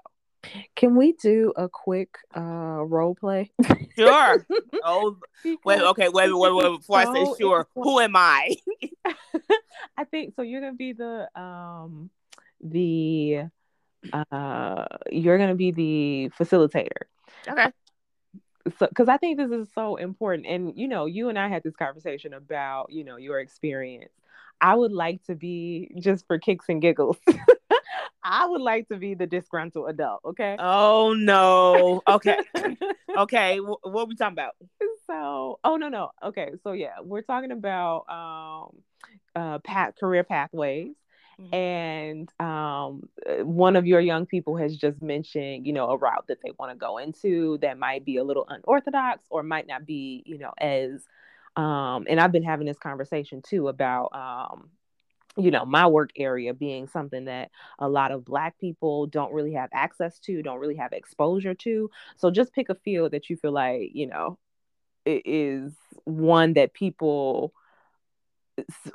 can 0.74 0.96
we 0.96 1.12
do 1.12 1.52
a 1.56 1.68
quick 1.68 2.18
uh 2.36 2.40
role 2.84 3.14
play? 3.14 3.52
Sure. 3.96 4.46
oh, 4.84 5.16
wait. 5.64 5.80
Okay. 5.80 6.08
Wait. 6.08 6.32
Wait. 6.32 6.54
Wait. 6.54 6.78
Before 6.78 7.02
so 7.02 7.10
I 7.10 7.14
say 7.14 7.34
sure, 7.40 7.68
who 7.74 8.00
am 8.00 8.16
I? 8.16 8.56
I 9.96 10.04
think 10.04 10.34
so. 10.34 10.42
You're 10.42 10.60
gonna 10.60 10.74
be 10.74 10.92
the 10.92 11.28
um 11.38 12.10
the 12.60 13.44
uh 14.12 14.84
you're 15.10 15.38
gonna 15.38 15.54
be 15.54 15.70
the 15.70 16.30
facilitator. 16.38 17.04
Okay. 17.48 17.70
So, 18.78 18.86
because 18.86 19.08
I 19.08 19.18
think 19.18 19.36
this 19.36 19.50
is 19.50 19.68
so 19.74 19.96
important, 19.96 20.46
and 20.46 20.72
you 20.74 20.88
know, 20.88 21.04
you 21.04 21.28
and 21.28 21.38
I 21.38 21.48
had 21.48 21.62
this 21.62 21.76
conversation 21.76 22.32
about 22.32 22.90
you 22.90 23.04
know 23.04 23.16
your 23.16 23.38
experience. 23.40 24.12
I 24.60 24.74
would 24.74 24.92
like 24.92 25.22
to 25.24 25.34
be 25.34 25.90
just 25.98 26.26
for 26.26 26.38
kicks 26.38 26.66
and 26.68 26.80
giggles. 26.80 27.18
I 28.24 28.46
would 28.46 28.62
like 28.62 28.88
to 28.88 28.96
be 28.96 29.14
the 29.14 29.26
disgruntled 29.26 29.90
adult. 29.90 30.20
Okay. 30.24 30.56
Oh 30.58 31.14
no. 31.16 32.02
Okay. 32.08 32.38
okay. 33.18 33.60
What, 33.60 33.80
what 33.82 34.02
are 34.02 34.06
we 34.06 34.16
talking 34.16 34.32
about? 34.32 34.54
So, 35.06 35.58
oh 35.62 35.76
no, 35.76 35.90
no. 35.90 36.10
Okay. 36.22 36.52
So 36.62 36.72
yeah, 36.72 36.94
we're 37.02 37.22
talking 37.22 37.52
about 37.52 38.06
um, 38.08 38.82
uh, 39.36 39.58
path 39.58 39.94
career 40.00 40.24
pathways. 40.24 40.94
Mm-hmm. 41.38 41.54
And 41.54 42.32
um, 42.40 43.08
uh, 43.28 43.44
one 43.44 43.76
of 43.76 43.86
your 43.86 44.00
young 44.00 44.24
people 44.24 44.56
has 44.56 44.76
just 44.76 45.02
mentioned, 45.02 45.66
you 45.66 45.72
know, 45.72 45.90
a 45.90 45.96
route 45.96 46.26
that 46.28 46.38
they 46.42 46.52
want 46.58 46.72
to 46.72 46.78
go 46.78 46.98
into 46.98 47.58
that 47.58 47.76
might 47.76 48.04
be 48.04 48.18
a 48.18 48.24
little 48.24 48.46
unorthodox 48.48 49.26
or 49.30 49.42
might 49.42 49.66
not 49.66 49.84
be, 49.84 50.22
you 50.26 50.38
know, 50.38 50.52
as 50.58 51.04
um, 51.56 52.06
and 52.08 52.20
I've 52.20 52.32
been 52.32 52.42
having 52.42 52.66
this 52.66 52.78
conversation 52.78 53.42
too 53.42 53.68
about 53.68 54.10
um, 54.14 54.70
you 55.36 55.50
know 55.50 55.64
my 55.64 55.86
work 55.86 56.10
area 56.16 56.54
being 56.54 56.86
something 56.88 57.24
that 57.24 57.50
a 57.78 57.88
lot 57.88 58.12
of 58.12 58.24
black 58.24 58.58
people 58.58 59.06
don't 59.06 59.32
really 59.32 59.54
have 59.54 59.70
access 59.72 60.18
to 60.20 60.42
don't 60.42 60.60
really 60.60 60.76
have 60.76 60.92
exposure 60.92 61.54
to. 61.54 61.90
So 62.16 62.30
just 62.30 62.52
pick 62.52 62.68
a 62.68 62.74
field 62.74 63.12
that 63.12 63.28
you 63.28 63.36
feel 63.36 63.52
like 63.52 63.90
you 63.94 64.06
know 64.06 64.38
it 65.04 65.22
is 65.24 65.72
one 66.04 66.54
that 66.54 66.72
people 66.72 67.52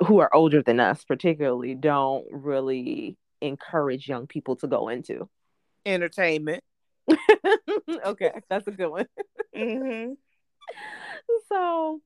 who 0.06 0.20
are 0.20 0.34
older 0.34 0.62
than 0.62 0.80
us 0.80 1.04
particularly 1.04 1.74
don't 1.74 2.26
really 2.30 3.16
encourage 3.42 4.08
young 4.08 4.26
people 4.26 4.56
to 4.56 4.66
go 4.66 4.88
into. 4.88 5.28
Entertainment. 5.86 6.64
Okay 8.04 8.32
that's 8.48 8.66
a 8.68 8.70
good 8.70 8.88
one. 8.88 9.06
Mm-hmm. 9.56 10.12
so 11.48 12.00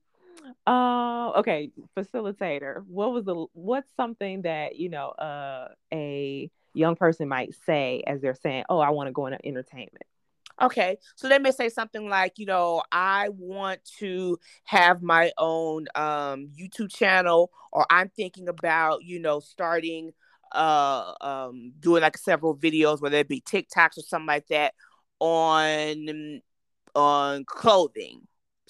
uh, 0.67 1.33
okay, 1.37 1.71
facilitator. 1.97 2.85
What 2.87 3.13
was 3.13 3.25
the 3.25 3.47
what's 3.53 3.91
something 3.97 4.43
that 4.43 4.77
you 4.77 4.89
know 4.89 5.09
uh, 5.11 5.69
a 5.93 6.51
young 6.75 6.97
person 6.97 7.29
might 7.29 7.55
say 7.67 8.03
as 8.07 8.21
they're 8.21 8.35
saying, 8.35 8.65
"Oh, 8.69 8.79
I 8.79 8.91
want 8.91 9.09
to 9.09 9.13
go 9.13 9.27
into 9.27 9.45
entertainment." 9.47 10.05
Okay, 10.63 10.99
so 11.17 11.29
they 11.29 11.39
may 11.41 11.51
say 11.51 11.69
something 11.69 12.09
like, 12.09 12.39
you 12.39 12.47
know, 12.47 12.81
I 12.93 13.31
want 13.31 13.81
to 13.99 14.39
have 14.63 15.03
my 15.03 15.33
own 15.37 15.87
um, 15.97 16.49
YouTube 16.57 16.95
channel, 16.95 17.51
or 17.73 17.85
I'm 17.91 18.09
thinking 18.09 18.49
about, 18.49 19.03
you 19.03 19.19
know, 19.19 19.41
starting, 19.41 20.13
uh, 20.53 21.15
um, 21.21 21.73
doing 21.81 22.03
like 22.03 22.17
several 22.17 22.57
videos, 22.57 23.01
whether 23.01 23.17
it 23.17 23.29
be 23.29 23.41
TikToks 23.41 23.99
or 23.99 24.03
something 24.03 24.29
like 24.29 24.47
that, 24.49 24.75
on 25.19 26.41
on 26.95 27.45
clothing 27.45 28.21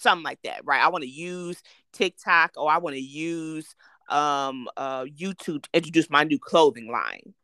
something 0.05 0.25
like 0.25 0.39
that, 0.45 0.61
right? 0.65 0.81
I 0.81 0.89
want 0.89 1.03
to 1.03 1.11
use 1.11 1.61
TikTok 1.93 2.53
or 2.57 2.71
I 2.71 2.79
want 2.79 2.95
to 2.95 3.03
use 3.03 3.75
um 4.09 4.69
uh 4.77 5.05
YouTube 5.05 5.63
to 5.63 5.71
introduce 5.73 6.09
my 6.11 6.23
new 6.23 6.39
clothing 6.39 6.93
line. 6.93 7.35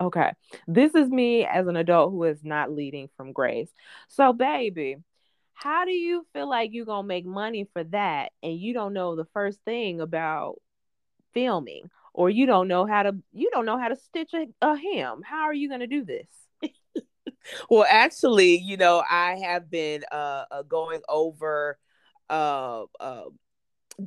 Okay. 0.00 0.32
This 0.66 0.94
is 0.94 1.08
me 1.08 1.44
as 1.44 1.66
an 1.66 1.76
adult 1.76 2.12
who 2.12 2.24
is 2.24 2.44
not 2.44 2.70
leading 2.70 3.08
from 3.16 3.32
grace. 3.32 3.70
So, 4.08 4.32
baby, 4.32 4.96
how 5.54 5.86
do 5.86 5.90
you 5.90 6.26
feel 6.32 6.48
like 6.48 6.70
you're 6.72 6.84
going 6.84 7.04
to 7.04 7.08
make 7.08 7.24
money 7.24 7.66
for 7.72 7.82
that 7.84 8.32
and 8.42 8.58
you 8.58 8.74
don't 8.74 8.92
know 8.92 9.16
the 9.16 9.24
first 9.32 9.58
thing 9.64 10.00
about 10.00 10.56
filming 11.32 11.88
or 12.12 12.28
you 12.28 12.46
don't 12.46 12.68
know 12.68 12.86
how 12.86 13.04
to 13.04 13.16
you 13.32 13.50
don't 13.52 13.66
know 13.66 13.78
how 13.78 13.88
to 13.88 13.96
stitch 13.96 14.34
a, 14.34 14.46
a 14.60 14.76
hem? 14.76 15.22
How 15.24 15.44
are 15.44 15.54
you 15.54 15.68
going 15.68 15.80
to 15.80 15.86
do 15.86 16.04
this? 16.04 16.28
well, 17.70 17.86
actually, 17.88 18.58
you 18.58 18.76
know, 18.76 19.02
I 19.08 19.36
have 19.36 19.70
been 19.70 20.04
uh, 20.12 20.44
uh 20.50 20.62
going 20.62 21.00
over 21.08 21.78
uh 22.30 22.84
uh 23.00 23.24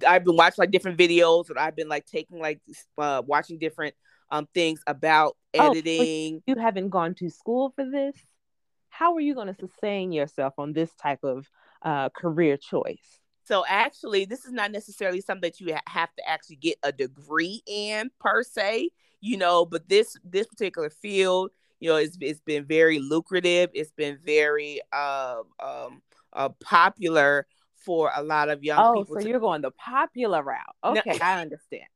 I've 0.08 0.24
been 0.24 0.36
watching 0.36 0.62
like 0.62 0.72
different 0.72 1.00
videos 1.00 1.50
and 1.50 1.58
I've 1.58 1.76
been 1.76 1.90
like 1.90 2.06
taking 2.06 2.40
like 2.40 2.62
uh 2.98 3.24
watching 3.26 3.58
different 3.58 3.96
um 4.32 4.48
things 4.54 4.82
about 4.86 5.36
editing. 5.54 6.38
Oh, 6.38 6.54
you 6.54 6.56
haven't 6.62 6.90
gone 6.90 7.16
to 7.16 7.30
school 7.30 7.72
for 7.76 7.90
this? 7.90 8.16
How 8.90 9.16
are 9.16 9.22
you 9.22 9.34
going 9.34 9.48
to 9.48 9.56
sustain 9.56 10.12
yourself 10.12 10.54
on 10.58 10.74
this 10.74 10.94
type 10.96 11.24
of 11.24 11.48
uh, 11.84 12.10
career 12.10 12.58
choice? 12.58 13.20
So 13.46 13.64
actually, 13.68 14.26
this 14.26 14.46
is 14.46 14.52
not 14.52 14.72
necessarily 14.72 15.22
something 15.22 15.50
that 15.50 15.60
you 15.60 15.76
have 15.88 16.14
to 16.16 16.30
actually 16.30 16.58
get 16.58 16.78
a 16.84 16.92
degree 16.92 17.64
in 17.66 18.12
per 18.20 18.44
se, 18.44 18.90
you 19.22 19.38
know. 19.38 19.66
But 19.66 19.90
this 19.90 20.18
this 20.24 20.46
particular 20.48 20.90
field, 20.90 21.52
you 21.80 21.90
know, 21.90 21.96
it's 21.96 22.18
it's 22.22 22.42
been 22.42 22.66
very 22.66 23.00
lucrative. 23.00 23.70
It's 23.74 23.92
been 23.92 24.20
very 24.24 24.82
uh, 24.92 25.42
um, 25.60 26.02
uh, 26.34 26.50
popular 26.64 27.48
for 27.90 28.12
a 28.16 28.22
lot 28.22 28.50
of 28.50 28.64
young 28.64 28.78
oh, 28.78 29.00
people. 29.00 29.16
so 29.16 29.22
to- 29.22 29.28
you're 29.28 29.40
going 29.40 29.64
the 29.64 29.72
popular 29.72 30.44
route. 30.44 30.76
Okay, 30.84 31.18
no. 31.20 31.26
I 31.26 31.42
understand. 31.42 31.88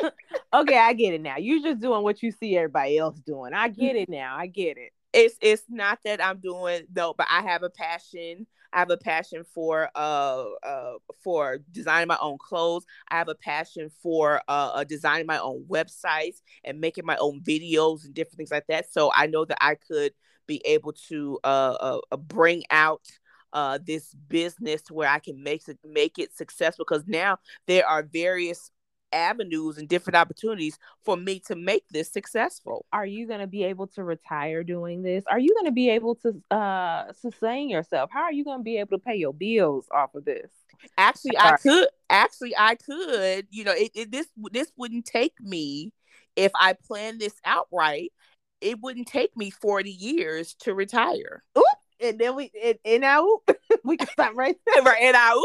okay, 0.54 0.78
I 0.78 0.92
get 0.92 1.12
it 1.12 1.20
now. 1.20 1.38
You're 1.38 1.60
just 1.60 1.80
doing 1.80 2.04
what 2.04 2.22
you 2.22 2.30
see 2.30 2.56
everybody 2.56 2.98
else 2.98 3.18
doing. 3.18 3.52
I 3.52 3.66
get 3.66 3.96
it 3.96 4.08
now. 4.08 4.36
I 4.36 4.46
get 4.46 4.78
it. 4.78 4.92
It's 5.12 5.34
it's 5.42 5.64
not 5.68 5.98
that 6.04 6.24
I'm 6.24 6.38
doing 6.38 6.82
no, 6.94 7.14
but 7.18 7.26
I 7.28 7.42
have 7.42 7.64
a 7.64 7.68
passion. 7.68 8.46
I 8.72 8.78
have 8.78 8.90
a 8.90 8.96
passion 8.96 9.42
for 9.52 9.90
uh 9.96 10.44
uh 10.64 10.92
for 11.24 11.58
designing 11.72 12.06
my 12.06 12.18
own 12.20 12.38
clothes. 12.38 12.86
I 13.08 13.18
have 13.18 13.28
a 13.28 13.34
passion 13.34 13.90
for 14.04 14.40
uh, 14.46 14.70
uh 14.74 14.84
designing 14.84 15.26
my 15.26 15.40
own 15.40 15.64
websites 15.68 16.42
and 16.62 16.80
making 16.80 17.06
my 17.06 17.16
own 17.16 17.40
videos 17.40 18.04
and 18.04 18.14
different 18.14 18.36
things 18.36 18.52
like 18.52 18.68
that. 18.68 18.92
So 18.92 19.10
I 19.12 19.26
know 19.26 19.44
that 19.46 19.58
I 19.60 19.74
could 19.74 20.12
be 20.46 20.62
able 20.64 20.92
to 21.08 21.40
uh, 21.42 21.76
uh, 21.80 22.00
uh 22.12 22.16
bring 22.16 22.62
out 22.70 23.02
uh, 23.52 23.78
this 23.84 24.14
business 24.28 24.82
to 24.82 24.94
where 24.94 25.08
I 25.08 25.18
can 25.18 25.42
make 25.42 25.66
it 25.68 25.78
make 25.84 26.18
it 26.18 26.36
successful 26.36 26.84
because 26.88 27.04
now 27.06 27.38
there 27.66 27.86
are 27.86 28.02
various 28.02 28.70
avenues 29.12 29.78
and 29.78 29.88
different 29.88 30.16
opportunities 30.16 30.78
for 31.04 31.16
me 31.16 31.40
to 31.40 31.56
make 31.56 31.88
this 31.88 32.12
successful. 32.12 32.86
Are 32.92 33.06
you 33.06 33.26
going 33.26 33.40
to 33.40 33.46
be 33.46 33.64
able 33.64 33.88
to 33.88 34.04
retire 34.04 34.62
doing 34.62 35.02
this? 35.02 35.24
Are 35.28 35.38
you 35.38 35.54
going 35.54 35.66
to 35.66 35.72
be 35.72 35.90
able 35.90 36.14
to 36.16 36.40
uh, 36.50 37.12
sustain 37.12 37.68
yourself? 37.68 38.10
How 38.12 38.22
are 38.22 38.32
you 38.32 38.44
going 38.44 38.60
to 38.60 38.64
be 38.64 38.78
able 38.78 38.98
to 38.98 39.02
pay 39.02 39.16
your 39.16 39.34
bills 39.34 39.86
off 39.92 40.14
of 40.14 40.24
this? 40.24 40.50
Actually, 40.96 41.36
I 41.38 41.56
could. 41.56 41.88
Actually, 42.08 42.54
I 42.56 42.74
could. 42.76 43.46
You 43.50 43.64
know, 43.64 43.74
it, 43.74 43.90
it 43.94 44.10
this 44.10 44.26
this 44.52 44.72
wouldn't 44.76 45.04
take 45.04 45.34
me 45.40 45.92
if 46.36 46.52
I 46.54 46.72
plan 46.72 47.18
this 47.18 47.34
out 47.44 47.68
right. 47.72 48.12
It 48.60 48.80
wouldn't 48.80 49.08
take 49.08 49.36
me 49.36 49.50
forty 49.50 49.90
years 49.90 50.54
to 50.60 50.74
retire. 50.74 51.42
Ooh 51.58 51.64
and 52.02 52.18
then 52.18 52.34
we 52.34 52.50
and, 52.62 52.78
and 52.84 53.04
out 53.04 53.40
we 53.84 53.96
can 53.96 54.08
stop 54.08 54.32
right 54.34 54.56
there. 54.66 54.82
right 54.84 55.02
and 55.02 55.16
out. 55.16 55.42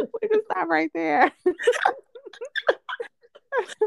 we 0.22 0.28
can 0.28 0.40
stop 0.50 0.68
right 0.68 0.90
there. 0.94 1.32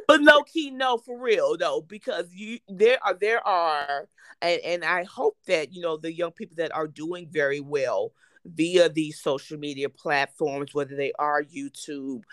but 0.07 0.21
no 0.21 0.43
key, 0.43 0.71
no, 0.71 0.97
for 0.97 1.19
real, 1.19 1.57
though, 1.57 1.81
because 1.81 2.33
you 2.33 2.59
there 2.67 2.97
are 3.03 3.13
there 3.13 3.45
are 3.47 4.07
and, 4.41 4.61
and 4.61 4.85
I 4.85 5.03
hope 5.03 5.37
that 5.47 5.73
you 5.73 5.81
know 5.81 5.97
the 5.97 6.13
young 6.13 6.31
people 6.31 6.55
that 6.57 6.73
are 6.73 6.87
doing 6.87 7.27
very 7.29 7.59
well 7.59 8.11
via 8.45 8.89
these 8.89 9.21
social 9.21 9.57
media 9.57 9.89
platforms, 9.89 10.73
whether 10.73 10.95
they 10.95 11.13
are 11.19 11.43
YouTube, 11.43 12.23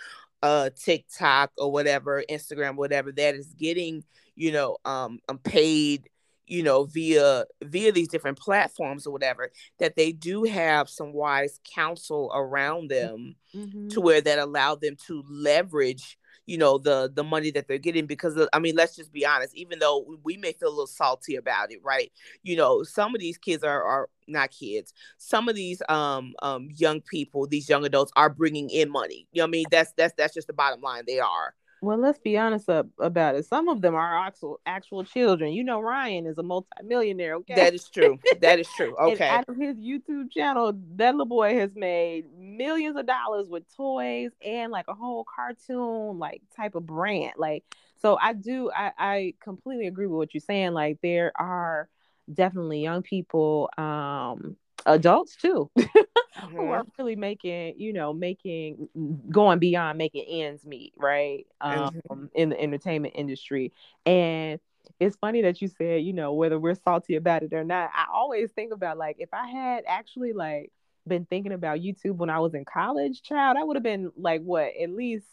uh 0.42 0.70
TikTok 0.76 1.52
or 1.58 1.70
whatever, 1.70 2.24
Instagram, 2.30 2.76
whatever, 2.76 3.12
that 3.12 3.34
is 3.34 3.54
getting, 3.54 4.04
you 4.34 4.52
know, 4.52 4.76
um, 4.84 5.20
um 5.28 5.38
paid 5.38 6.08
you 6.48 6.62
know 6.62 6.84
via 6.84 7.44
via 7.62 7.92
these 7.92 8.08
different 8.08 8.38
platforms 8.38 9.06
or 9.06 9.12
whatever 9.12 9.50
that 9.78 9.96
they 9.96 10.12
do 10.12 10.44
have 10.44 10.88
some 10.88 11.12
wise 11.12 11.60
counsel 11.74 12.30
around 12.34 12.90
them 12.90 13.34
mm-hmm. 13.54 13.88
to 13.88 14.00
where 14.00 14.20
that 14.20 14.38
allow 14.38 14.74
them 14.74 14.96
to 15.06 15.22
leverage 15.28 16.18
you 16.46 16.56
know 16.56 16.78
the 16.78 17.12
the 17.14 17.22
money 17.22 17.50
that 17.50 17.68
they're 17.68 17.78
getting 17.78 18.06
because 18.06 18.36
of, 18.36 18.48
i 18.52 18.58
mean 18.58 18.74
let's 18.74 18.96
just 18.96 19.12
be 19.12 19.24
honest 19.24 19.54
even 19.54 19.78
though 19.78 20.04
we 20.24 20.36
may 20.36 20.52
feel 20.52 20.68
a 20.68 20.70
little 20.70 20.86
salty 20.86 21.36
about 21.36 21.70
it 21.70 21.78
right? 21.84 22.10
You 22.42 22.56
know 22.56 22.82
some 22.82 23.14
of 23.14 23.20
these 23.20 23.38
kids 23.38 23.62
are 23.62 23.82
are 23.82 24.08
not 24.26 24.50
kids 24.50 24.92
some 25.18 25.48
of 25.48 25.54
these 25.54 25.82
um 25.88 26.34
um 26.40 26.68
young 26.74 27.00
people 27.02 27.46
these 27.46 27.68
young 27.68 27.84
adults 27.84 28.12
are 28.16 28.30
bringing 28.30 28.70
in 28.70 28.90
money. 28.90 29.26
You 29.32 29.42
know 29.42 29.46
i 29.46 29.50
mean? 29.50 29.66
That's 29.70 29.92
that's 29.92 30.14
that's 30.16 30.34
just 30.34 30.46
the 30.46 30.52
bottom 30.54 30.80
line 30.80 31.04
they 31.06 31.20
are 31.20 31.54
well, 31.80 31.98
let's 31.98 32.18
be 32.18 32.36
honest 32.36 32.68
up, 32.68 32.86
about 32.98 33.36
it. 33.36 33.44
Some 33.44 33.68
of 33.68 33.80
them 33.80 33.94
are 33.94 34.26
actual 34.26 34.60
actual 34.66 35.04
children. 35.04 35.52
You 35.52 35.62
know, 35.62 35.80
Ryan 35.80 36.26
is 36.26 36.38
a 36.38 36.42
multimillionaire. 36.42 37.34
Okay, 37.36 37.54
that 37.54 37.74
is 37.74 37.88
true. 37.88 38.18
That 38.40 38.58
is 38.58 38.68
true. 38.76 38.96
Okay, 39.08 39.28
out 39.28 39.48
of 39.48 39.56
his 39.56 39.76
YouTube 39.76 40.30
channel, 40.30 40.72
that 40.96 41.12
little 41.12 41.26
boy 41.26 41.54
has 41.56 41.70
made 41.74 42.26
millions 42.36 42.96
of 42.96 43.06
dollars 43.06 43.48
with 43.48 43.64
toys 43.76 44.30
and 44.44 44.72
like 44.72 44.86
a 44.88 44.94
whole 44.94 45.24
cartoon 45.24 46.18
like 46.18 46.42
type 46.56 46.74
of 46.74 46.84
brand. 46.84 47.34
Like, 47.36 47.64
so 48.00 48.18
I 48.20 48.32
do. 48.32 48.70
I 48.74 48.92
I 48.98 49.34
completely 49.40 49.86
agree 49.86 50.06
with 50.06 50.16
what 50.16 50.34
you're 50.34 50.40
saying. 50.40 50.72
Like, 50.72 50.98
there 51.02 51.32
are 51.36 51.88
definitely 52.32 52.80
young 52.82 53.02
people, 53.02 53.70
um, 53.78 54.56
adults 54.84 55.36
too. 55.36 55.70
mm-hmm. 56.38 56.56
who 56.56 56.68
are 56.68 56.84
really 56.98 57.16
making, 57.16 57.74
you 57.78 57.92
know, 57.92 58.12
making 58.12 58.88
going 59.30 59.58
beyond 59.58 59.98
making 59.98 60.24
ends 60.26 60.64
meet, 60.64 60.92
right? 60.96 61.46
Um, 61.60 62.00
mm-hmm. 62.10 62.24
in 62.34 62.50
the 62.50 62.60
entertainment 62.60 63.14
industry. 63.16 63.72
And 64.06 64.60
it's 65.00 65.16
funny 65.16 65.42
that 65.42 65.60
you 65.62 65.68
said, 65.68 66.02
you 66.02 66.12
know, 66.12 66.32
whether 66.32 66.58
we're 66.58 66.74
salty 66.74 67.16
about 67.16 67.42
it 67.42 67.52
or 67.52 67.64
not. 67.64 67.90
I 67.94 68.06
always 68.12 68.50
think 68.52 68.72
about 68.72 68.98
like 68.98 69.16
if 69.18 69.28
I 69.32 69.46
had 69.48 69.84
actually 69.86 70.32
like 70.32 70.72
been 71.06 71.24
thinking 71.24 71.52
about 71.52 71.78
YouTube 71.78 72.16
when 72.16 72.30
I 72.30 72.38
was 72.40 72.54
in 72.54 72.64
college, 72.64 73.22
child, 73.22 73.56
I 73.58 73.64
would 73.64 73.76
have 73.76 73.82
been 73.82 74.12
like 74.16 74.42
what, 74.42 74.72
at 74.80 74.90
least 74.90 75.26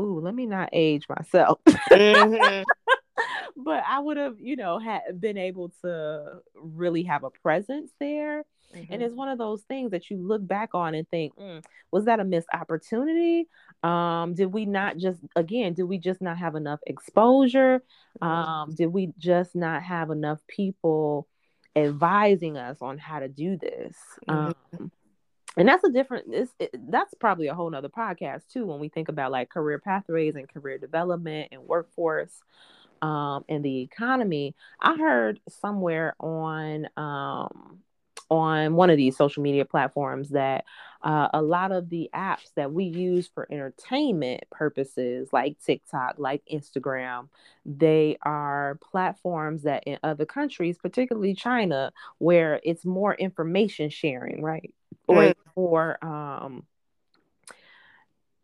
ooh, 0.00 0.20
let 0.20 0.34
me 0.34 0.46
not 0.46 0.68
age 0.72 1.06
myself. 1.08 1.60
Mm-hmm. 1.66 2.62
but 3.56 3.82
I 3.86 3.98
would 3.98 4.16
have, 4.16 4.38
you 4.38 4.56
know, 4.56 4.78
had 4.78 5.20
been 5.20 5.38
able 5.38 5.72
to 5.82 6.40
really 6.54 7.04
have 7.04 7.24
a 7.24 7.30
presence 7.30 7.90
there 7.98 8.44
Mm-hmm. 8.74 8.92
And 8.92 9.02
it's 9.02 9.14
one 9.14 9.28
of 9.28 9.38
those 9.38 9.62
things 9.62 9.90
that 9.92 10.10
you 10.10 10.18
look 10.18 10.46
back 10.46 10.70
on 10.74 10.94
and 10.94 11.08
think, 11.08 11.36
mm, 11.36 11.64
was 11.90 12.04
that 12.06 12.20
a 12.20 12.24
missed 12.24 12.48
opportunity? 12.52 13.48
Um, 13.82 14.34
did 14.34 14.46
we 14.46 14.66
not 14.66 14.96
just, 14.98 15.20
again, 15.34 15.74
did 15.74 15.84
we 15.84 15.98
just 15.98 16.20
not 16.20 16.38
have 16.38 16.54
enough 16.54 16.80
exposure? 16.86 17.82
Mm-hmm. 18.20 18.26
Um, 18.26 18.74
did 18.74 18.88
we 18.88 19.12
just 19.18 19.54
not 19.54 19.82
have 19.82 20.10
enough 20.10 20.40
people 20.48 21.28
advising 21.74 22.56
us 22.56 22.78
on 22.80 22.98
how 22.98 23.20
to 23.20 23.28
do 23.28 23.56
this? 23.56 23.96
Mm-hmm. 24.28 24.76
Um, 24.82 24.90
and 25.56 25.68
that's 25.68 25.84
a 25.84 25.90
different 25.90 26.26
it's, 26.32 26.52
it, 26.58 26.70
that's 26.90 27.14
probably 27.14 27.46
a 27.46 27.54
whole 27.54 27.70
nother 27.70 27.88
podcast 27.88 28.42
too 28.52 28.66
when 28.66 28.78
we 28.78 28.88
think 28.88 29.08
about 29.08 29.32
like 29.32 29.48
career 29.48 29.78
pathways 29.78 30.34
and 30.36 30.48
career 30.48 30.78
development 30.78 31.48
and 31.52 31.62
workforce 31.62 32.42
um, 33.02 33.44
and 33.48 33.64
the 33.64 33.80
economy 33.80 34.54
i 34.80 34.96
heard 34.96 35.40
somewhere 35.48 36.14
on 36.20 36.86
um, 36.96 37.78
on 38.30 38.74
one 38.74 38.90
of 38.90 38.96
these 38.96 39.16
social 39.16 39.42
media 39.42 39.64
platforms 39.64 40.30
that 40.30 40.64
uh, 41.02 41.28
a 41.34 41.42
lot 41.42 41.70
of 41.72 41.88
the 41.88 42.10
apps 42.14 42.52
that 42.56 42.72
we 42.72 42.84
use 42.84 43.28
for 43.28 43.46
entertainment 43.50 44.44
purposes, 44.50 45.28
like 45.32 45.56
TikTok, 45.64 46.16
like 46.18 46.42
Instagram, 46.52 47.28
they 47.64 48.16
are 48.22 48.78
platforms 48.90 49.62
that 49.62 49.84
in 49.84 49.98
other 50.02 50.26
countries, 50.26 50.78
particularly 50.78 51.34
China, 51.34 51.92
where 52.18 52.60
it's 52.64 52.84
more 52.84 53.14
information 53.14 53.90
sharing, 53.90 54.42
right? 54.42 54.74
Or 55.06 55.34
for 55.54 56.04
um, 56.04 56.64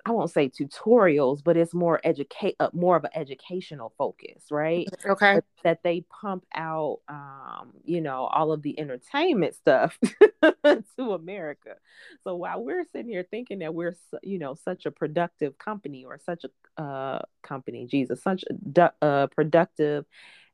I 0.04 0.10
won't 0.10 0.30
say 0.30 0.48
tutorials, 0.48 1.44
but 1.44 1.56
it's 1.56 1.72
more 1.72 2.00
educate 2.02 2.56
uh, 2.58 2.70
more 2.72 2.96
of 2.96 3.04
an 3.04 3.10
educational 3.14 3.92
focus, 3.96 4.44
right? 4.50 4.88
Okay. 5.06 5.34
But 5.34 5.44
that 5.62 5.82
they 5.84 6.04
pump 6.20 6.44
out, 6.54 7.00
um, 7.08 7.72
you 7.84 8.00
know, 8.00 8.24
all 8.24 8.50
of 8.50 8.62
the 8.62 8.78
entertainment 8.80 9.54
stuff 9.54 9.96
to 10.42 11.12
America. 11.12 11.76
So 12.24 12.34
while 12.34 12.64
we're 12.64 12.84
sitting 12.92 13.10
here 13.10 13.24
thinking 13.30 13.60
that 13.60 13.74
we're, 13.74 13.96
you 14.22 14.40
know, 14.40 14.54
such 14.54 14.86
a 14.86 14.90
productive 14.90 15.56
company 15.58 16.04
or 16.04 16.18
such 16.18 16.44
a 16.44 16.82
uh, 16.82 17.22
company, 17.42 17.86
Jesus, 17.86 18.22
such 18.22 18.44
a 18.76 18.92
uh, 19.00 19.26
productive 19.28 20.04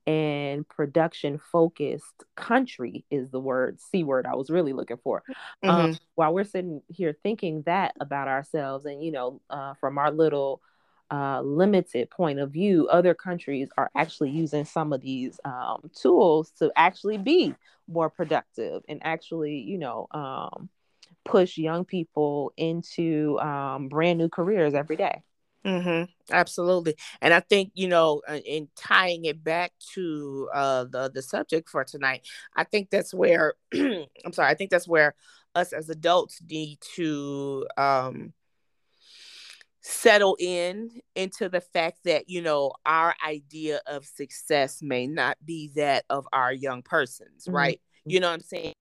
and 0.09 0.67
production 0.67 1.39
focused 1.53 2.25
country 2.35 3.05
is 3.11 3.29
the 3.31 3.39
word 3.39 3.79
c 3.79 4.05
word 4.05 4.25
i 4.25 4.35
was 4.35 4.49
really 4.49 4.73
looking 4.73 4.97
for 4.97 5.23
um, 5.63 5.71
mm-hmm. 5.71 5.91
um, 5.91 5.99
while 6.15 6.33
we're 6.33 6.45
sitting 6.45 6.81
here 6.89 7.15
thinking 7.23 7.61
that 7.67 7.95
about 8.01 8.27
ourselves 8.27 8.87
and 8.87 9.05
you 9.05 9.13
know 9.13 9.39
uh, 9.51 9.75
from 9.75 9.99
our 9.99 10.11
little 10.11 10.63
uh, 11.11 11.43
limited 11.43 12.09
point 12.09 12.39
of 12.39 12.51
view 12.51 12.89
other 12.89 13.13
countries 13.13 13.69
are 13.77 13.91
actually 13.95 14.31
using 14.31 14.65
some 14.65 14.95
of 14.95 15.03
these 15.03 15.39
um, 15.45 15.91
tools 15.95 16.53
to 16.53 16.73
actually 16.75 17.19
be 17.19 17.55
more 17.87 18.09
productive 18.09 18.83
and 18.89 19.01
actually 19.05 19.59
you 19.59 19.77
know 19.77 20.07
um, 20.13 20.71
push 21.27 21.59
young 21.59 21.85
people 21.85 22.51
into 22.57 23.39
um, 23.41 23.89
brand 23.89 24.19
new 24.19 24.29
careers 24.31 24.73
every 24.73 24.97
day 24.97 25.23
Mm-hmm. 25.65 26.05
Absolutely, 26.31 26.95
and 27.21 27.35
I 27.35 27.41
think 27.41 27.73
you 27.75 27.89
know, 27.89 28.23
in 28.45 28.69
tying 28.77 29.25
it 29.25 29.43
back 29.43 29.73
to 29.95 30.49
uh, 30.55 30.85
the 30.85 31.11
the 31.13 31.23
subject 31.23 31.69
for 31.69 31.85
tonight, 31.85 32.27
I 32.55 32.65
think 32.65 32.91
that's 32.91 33.13
where 33.13 33.55
I'm 33.75 34.33
sorry. 34.33 34.49
I 34.49 34.55
think 34.55 34.71
that's 34.71 34.89
where 34.89 35.15
us 35.55 35.73
as 35.73 35.91
adults 35.91 36.41
need 36.49 36.79
to 36.95 37.67
um, 37.77 38.33
settle 39.81 40.37
in 40.39 40.91
into 41.15 41.49
the 41.49 41.61
fact 41.61 41.99
that 42.05 42.29
you 42.29 42.41
know 42.41 42.73
our 42.87 43.15
idea 43.27 43.81
of 43.87 44.05
success 44.05 44.81
may 44.81 45.07
not 45.07 45.37
be 45.45 45.73
that 45.75 46.05
of 46.09 46.27
our 46.33 46.53
young 46.53 46.83
persons, 46.83 47.45
mm-hmm. 47.45 47.57
right? 47.57 47.81
You 48.05 48.21
know 48.21 48.29
what 48.29 48.35
I'm 48.35 48.41
saying? 48.43 48.75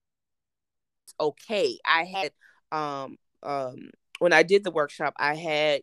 It's 1.05 1.13
okay. 1.19 1.79
I 1.85 2.03
had 2.03 2.31
um 2.71 3.17
um 3.41 3.89
when 4.19 4.33
I 4.33 4.43
did 4.43 4.63
the 4.63 4.71
workshop, 4.71 5.13
I 5.17 5.35
had 5.35 5.81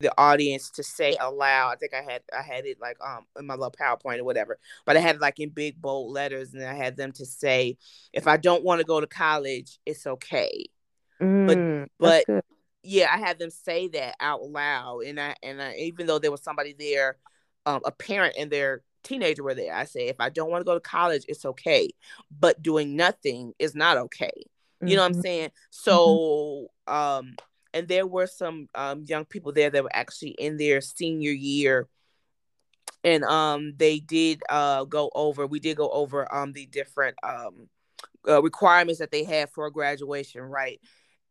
the 0.00 0.12
audience 0.18 0.70
to 0.70 0.82
say 0.82 1.16
aloud. 1.20 1.72
I 1.72 1.76
think 1.76 1.94
I 1.94 2.02
had 2.02 2.22
I 2.36 2.42
had 2.42 2.66
it 2.66 2.78
like 2.80 2.96
um 3.04 3.26
in 3.38 3.46
my 3.46 3.54
little 3.54 3.72
PowerPoint 3.72 4.18
or 4.18 4.24
whatever, 4.24 4.58
but 4.84 4.96
I 4.96 5.00
had 5.00 5.16
it 5.16 5.20
like 5.20 5.38
in 5.38 5.50
big 5.50 5.80
bold 5.80 6.12
letters, 6.12 6.54
and 6.54 6.64
I 6.64 6.74
had 6.74 6.96
them 6.96 7.12
to 7.12 7.26
say, 7.26 7.78
if 8.12 8.26
I 8.26 8.36
don't 8.36 8.64
want 8.64 8.80
to 8.80 8.86
go 8.86 9.00
to 9.00 9.06
college, 9.06 9.78
it's 9.86 10.06
okay. 10.06 10.66
Mm, 11.20 11.88
but 11.98 12.24
but 12.26 12.44
yeah, 12.82 13.08
I 13.12 13.18
had 13.18 13.38
them 13.38 13.50
say 13.50 13.88
that 13.88 14.16
out 14.20 14.42
loud, 14.42 15.04
and 15.04 15.18
I 15.18 15.34
and 15.42 15.62
I 15.62 15.74
even 15.76 16.06
though 16.06 16.18
there 16.18 16.30
was 16.30 16.42
somebody 16.42 16.74
there, 16.78 17.16
um, 17.64 17.80
a 17.84 17.92
parent 17.92 18.36
and 18.38 18.50
their 18.50 18.82
teenager 19.02 19.42
were 19.42 19.54
there, 19.54 19.74
I 19.74 19.84
say, 19.84 20.08
if 20.08 20.16
I 20.20 20.28
don't 20.28 20.50
want 20.50 20.60
to 20.60 20.66
go 20.66 20.74
to 20.74 20.80
college, 20.80 21.24
it's 21.28 21.44
okay, 21.44 21.90
but 22.30 22.62
doing 22.62 22.96
nothing 22.96 23.54
is 23.58 23.74
not 23.74 23.96
okay. 23.96 24.32
You 24.80 24.88
mm-hmm. 24.88 24.96
know 24.96 25.02
what 25.02 25.06
I'm 25.06 25.12
mm-hmm. 25.12 25.20
saying? 25.22 25.48
Mm-hmm. 25.48 25.70
So 25.70 26.66
um 26.86 27.36
and 27.74 27.88
there 27.88 28.06
were 28.06 28.26
some 28.26 28.68
um, 28.74 29.04
young 29.06 29.24
people 29.24 29.52
there 29.52 29.70
that 29.70 29.82
were 29.82 29.94
actually 29.94 30.30
in 30.30 30.56
their 30.56 30.80
senior 30.80 31.32
year. 31.32 31.88
And 33.04 33.22
um 33.24 33.74
they 33.76 34.00
did 34.00 34.42
uh 34.48 34.84
go 34.84 35.10
over 35.14 35.46
we 35.46 35.60
did 35.60 35.76
go 35.76 35.88
over 35.90 36.32
um 36.34 36.52
the 36.52 36.66
different 36.66 37.16
um 37.22 37.68
uh, 38.28 38.42
requirements 38.42 38.98
that 38.98 39.12
they 39.12 39.22
had 39.22 39.50
for 39.50 39.70
graduation 39.70 40.40
right? 40.42 40.80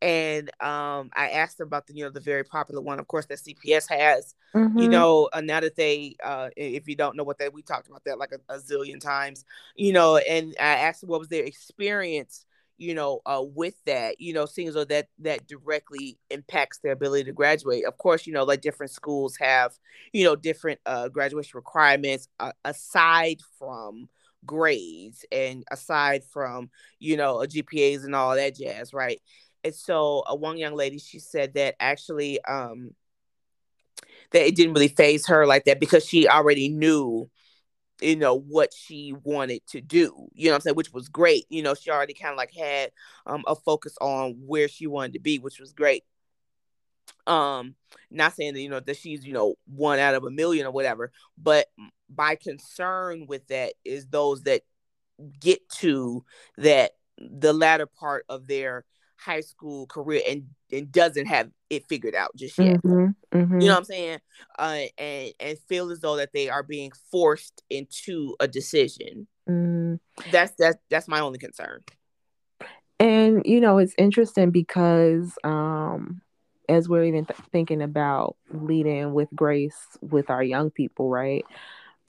And 0.01 0.49
um 0.61 1.09
i 1.13 1.29
asked 1.29 1.57
them 1.57 1.67
about 1.67 1.88
the 1.88 1.95
you 1.95 2.03
know 2.03 2.11
the 2.11 2.19
very 2.19 2.43
popular 2.43 2.81
one 2.81 2.99
of 2.99 3.07
course 3.07 3.25
that 3.25 3.39
cps 3.39 3.89
has. 3.89 4.36
Mm-hmm. 4.53 4.79
you 4.79 4.89
know 4.89 5.27
uh, 5.33 5.41
now 5.41 5.59
that 5.59 5.75
they 5.75 6.15
uh 6.23 6.49
if 6.55 6.88
you 6.88 6.95
don't 6.95 7.17
know 7.17 7.23
what 7.23 7.39
that 7.39 7.53
we 7.53 7.61
talked 7.61 7.88
about 7.88 8.03
that 8.05 8.17
like 8.19 8.31
a, 8.31 8.53
a 8.53 8.57
zillion 8.59 9.01
times 9.01 9.43
you 9.75 9.91
know 9.91 10.15
and 10.17 10.55
i 10.59 10.75
asked 10.77 11.01
them 11.01 11.09
what 11.09 11.19
was 11.19 11.29
their 11.29 11.43
experience 11.43 12.45
you 12.78 12.93
know, 12.93 13.21
uh, 13.26 13.43
with 13.43 13.76
that, 13.86 14.19
you 14.19 14.34
know, 14.34 14.45
seeing 14.45 14.67
as 14.67 14.73
though 14.73 14.86
that 14.86 15.07
that 15.19 15.47
directly 15.47 16.17
impacts 16.30 16.80
their 16.80 16.91
ability 16.91 17.26
to 17.26 17.32
graduate. 17.32 17.86
Of 17.86 17.97
course, 17.97 18.28
you 18.28 18.34
know, 18.34 18.43
like 18.43 18.61
different 18.61 18.91
schools 18.91 19.38
have, 19.38 19.73
you 20.11 20.23
know, 20.26 20.36
different 20.36 20.80
uh, 20.86 21.07
graduation 21.09 21.53
requirements 21.55 22.28
uh, 22.39 22.51
aside 22.63 23.39
from 23.57 24.09
grades 24.45 25.26
and 25.32 25.63
aside 25.71 26.23
from, 26.23 26.69
you 26.99 27.17
know, 27.17 27.38
GPAs 27.38 28.03
and 28.03 28.15
all 28.15 28.36
that 28.36 28.55
jazz, 28.55 28.93
right? 28.93 29.21
And 29.63 29.73
so, 29.73 30.23
uh, 30.30 30.36
one 30.36 30.57
young 30.57 30.76
lady, 30.76 30.99
she 30.99 31.19
said 31.19 31.53
that 31.55 31.76
actually, 31.80 32.43
um, 32.43 32.91
that 34.32 34.45
it 34.45 34.55
didn't 34.55 34.73
really 34.73 34.89
faze 34.89 35.28
her 35.28 35.47
like 35.47 35.65
that 35.65 35.80
because 35.80 36.05
she 36.05 36.28
already 36.28 36.69
knew 36.69 37.30
you 38.02 38.16
know 38.16 38.36
what 38.36 38.74
she 38.74 39.14
wanted 39.24 39.66
to 39.68 39.80
do 39.80 40.28
you 40.34 40.46
know 40.46 40.52
what 40.52 40.56
i'm 40.56 40.62
saying 40.62 40.76
which 40.76 40.91
was 40.91 41.08
great 41.08 41.46
you 41.50 41.62
know 41.62 41.74
she 41.74 41.89
already 41.89 42.14
kind 42.14 42.32
of 42.32 42.38
like 42.38 42.54
had 42.54 42.91
um 43.26 43.43
a 43.48 43.56
focus 43.56 43.96
on 44.02 44.34
where 44.46 44.68
she 44.68 44.88
wanted 44.88 45.14
to 45.14 45.20
be 45.20 45.39
which 45.39 45.60
was 45.60 45.74
great. 45.74 46.04
Um 47.28 47.76
not 48.12 48.34
saying 48.36 48.54
that 48.54 48.62
you 48.62 48.70
know 48.70 48.80
that 48.80 48.98
she's 48.98 49.26
you 49.26 49.34
know 49.34 49.56
one 49.66 50.00
out 50.00 50.16
of 50.16 50.24
a 50.24 50.32
million 50.32 50.68
or 50.68 50.72
whatever 50.72 51.12
but 51.38 51.68
my 52.16 52.36
concern 52.36 53.26
with 53.28 53.48
that 53.48 53.74
is 53.84 54.08
those 54.08 54.43
that 54.43 54.62
get 55.39 55.68
to 55.70 56.24
that 56.58 56.91
the 57.18 57.54
latter 57.54 57.86
part 57.86 58.26
of 58.30 58.48
their 58.48 58.86
high 59.18 59.41
school 59.41 59.88
career 59.88 60.22
and 60.28 60.48
and 60.76 60.91
doesn't 60.91 61.26
have 61.26 61.49
it 61.69 61.88
figured 61.88 62.15
out 62.15 62.36
just 62.36 62.57
yet. 62.57 62.78
Mm-hmm, 62.78 63.38
mm-hmm. 63.38 63.59
You 63.59 63.67
know 63.67 63.73
what 63.73 63.80
I'm 63.80 63.86
saying? 63.86 64.19
Uh, 64.57 64.82
and 64.97 65.34
and 65.39 65.59
feel 65.67 65.91
as 65.91 65.99
though 65.99 66.17
that 66.17 66.34
they 66.34 66.49
are 66.49 66.63
being 66.63 66.91
forced 67.11 67.63
into 67.69 68.36
a 68.39 68.47
decision. 68.47 69.28
Mm. 69.49 69.99
That's 70.32 70.53
that's 70.57 70.78
that's 70.89 71.07
my 71.07 71.19
only 71.19 71.39
concern. 71.39 71.82
And 72.99 73.43
you 73.45 73.59
know, 73.59 73.78
it's 73.78 73.95
interesting 73.97 74.51
because 74.51 75.38
um 75.43 76.21
as 76.67 76.89
we're 76.89 77.03
even 77.03 77.26
th- 77.26 77.39
thinking 77.51 77.82
about 77.82 78.38
leading 78.51 79.13
with 79.13 79.30
grace 79.36 79.78
with 80.01 80.30
our 80.30 80.43
young 80.43 80.71
people, 80.71 81.09
right? 81.09 81.45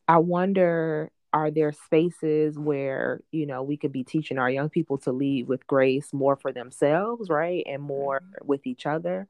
I 0.09 0.19
wonder 0.19 1.11
are 1.33 1.51
there 1.51 1.73
spaces 1.73 2.59
where 2.59 3.21
you 3.31 3.47
know 3.47 3.63
we 3.63 3.77
could 3.77 3.93
be 3.93 4.05
teaching 4.05 4.39
our 4.39 4.51
young 4.51 4.69
people 4.69 4.99
to 4.99 5.13
lead 5.13 5.47
with 5.47 5.67
grace 5.67 6.13
more 6.13 6.37
for 6.37 6.53
themselves 6.53 7.29
right 7.29 7.65
and 7.67 7.83
more 7.83 8.21
mm-hmm. 8.21 8.47
with 8.47 8.67
each 8.67 8.87
other 8.87 9.29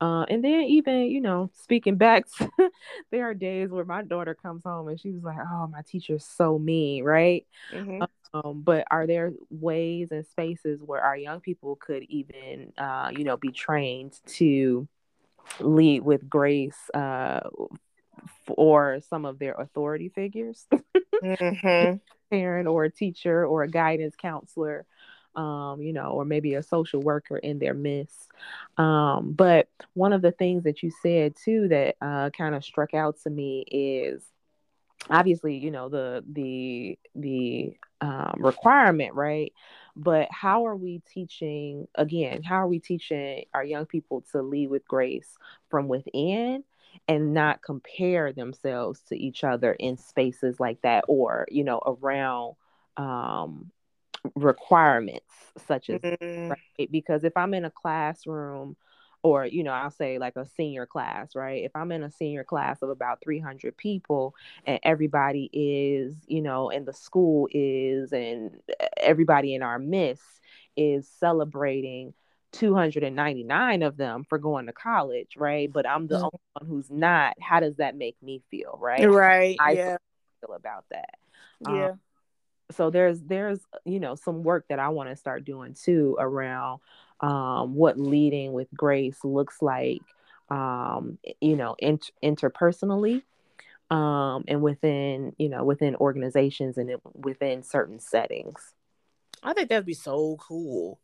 uh, 0.00 0.22
and 0.28 0.44
then 0.44 0.62
even 0.62 1.02
you 1.02 1.20
know 1.20 1.50
speaking 1.54 1.96
back 1.96 2.24
there 3.10 3.28
are 3.28 3.34
days 3.34 3.70
where 3.70 3.84
my 3.84 4.02
daughter 4.02 4.34
comes 4.34 4.62
home 4.64 4.88
and 4.88 5.00
she's 5.00 5.22
like 5.22 5.38
oh 5.38 5.66
my 5.66 5.82
teacher's 5.82 6.24
so 6.24 6.58
mean 6.58 7.04
right 7.04 7.46
mm-hmm. 7.72 8.02
um, 8.32 8.62
but 8.62 8.84
are 8.90 9.06
there 9.06 9.32
ways 9.50 10.12
and 10.12 10.26
spaces 10.26 10.80
where 10.84 11.00
our 11.00 11.16
young 11.16 11.40
people 11.40 11.76
could 11.76 12.04
even 12.04 12.72
uh, 12.78 13.10
you 13.12 13.24
know 13.24 13.36
be 13.36 13.50
trained 13.50 14.18
to 14.26 14.88
lead 15.60 16.02
with 16.02 16.28
grace 16.28 16.90
uh, 16.94 17.40
or 18.48 19.00
some 19.08 19.24
of 19.24 19.38
their 19.38 19.54
authority 19.54 20.08
figures, 20.08 20.66
mm-hmm. 21.22 21.96
parent 22.30 22.68
or 22.68 22.84
a 22.84 22.90
teacher 22.90 23.46
or 23.46 23.62
a 23.62 23.68
guidance 23.68 24.14
counselor, 24.16 24.86
um, 25.34 25.80
you 25.80 25.92
know, 25.92 26.10
or 26.10 26.24
maybe 26.24 26.54
a 26.54 26.62
social 26.62 27.00
worker 27.00 27.38
in 27.38 27.58
their 27.58 27.74
midst. 27.74 28.28
Um, 28.76 29.32
but 29.32 29.68
one 29.94 30.12
of 30.12 30.22
the 30.22 30.32
things 30.32 30.64
that 30.64 30.82
you 30.82 30.90
said 31.02 31.34
too 31.36 31.68
that 31.68 31.96
uh, 32.00 32.30
kind 32.30 32.54
of 32.54 32.64
struck 32.64 32.94
out 32.94 33.16
to 33.22 33.30
me 33.30 33.64
is 33.70 34.22
obviously, 35.10 35.56
you 35.56 35.70
know, 35.70 35.88
the 35.88 36.24
the 36.30 36.98
the 37.14 37.76
um, 38.00 38.36
requirement, 38.38 39.14
right? 39.14 39.52
But 39.96 40.28
how 40.30 40.66
are 40.66 40.76
we 40.76 41.02
teaching 41.12 41.88
again? 41.94 42.42
How 42.44 42.56
are 42.56 42.68
we 42.68 42.78
teaching 42.78 43.44
our 43.52 43.64
young 43.64 43.86
people 43.86 44.24
to 44.32 44.42
lead 44.42 44.70
with 44.70 44.86
grace 44.86 45.36
from 45.70 45.88
within? 45.88 46.62
And 47.06 47.34
not 47.34 47.62
compare 47.62 48.32
themselves 48.32 49.00
to 49.08 49.16
each 49.16 49.44
other 49.44 49.72
in 49.72 49.96
spaces 49.96 50.58
like 50.58 50.80
that 50.82 51.04
or 51.08 51.46
you 51.50 51.64
know 51.64 51.80
around 51.86 52.54
um, 52.96 53.70
requirements 54.34 55.32
such 55.66 55.90
as 55.90 56.00
mm-hmm. 56.00 56.50
right? 56.50 56.90
because 56.90 57.24
if 57.24 57.36
i'm 57.36 57.54
in 57.54 57.64
a 57.64 57.70
classroom 57.70 58.76
or 59.22 59.46
you 59.46 59.62
know 59.62 59.72
i'll 59.72 59.90
say 59.90 60.18
like 60.18 60.36
a 60.36 60.46
senior 60.56 60.86
class 60.86 61.34
right 61.34 61.64
if 61.64 61.72
i'm 61.74 61.92
in 61.92 62.02
a 62.02 62.10
senior 62.10 62.44
class 62.44 62.82
of 62.82 62.90
about 62.90 63.22
300 63.22 63.76
people 63.76 64.34
and 64.66 64.78
everybody 64.82 65.48
is 65.52 66.14
you 66.26 66.42
know 66.42 66.70
and 66.70 66.86
the 66.86 66.92
school 66.92 67.48
is 67.52 68.12
and 68.12 68.60
everybody 68.96 69.54
in 69.54 69.62
our 69.62 69.78
midst 69.78 70.24
is 70.76 71.08
celebrating 71.18 72.12
299 72.52 73.82
of 73.82 73.96
them 73.96 74.24
for 74.28 74.38
going 74.38 74.66
to 74.66 74.72
college, 74.72 75.36
right? 75.36 75.70
But 75.70 75.86
I'm 75.86 76.06
the 76.06 76.16
mm-hmm. 76.16 76.24
only 76.24 76.40
one 76.54 76.66
who's 76.66 76.90
not. 76.90 77.34
How 77.40 77.60
does 77.60 77.76
that 77.76 77.96
make 77.96 78.16
me 78.22 78.42
feel, 78.50 78.78
right? 78.80 79.08
Right. 79.08 79.56
I 79.60 79.72
yeah. 79.72 79.96
feel 80.40 80.54
about 80.54 80.84
that. 80.90 81.14
Yeah. 81.68 81.90
Um, 81.90 82.00
so 82.70 82.90
there's 82.90 83.20
there's 83.22 83.60
you 83.84 84.00
know 84.00 84.14
some 84.14 84.42
work 84.42 84.66
that 84.68 84.78
I 84.78 84.90
want 84.90 85.08
to 85.08 85.16
start 85.16 85.44
doing 85.44 85.74
too 85.74 86.16
around 86.18 86.80
um, 87.20 87.74
what 87.74 87.98
leading 87.98 88.52
with 88.52 88.68
grace 88.74 89.24
looks 89.24 89.62
like, 89.62 90.02
um, 90.50 91.18
you 91.40 91.56
know, 91.56 91.76
int- 91.78 92.12
interpersonally, 92.22 93.22
um, 93.90 94.44
and 94.48 94.62
within 94.62 95.34
you 95.38 95.48
know 95.48 95.64
within 95.64 95.96
organizations 95.96 96.78
and 96.78 96.96
within 97.14 97.62
certain 97.62 98.00
settings. 98.00 98.74
I 99.42 99.52
think 99.54 99.68
that'd 99.68 99.86
be 99.86 99.94
so 99.94 100.36
cool. 100.36 100.98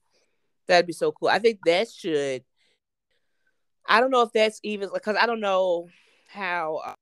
That'd 0.66 0.86
be 0.86 0.92
so 0.92 1.12
cool. 1.12 1.28
I 1.28 1.38
think 1.38 1.60
that 1.66 1.90
should. 1.90 2.42
I 3.86 4.00
don't 4.00 4.10
know 4.10 4.22
if 4.22 4.32
that's 4.32 4.60
even 4.62 4.88
because 4.92 5.16
I 5.20 5.26
don't 5.26 5.40
know 5.40 5.88
how 6.28 6.80
uh, 6.84 6.94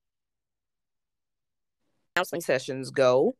counseling 2.17 2.41
sessions 2.41 2.91
go 2.91 3.37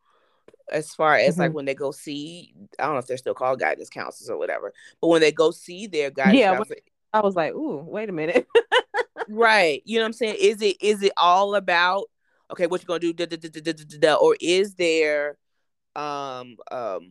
as 0.71 0.95
far 0.95 1.17
as 1.17 1.35
mm-hmm. 1.35 1.43
like 1.43 1.53
when 1.53 1.65
they 1.65 1.75
go 1.75 1.91
see. 1.91 2.55
I 2.79 2.85
don't 2.85 2.95
know 2.95 2.99
if 2.99 3.07
they're 3.07 3.17
still 3.17 3.35
called 3.35 3.61
guidance 3.61 3.91
counselors 3.91 4.31
or 4.31 4.39
whatever, 4.39 4.73
but 5.01 5.09
when 5.09 5.21
they 5.21 5.33
go 5.33 5.51
see 5.51 5.87
their 5.87 6.11
guidance, 6.11 6.39
yeah. 6.39 6.55
Counselor, 6.55 6.77
I 7.13 7.21
was 7.21 7.35
like, 7.35 7.53
ooh, 7.53 7.85
wait 7.87 8.09
a 8.09 8.13
minute. 8.13 8.47
right. 9.29 9.83
You 9.85 9.99
know 9.99 10.05
what 10.05 10.09
I'm 10.09 10.13
saying? 10.15 10.37
Is 10.41 10.63
it 10.63 10.77
is 10.81 11.03
it 11.03 11.13
all 11.17 11.55
about 11.55 12.05
okay, 12.51 12.67
what 12.67 12.83
you 12.83 12.87
gonna 12.87 13.01
do, 13.01 13.13
da, 13.13 13.27
da, 13.27 13.73
da, 13.99 14.15
or 14.15 14.37
is 14.41 14.75
there 14.75 15.37
um 15.97 16.57
um 16.71 17.11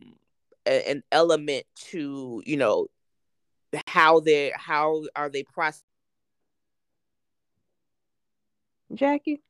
a, 0.66 0.90
an 0.90 1.04
element 1.12 1.66
to 1.76 2.42
you 2.46 2.58
know 2.58 2.88
how 3.88 4.20
they 4.20 4.52
how 4.56 5.04
are 5.16 5.30
they 5.30 5.44
processing 5.44 5.86
Jackie. 8.94 9.42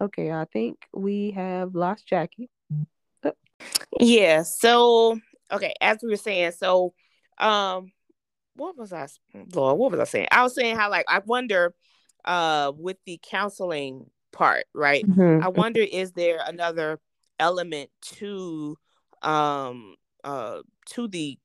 Okay, 0.00 0.30
I 0.30 0.44
think 0.46 0.78
we 0.92 1.32
have 1.32 1.74
lost 1.74 2.06
Jackie. 2.06 2.50
Yeah. 4.00 4.42
So 4.42 5.18
okay, 5.52 5.74
as 5.80 5.98
we 6.02 6.10
were 6.10 6.16
saying, 6.16 6.52
so 6.52 6.94
um, 7.38 7.92
what 8.56 8.76
was 8.76 8.92
I? 8.92 9.08
Lord, 9.54 9.78
what 9.78 9.90
was 9.92 10.00
I 10.00 10.04
saying? 10.04 10.28
I 10.30 10.42
was 10.42 10.54
saying 10.54 10.76
how 10.76 10.90
like 10.90 11.06
I 11.08 11.20
wonder, 11.24 11.74
uh, 12.24 12.72
with 12.76 12.96
the 13.06 13.20
counseling 13.22 14.10
part, 14.32 14.66
right? 14.74 15.08
Mhm. 15.08 15.42
I 15.42 15.48
wonder 15.48 15.80
is 15.80 16.12
there 16.12 16.40
another 16.46 17.00
element 17.38 17.90
to 18.02 18.76
um 19.22 19.96
uh 20.24 20.60
to 20.86 21.08
the 21.08 21.38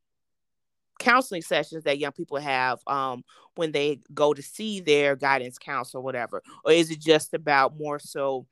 counseling 0.99 1.41
sessions 1.41 1.83
that 1.85 1.97
young 1.97 2.11
people 2.11 2.37
have 2.37 2.79
um 2.87 3.23
when 3.55 3.71
they 3.71 3.99
go 4.13 4.33
to 4.33 4.41
see 4.41 4.79
their 4.81 5.15
guidance 5.15 5.57
counselor 5.57 6.01
or 6.01 6.03
whatever? 6.03 6.41
Or 6.65 6.71
is 6.71 6.91
it 6.91 6.99
just 6.99 7.33
about 7.33 7.77
more 7.77 7.99
so 7.99 8.45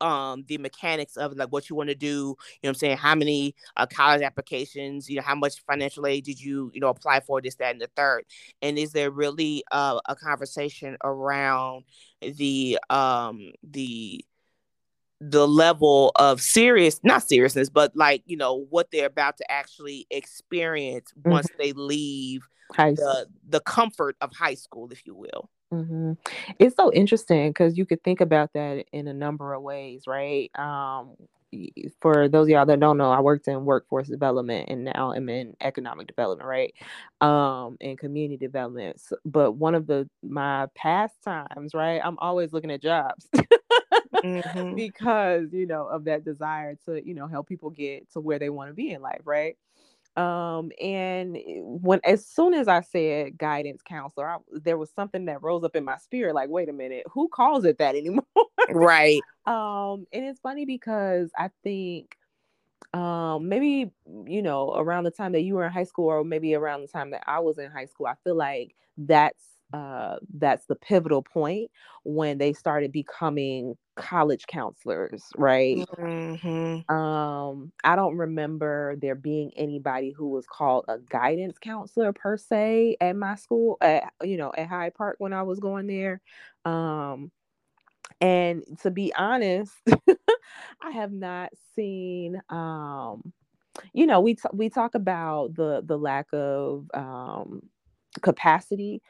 um 0.00 0.44
the 0.48 0.58
mechanics 0.58 1.16
of 1.16 1.34
like 1.36 1.48
what 1.50 1.70
you 1.70 1.76
want 1.76 1.88
to 1.90 1.94
do? 1.94 2.36
You 2.38 2.64
know 2.64 2.70
i'm 2.70 2.74
saying? 2.74 2.96
How 2.98 3.14
many 3.14 3.54
uh, 3.76 3.86
college 3.86 4.22
applications? 4.22 5.08
You 5.08 5.16
know 5.16 5.22
how 5.22 5.34
much 5.34 5.62
financial 5.66 6.06
aid 6.06 6.24
did 6.24 6.40
you 6.40 6.70
you 6.74 6.80
know 6.80 6.88
apply 6.88 7.20
for? 7.20 7.40
This 7.40 7.54
that 7.56 7.72
and 7.72 7.80
the 7.80 7.90
third. 7.96 8.24
And 8.62 8.78
is 8.78 8.92
there 8.92 9.10
really 9.10 9.64
uh, 9.72 10.00
a 10.06 10.16
conversation 10.16 10.96
around 11.04 11.84
the 12.20 12.78
um 12.90 13.52
the 13.62 14.24
the 15.24 15.46
level 15.46 16.10
of 16.16 16.40
serious 16.42 17.00
not 17.04 17.22
seriousness 17.22 17.70
but 17.70 17.94
like 17.94 18.22
you 18.26 18.36
know 18.36 18.66
what 18.70 18.90
they're 18.90 19.06
about 19.06 19.36
to 19.36 19.50
actually 19.50 20.06
experience 20.10 21.12
once 21.24 21.48
they 21.58 21.72
leave 21.72 22.48
High 22.74 22.92
the 22.92 23.26
the 23.48 23.60
comfort 23.60 24.16
of 24.20 24.32
high 24.34 24.54
school 24.54 24.88
if 24.90 25.06
you 25.06 25.14
will 25.14 25.48
hmm 25.70 26.12
It's 26.58 26.76
so 26.76 26.92
interesting 26.92 27.50
because 27.50 27.78
you 27.78 27.86
could 27.86 28.02
think 28.04 28.20
about 28.20 28.52
that 28.54 28.84
in 28.92 29.08
a 29.08 29.14
number 29.14 29.54
of 29.54 29.62
ways, 29.62 30.04
right? 30.06 30.50
Um, 30.58 31.16
for 32.00 32.28
those 32.28 32.46
of 32.46 32.50
y'all 32.50 32.66
that 32.66 32.80
don't 32.80 32.96
know, 32.98 33.10
I 33.10 33.20
worked 33.20 33.48
in 33.48 33.64
workforce 33.64 34.08
development 34.08 34.70
and 34.70 34.84
now 34.84 35.12
I'm 35.12 35.28
in 35.28 35.54
economic 35.60 36.06
development, 36.06 36.48
right? 36.48 36.74
Um, 37.20 37.76
and 37.80 37.98
community 37.98 38.38
development. 38.38 39.00
But 39.24 39.52
one 39.52 39.74
of 39.74 39.86
the 39.86 40.08
my 40.22 40.66
pastimes, 40.74 41.74
right? 41.74 42.00
I'm 42.04 42.18
always 42.18 42.52
looking 42.52 42.70
at 42.70 42.82
jobs 42.82 43.26
Mhm. 44.24 44.82
because 44.92 45.52
you 45.52 45.66
know 45.66 45.86
of 45.86 46.04
that 46.04 46.24
desire 46.24 46.76
to 46.86 47.06
you 47.06 47.14
know 47.14 47.26
help 47.26 47.48
people 47.48 47.70
get 47.70 48.10
to 48.12 48.20
where 48.20 48.38
they 48.38 48.50
want 48.50 48.70
to 48.70 48.74
be 48.74 48.90
in 48.90 49.02
life, 49.02 49.20
right? 49.24 49.56
um 50.16 50.72
and 50.82 51.38
when 51.82 52.00
as 52.04 52.26
soon 52.26 52.54
as 52.54 52.68
i 52.68 52.80
said 52.80 53.38
guidance 53.38 53.82
counselor 53.82 54.28
I, 54.28 54.38
there 54.52 54.78
was 54.78 54.90
something 54.90 55.26
that 55.26 55.42
rose 55.42 55.64
up 55.64 55.76
in 55.76 55.84
my 55.84 55.96
spirit 55.98 56.34
like 56.34 56.50
wait 56.50 56.68
a 56.68 56.72
minute 56.72 57.04
who 57.12 57.28
calls 57.28 57.64
it 57.64 57.78
that 57.78 57.96
anymore 57.96 58.24
right 58.68 59.26
um 59.46 60.06
and 60.12 60.24
it's 60.26 60.40
funny 60.40 60.64
because 60.66 61.30
i 61.38 61.50
think 61.64 62.16
um 62.94 63.48
maybe 63.48 63.90
you 64.26 64.42
know 64.42 64.74
around 64.74 65.04
the 65.04 65.10
time 65.10 65.32
that 65.32 65.42
you 65.42 65.54
were 65.54 65.66
in 65.66 65.72
high 65.72 65.84
school 65.84 66.08
or 66.08 66.24
maybe 66.24 66.54
around 66.54 66.82
the 66.82 66.88
time 66.88 67.10
that 67.10 67.22
i 67.26 67.38
was 67.38 67.58
in 67.58 67.70
high 67.70 67.86
school 67.86 68.06
i 68.06 68.14
feel 68.24 68.36
like 68.36 68.74
that's 68.98 69.44
uh 69.72 70.16
that's 70.34 70.66
the 70.66 70.74
pivotal 70.76 71.22
point 71.22 71.70
when 72.04 72.38
they 72.38 72.52
started 72.52 72.92
becoming 72.92 73.76
college 73.96 74.46
counselors 74.46 75.24
right 75.36 75.84
Mhm. 75.98 76.84
um 76.88 77.72
i 77.84 77.94
don't 77.96 78.16
remember 78.18 78.96
there 79.00 79.14
being 79.14 79.50
anybody 79.56 80.10
who 80.10 80.28
was 80.28 80.46
called 80.46 80.84
a 80.88 80.98
guidance 80.98 81.58
counselor 81.58 82.12
per 82.12 82.36
se 82.36 82.96
at 83.00 83.16
my 83.16 83.34
school 83.36 83.78
at 83.80 84.12
you 84.22 84.36
know 84.36 84.52
at 84.56 84.68
hyde 84.68 84.94
park 84.94 85.16
when 85.18 85.32
i 85.32 85.42
was 85.42 85.60
going 85.60 85.86
there 85.86 86.20
um 86.64 87.30
and 88.20 88.64
to 88.82 88.90
be 88.90 89.12
honest 89.16 89.72
i 90.82 90.90
have 90.90 91.12
not 91.12 91.50
seen 91.74 92.40
um 92.50 93.32
you 93.92 94.06
know 94.06 94.20
we 94.20 94.34
t- 94.34 94.42
we 94.52 94.68
talk 94.68 94.94
about 94.94 95.54
the 95.54 95.82
the 95.86 95.98
lack 95.98 96.26
of 96.32 96.86
um 96.94 97.62
capacity 98.22 99.02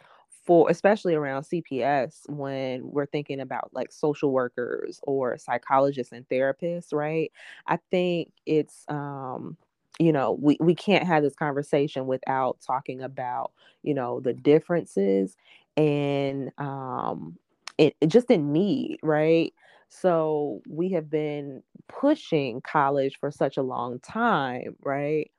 for 0.42 0.68
especially 0.70 1.14
around 1.14 1.44
CPS 1.44 2.22
when 2.28 2.80
we're 2.84 3.06
thinking 3.06 3.40
about 3.40 3.70
like 3.72 3.92
social 3.92 4.32
workers 4.32 5.00
or 5.04 5.38
psychologists 5.38 6.12
and 6.12 6.28
therapists, 6.28 6.92
right? 6.92 7.30
I 7.66 7.78
think 7.90 8.32
it's 8.46 8.84
um 8.88 9.56
you 10.00 10.12
know, 10.12 10.32
we, 10.40 10.56
we 10.60 10.74
can't 10.74 11.06
have 11.06 11.22
this 11.22 11.34
conversation 11.34 12.06
without 12.06 12.58
talking 12.66 13.02
about, 13.02 13.52
you 13.82 13.94
know, 13.94 14.20
the 14.20 14.32
differences 14.32 15.36
and 15.76 16.50
um 16.58 17.36
it, 17.78 17.94
just 18.08 18.30
in 18.30 18.52
need, 18.52 18.98
right? 19.02 19.52
So 19.88 20.60
we 20.68 20.90
have 20.90 21.10
been 21.10 21.62
pushing 21.88 22.60
college 22.62 23.18
for 23.20 23.30
such 23.30 23.56
a 23.56 23.62
long 23.62 23.98
time, 24.00 24.76
right? 24.82 25.30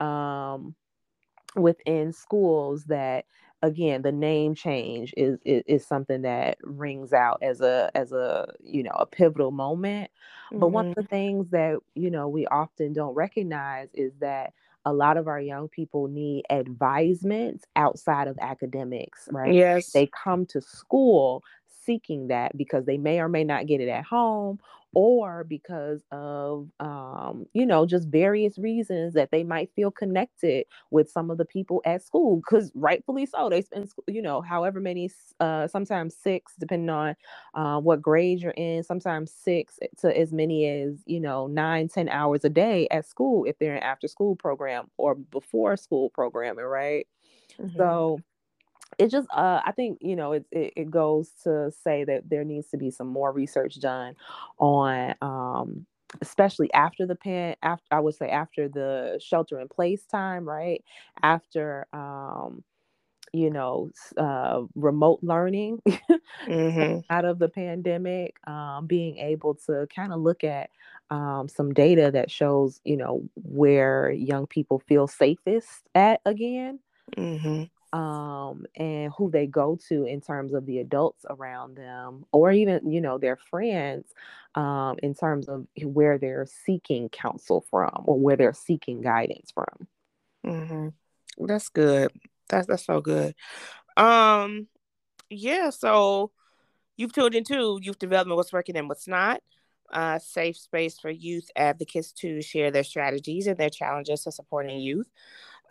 Um 0.00 0.74
within 1.56 2.12
schools 2.12 2.84
that 2.84 3.24
again 3.66 4.02
the 4.02 4.12
name 4.12 4.54
change 4.54 5.12
is, 5.16 5.38
is 5.44 5.62
is 5.66 5.86
something 5.86 6.22
that 6.22 6.56
rings 6.62 7.12
out 7.12 7.38
as 7.42 7.60
a 7.60 7.90
as 7.94 8.12
a 8.12 8.52
you 8.62 8.82
know 8.82 8.94
a 8.98 9.06
pivotal 9.06 9.50
moment. 9.50 10.10
But 10.52 10.68
one 10.68 10.86
of 10.86 10.92
mm-hmm. 10.92 11.00
the 11.00 11.06
things 11.08 11.50
that 11.50 11.78
you 11.94 12.10
know 12.10 12.28
we 12.28 12.46
often 12.46 12.92
don't 12.92 13.14
recognize 13.14 13.88
is 13.94 14.12
that 14.20 14.52
a 14.84 14.92
lot 14.92 15.16
of 15.16 15.26
our 15.26 15.40
young 15.40 15.68
people 15.68 16.06
need 16.06 16.44
advisement 16.48 17.66
outside 17.74 18.28
of 18.28 18.38
academics 18.40 19.28
right? 19.32 19.52
Yes. 19.52 19.90
They 19.90 20.06
come 20.06 20.46
to 20.46 20.60
school 20.60 21.42
seeking 21.86 22.28
that 22.28 22.56
because 22.58 22.84
they 22.86 22.98
may 22.98 23.20
or 23.20 23.28
may 23.28 23.44
not 23.44 23.66
get 23.66 23.80
it 23.80 23.88
at 23.88 24.04
home 24.04 24.58
or 24.94 25.44
because 25.44 26.02
of 26.10 26.70
um, 26.80 27.46
you 27.54 27.66
know 27.66 27.86
just 27.86 28.08
various 28.08 28.58
reasons 28.58 29.14
that 29.14 29.30
they 29.30 29.44
might 29.44 29.70
feel 29.74 29.90
connected 29.90 30.66
with 30.90 31.10
some 31.10 31.30
of 31.30 31.38
the 31.38 31.44
people 31.44 31.82
at 31.84 32.02
school 32.02 32.36
because 32.36 32.72
rightfully 32.74 33.26
so 33.26 33.48
they 33.50 33.62
spend 33.62 33.90
you 34.08 34.22
know 34.22 34.40
however 34.42 34.80
many 34.80 35.10
uh 35.40 35.66
sometimes 35.68 36.16
six 36.16 36.54
depending 36.58 36.90
on 36.90 37.14
uh, 37.54 37.80
what 37.80 38.02
grade 38.02 38.40
you're 38.40 38.52
in 38.52 38.82
sometimes 38.82 39.32
six 39.32 39.78
to 39.98 40.16
as 40.18 40.32
many 40.32 40.66
as 40.68 41.02
you 41.06 41.20
know 41.20 41.46
nine 41.46 41.88
ten 41.88 42.08
hours 42.08 42.44
a 42.44 42.48
day 42.50 42.86
at 42.90 43.06
school 43.06 43.44
if 43.44 43.58
they're 43.58 43.76
in 43.76 43.82
after 43.82 44.08
school 44.08 44.36
program 44.36 44.90
or 44.98 45.14
before 45.14 45.76
school 45.76 46.10
programming 46.10 46.64
right 46.64 47.06
Mhm. 47.58 48.00
so 48.00 48.22
it 48.98 49.08
just 49.10 49.28
uh 49.34 49.60
i 49.64 49.72
think 49.72 49.98
you 50.00 50.16
know 50.16 50.32
it, 50.32 50.46
it 50.52 50.72
it 50.76 50.90
goes 50.90 51.30
to 51.42 51.70
say 51.84 52.04
that 52.04 52.28
there 52.28 52.44
needs 52.44 52.68
to 52.68 52.76
be 52.76 52.90
some 52.90 53.08
more 53.08 53.32
research 53.32 53.80
done 53.80 54.14
on 54.58 55.14
um 55.22 55.86
especially 56.20 56.72
after 56.72 57.06
the 57.06 57.14
pan 57.16 57.56
after 57.62 57.86
i 57.90 58.00
would 58.00 58.14
say 58.14 58.28
after 58.28 58.68
the 58.68 59.18
shelter 59.22 59.60
in 59.60 59.68
place 59.68 60.04
time 60.06 60.48
right 60.48 60.82
after 61.22 61.86
um 61.92 62.62
you 63.32 63.50
know 63.50 63.90
uh 64.18 64.62
remote 64.74 65.18
learning 65.22 65.80
Mhm. 66.46 67.04
out 67.10 67.24
of 67.24 67.38
the 67.38 67.48
pandemic 67.48 68.36
um 68.48 68.86
being 68.86 69.18
able 69.18 69.54
to 69.54 69.86
kind 69.94 70.12
of 70.12 70.20
look 70.20 70.44
at 70.44 70.70
um, 71.10 71.48
some 71.48 71.72
data 71.72 72.10
that 72.12 72.30
shows 72.30 72.80
you 72.84 72.96
know 72.96 73.22
where 73.36 74.10
young 74.10 74.46
people 74.46 74.80
feel 74.80 75.06
safest 75.06 75.82
at 75.94 76.20
again 76.24 76.80
Mhm. 77.16 77.68
Um, 77.96 78.66
and 78.76 79.10
who 79.16 79.30
they 79.30 79.46
go 79.46 79.78
to 79.88 80.04
in 80.04 80.20
terms 80.20 80.52
of 80.52 80.66
the 80.66 80.80
adults 80.80 81.24
around 81.30 81.76
them, 81.76 82.26
or 82.30 82.52
even 82.52 82.90
you 82.90 83.00
know 83.00 83.16
their 83.16 83.36
friends, 83.36 84.12
um, 84.54 84.96
in 85.02 85.14
terms 85.14 85.48
of 85.48 85.66
where 85.82 86.18
they're 86.18 86.46
seeking 86.46 87.08
counsel 87.08 87.64
from 87.70 88.02
or 88.04 88.18
where 88.20 88.36
they're 88.36 88.52
seeking 88.52 89.00
guidance 89.00 89.50
from. 89.50 89.88
Mhm. 90.44 90.92
That's 91.38 91.70
good. 91.70 92.12
That's 92.50 92.66
that's 92.66 92.84
so 92.84 93.00
good. 93.00 93.34
Um, 93.96 94.66
yeah. 95.30 95.70
So 95.70 96.32
you've 96.98 97.14
tuned 97.14 97.34
into 97.34 97.78
youth 97.80 97.98
development, 97.98 98.36
what's 98.36 98.52
working 98.52 98.76
and 98.76 98.90
what's 98.90 99.08
not. 99.08 99.40
A 99.90 100.20
safe 100.22 100.58
space 100.58 100.98
for 100.98 101.10
youth 101.10 101.48
advocates 101.56 102.12
to 102.12 102.42
share 102.42 102.70
their 102.70 102.84
strategies 102.84 103.46
and 103.46 103.56
their 103.56 103.70
challenges 103.70 104.24
to 104.24 104.32
supporting 104.32 104.80
youth. 104.80 105.08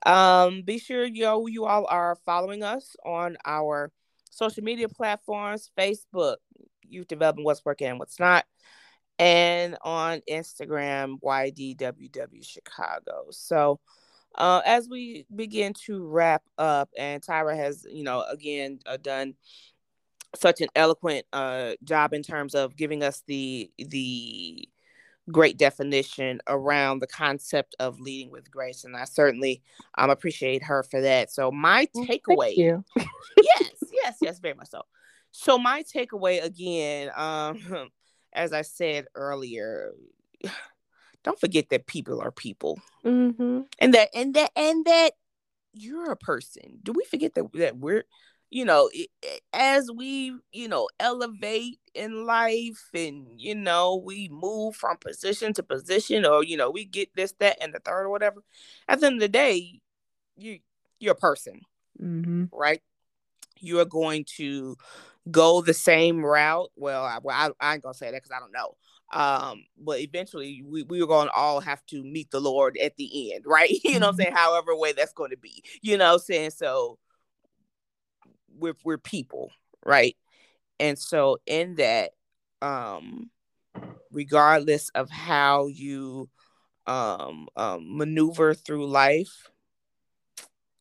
Um, 0.06 0.62
be 0.64 0.78
sure 0.78 1.06
yo 1.06 1.48
you 1.48 1.66
all 1.66 1.86
are 1.90 2.16
following 2.26 2.64
us 2.64 2.96
on 3.06 3.38
our 3.46 3.92
social 4.30 4.64
media 4.64 4.90
platforms, 4.90 5.72
Facebook, 5.78 6.38
youth 6.84 7.08
development, 7.08 7.46
what's 7.46 7.64
working 7.66 7.88
and 7.88 8.00
what's 8.00 8.20
not. 8.20 8.46
And 9.18 9.78
on 9.82 10.22
Instagram, 10.30 11.20
YDWW 11.22 12.46
Chicago. 12.46 13.28
So 13.32 13.80
uh, 14.38 14.62
as 14.66 14.90
we 14.90 15.26
begin 15.34 15.74
to 15.86 16.06
wrap 16.06 16.44
up, 16.58 16.90
and 16.98 17.22
Tyra 17.22 17.56
has, 17.56 17.86
you 17.90 18.04
know, 18.04 18.24
again 18.30 18.80
uh, 18.86 18.98
done 18.98 19.36
such 20.36 20.60
an 20.62 20.68
eloquent 20.76 21.26
uh, 21.32 21.74
job 21.84 22.14
in 22.14 22.22
terms 22.22 22.56
of 22.56 22.76
giving 22.76 23.04
us 23.04 23.24
the 23.28 23.72
the 23.78 24.68
great 25.32 25.58
definition 25.58 26.40
around 26.48 27.00
the 27.00 27.08
concept 27.08 27.76
of 27.80 28.00
leading 28.00 28.32
with 28.32 28.52
grace 28.52 28.84
and 28.84 28.96
i 28.96 29.06
certainly 29.06 29.62
um, 29.98 30.10
appreciate 30.10 30.64
her 30.64 30.84
for 30.84 31.02
that. 31.02 31.32
So 31.32 31.52
my 31.52 31.88
takeaway 31.96 32.56
yes 32.56 33.74
yes 33.92 34.18
yes 34.22 34.40
very 34.40 34.54
much 34.54 34.70
so. 34.70 34.82
So 35.32 35.58
my 35.58 35.84
takeaway 35.84 36.44
again 36.44 37.12
um, 37.16 37.60
as 38.34 38.54
i 38.54 38.62
said 38.62 39.06
earlier 39.16 39.92
don't 41.24 41.40
forget 41.40 41.70
that 41.70 41.88
people 41.88 42.22
are 42.22 42.32
people. 42.32 42.80
Mm-hmm. 43.04 43.62
and 43.80 43.94
that 43.94 44.10
and 44.14 44.34
that 44.36 44.52
and 44.56 44.86
that 44.86 45.12
you're 45.74 46.12
a 46.12 46.18
person. 46.18 46.80
Do 46.84 46.94
we 46.94 47.04
forget 47.06 47.34
that 47.36 47.52
that 47.54 47.78
we're 47.78 48.06
you 48.56 48.64
know 48.64 48.90
as 49.52 49.92
we 49.92 50.34
you 50.54 50.70
know 50.70 50.88
elevate 51.02 51.78
in 51.94 52.26
life 52.26 52.90
and 52.94 53.28
you 53.36 53.54
know 53.54 54.02
we 54.06 54.30
move 54.32 54.74
from 54.74 54.96
position 54.96 55.52
to 55.52 55.62
position 55.62 56.26
or 56.26 56.42
you 56.42 56.56
know 56.56 56.72
we 56.72 56.86
get 56.86 57.10
this 57.16 57.34
that 57.40 57.62
and 57.62 57.74
the 57.74 57.80
third 57.80 58.06
or 58.06 58.10
whatever 58.10 58.42
at 58.88 59.02
the 59.02 59.08
end 59.08 59.16
of 59.16 59.20
the 59.20 59.28
day 59.28 59.82
you 60.38 60.60
you're 61.00 61.12
a 61.12 61.16
person 61.16 61.60
mm-hmm. 62.02 62.46
right? 62.52 62.82
You 63.60 63.80
are 63.80 63.86
going 63.86 64.26
to 64.38 64.78
go 65.32 65.62
the 65.62 65.74
same 65.74 66.24
route. 66.24 66.72
Well 66.78 67.04
i, 67.04 67.20
well, 67.22 67.36
I, 67.36 67.66
I 67.66 67.74
ain't 67.74 67.84
gonna 67.84 67.94
say 67.94 68.12
that 68.12 68.24
because 68.24 68.32
i 68.32 68.40
don't 68.40 68.54
know. 68.54 68.78
Um 69.12 69.66
but 69.78 70.00
eventually 70.00 70.64
we, 70.66 70.84
we 70.84 71.02
are 71.02 71.08
going 71.08 71.28
to 71.28 71.34
all 71.34 71.60
have 71.60 71.86
to 71.88 72.04
meet 72.04 72.32
the 72.32 72.40
lord 72.40 72.78
at 72.82 72.96
the 72.96 73.34
end 73.34 73.44
right? 73.48 73.70
You 73.84 74.00
know 74.00 74.08
i'm 74.08 74.14
mm-hmm. 74.14 74.22
saying 74.22 74.34
however 74.34 74.76
way 74.76 74.94
that's 74.94 75.14
going 75.14 75.32
to 75.32 75.38
be 75.38 75.64
you 75.82 75.98
know 75.98 76.14
i'm 76.14 76.20
saying? 76.20 76.52
So 76.52 77.00
we're 78.58 78.76
we're 78.84 78.98
people 78.98 79.52
right? 79.86 80.18
And 80.80 80.98
so 80.98 81.38
in 81.46 81.76
that 81.76 82.12
um 82.62 83.30
regardless 84.12 84.90
of 84.90 85.10
how 85.10 85.68
you 85.68 86.30
um, 86.88 87.48
um 87.56 87.98
maneuver 87.98 88.54
through 88.54 88.88
life 88.88 89.50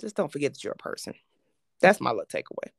just 0.01 0.17
don't 0.17 0.31
forget 0.31 0.53
that 0.53 0.63
you're 0.63 0.75
a 0.75 0.77
person. 0.77 1.15
That's 1.81 2.01
my 2.01 2.11
little 2.11 2.27
takeaway. 2.27 2.71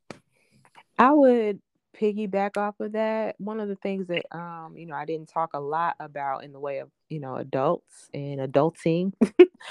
I 0.98 1.12
would 1.12 1.60
piggyback 1.98 2.56
off 2.56 2.78
of 2.80 2.92
that, 2.92 3.34
one 3.38 3.58
of 3.58 3.68
the 3.68 3.76
things 3.76 4.06
that 4.08 4.24
um, 4.36 4.74
you 4.76 4.86
know, 4.86 4.94
I 4.94 5.04
didn't 5.04 5.28
talk 5.28 5.50
a 5.54 5.60
lot 5.60 5.96
about 5.98 6.44
in 6.44 6.52
the 6.52 6.60
way 6.60 6.78
of, 6.78 6.90
you 7.08 7.20
know, 7.20 7.36
adults 7.36 8.08
and 8.12 8.40
adulting 8.40 9.12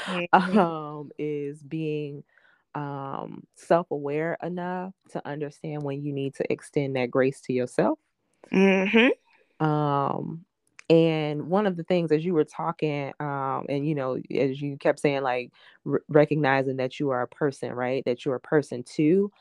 mm-hmm. 0.06 0.58
um, 0.58 1.12
is 1.18 1.62
being 1.62 2.24
um, 2.76 3.44
self-aware 3.56 4.38
enough 4.44 4.94
to 5.12 5.28
understand 5.28 5.82
when 5.82 6.04
you 6.04 6.14
need 6.14 6.36
to 6.36 6.52
extend 6.52 6.96
that 6.96 7.10
grace 7.10 7.42
to 7.42 7.54
yourself. 7.54 7.98
Mm-hmm. 8.52 9.66
Um, 9.66 10.46
and 10.90 11.48
one 11.48 11.66
of 11.66 11.78
the 11.78 11.84
things 11.84 12.12
as 12.12 12.24
you 12.24 12.34
were 12.34 12.44
talking, 12.44 13.12
um, 13.20 13.66
and 13.70 13.88
you 13.88 13.96
know, 13.96 14.20
as 14.30 14.62
you 14.62 14.78
kept 14.78 15.00
saying, 15.00 15.24
like 15.24 15.52
r- 15.90 16.04
recognizing 16.08 16.78
that 16.78 17.00
you 17.00 17.10
are 17.10 17.24
a 17.24 17.28
person, 17.28 17.72
right? 17.72 18.04
That 18.06 18.24
you're 18.24 18.36
a 18.36 18.40
person 18.40 18.84
too. 18.84 19.32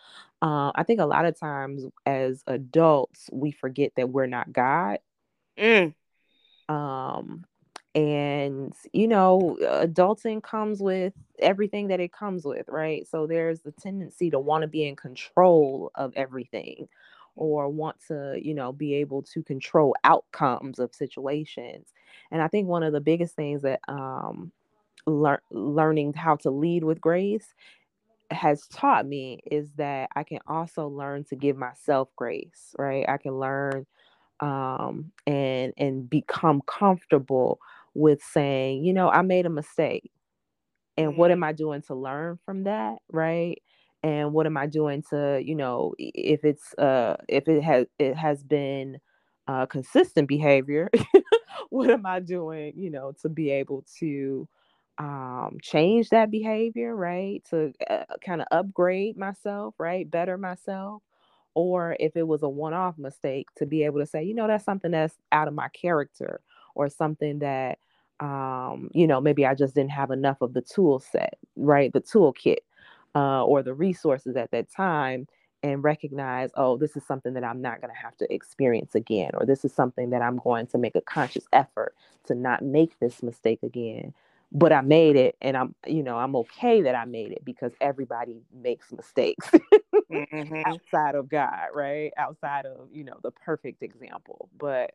Uh, 0.41 0.73
I 0.75 0.85
think 0.85 1.01
a 1.01 1.07
lot 1.07 1.27
of 1.27 1.39
times 1.39 1.85
as 2.07 2.43
adults, 2.47 3.29
we 3.31 3.51
forget 3.51 3.93
that 3.97 4.09
we're 4.09 4.27
not 4.27 4.53
God. 4.53 5.01
Mm. 5.59 5.95
Um, 6.69 7.45
and 7.95 8.75
you 8.93 9.07
know, 9.09 9.57
adulting 9.63 10.43
comes 10.43 10.81
with 10.81 11.13
everything 11.39 11.89
that 11.89 12.01
it 12.01 12.13
comes 12.13 12.45
with, 12.45 12.69
right? 12.69 13.07
So 13.09 13.27
there's 13.27 13.61
the 13.61 13.73
tendency 13.73 14.31
to 14.31 14.39
want 14.39 14.63
to 14.63 14.69
be 14.69 14.87
in 14.87 14.97
control 14.97 15.91
of 15.95 16.13
everything 16.17 16.89
or 17.37 17.69
want 17.69 17.97
to, 18.09 18.39
you 18.41 18.55
know, 18.55 18.73
be 18.73 18.95
able 18.95 19.23
to 19.23 19.43
control 19.43 19.95
outcomes 20.05 20.79
of 20.79 20.95
situations. 20.95 21.89
And 22.31 22.43
I 22.43 22.49
think 22.49 22.69
one 22.69 22.83
of 22.83 22.93
the 22.93 23.01
biggest 23.01 23.35
things 23.37 23.63
that 23.63 23.81
um, 23.89 24.53
lear- 25.07 25.43
learning 25.51 26.15
how 26.15 26.37
to 26.37 26.51
lead 26.51 26.85
with 26.85 27.01
grace 27.01 27.55
has 28.31 28.67
taught 28.69 29.07
me 29.07 29.41
is 29.51 29.71
that 29.77 30.11
I 30.17 30.25
can 30.25 30.41
also 30.47 30.89
learn 30.89 31.25
to 31.25 31.37
give 31.37 31.57
myself 31.57 32.09
grace, 32.17 32.75
right? 32.79 33.05
I 33.09 33.19
can 33.19 33.39
learn 33.39 33.87
um, 34.41 35.13
and 35.27 35.73
and 35.79 36.09
become 36.11 36.63
comfortable 36.67 37.61
with 37.95 38.23
saying, 38.23 38.85
you 38.85 38.93
know, 38.93 39.09
I 39.09 39.23
made 39.23 39.47
a 39.47 39.51
mistake. 39.51 40.11
And 40.97 41.17
what 41.17 41.33
am 41.33 41.39
mm-hmm. 41.39 41.45
I 41.45 41.53
doing 41.53 41.83
to 41.83 41.95
learn 41.95 42.39
from 42.45 42.65
that, 42.65 42.99
right? 43.11 43.61
and 44.05 44.35
what 44.35 44.47
am 44.47 44.57
i 44.57 44.67
doing 44.67 45.03
to 45.11 45.41
you 45.43 45.57
know 45.57 45.95
if 45.99 46.45
it's 46.45 46.75
uh 46.79 47.17
if 47.27 47.49
it 47.49 47.63
has 47.63 47.87
it 47.99 48.15
has 48.15 48.45
been 48.45 48.99
uh 49.49 49.67
consistent 49.67 50.29
behavior 50.29 50.91
what 51.71 51.91
am 51.91 52.07
i 52.07 52.21
doing 52.21 52.73
you 52.77 52.91
know 52.91 53.13
to 53.21 53.29
be 53.29 53.51
able 53.51 53.85
to 53.99 54.47
um 54.99 55.57
change 55.61 56.11
that 56.11 56.31
behavior 56.31 56.95
right 56.95 57.43
to 57.49 57.73
uh, 57.91 58.05
kind 58.25 58.41
of 58.41 58.47
upgrade 58.53 59.17
myself 59.17 59.75
right 59.79 60.09
better 60.11 60.39
myself 60.39 61.03
or 61.55 61.97
if 61.99 62.15
it 62.17 62.27
was 62.27 62.43
a 62.43 62.49
one-off 62.49 62.99
mistake 62.99 63.49
to 63.57 63.65
be 63.67 63.85
able 63.85 63.99
to 63.99 64.07
say 64.07 64.23
you 64.23 64.35
know 64.35 64.47
that's 64.47 64.65
something 64.65 64.93
that's 64.93 65.17
out 65.33 65.49
of 65.49 65.55
my 65.55 65.69
character 65.69 66.41
or 66.75 66.89
something 66.89 67.41
that 67.41 67.79
um 68.21 68.91
you 68.95 69.07
know 69.07 69.21
maybe 69.21 69.45
i 69.45 69.55
just 69.55 69.75
didn't 69.75 69.91
have 69.91 70.11
enough 70.11 70.41
of 70.41 70.55
the 70.55 70.63
tool 70.63 71.01
set 71.01 71.37
right 71.57 71.93
the 71.93 72.01
toolkit 72.01 72.59
uh, 73.17 73.45
or 73.45 73.63
the 73.63 73.75
resources 73.75 74.37
at 74.37 74.51
that 74.51 74.71
time 74.71 75.27
and 75.65 75.83
recognize, 75.83 76.51
oh, 76.57 76.77
this 76.77 76.95
is 76.95 77.07
something 77.07 77.33
that 77.33 77.43
I'm 77.43 77.63
not 77.63 77.81
going 77.81 77.93
to 77.93 77.99
have 77.99 78.15
to 78.19 78.33
experience 78.33 78.95
again, 78.95 79.31
or 79.33 79.47
this 79.47 79.65
is 79.65 79.73
something 79.73 80.11
that 80.11 80.21
I'm 80.21 80.37
going 80.37 80.67
to 80.69 80.79
make 80.79 80.95
a 80.95 81.01
conscious 81.01 81.47
effort 81.55 81.95
to 82.27 82.35
not 82.35 82.63
make 82.63 82.99
this 82.99 83.23
mistake 83.23 83.61
again. 83.63 84.13
But 84.53 84.75
I 84.75 84.83
made 84.83 85.17
it, 85.17 85.37
and 85.41 85.57
I'm, 85.57 85.75
you 85.87 86.03
know, 86.03 86.19
I'm 86.19 86.37
okay 86.37 86.83
that 86.83 86.95
I 86.95 87.07
made 87.07 87.33
it 87.33 87.45
because 87.47 87.73
everybody 87.81 88.43
makes 88.53 88.93
mistakes 88.93 89.51
mm-hmm. 90.13 90.63
outside 90.67 91.15
of 91.15 91.31
God, 91.31 91.69
right? 91.73 92.13
Outside 92.19 92.67
of, 92.67 92.89
you 92.93 93.05
know, 93.05 93.19
the 93.23 93.31
perfect 93.31 93.83
example. 93.83 94.51
But 94.57 94.93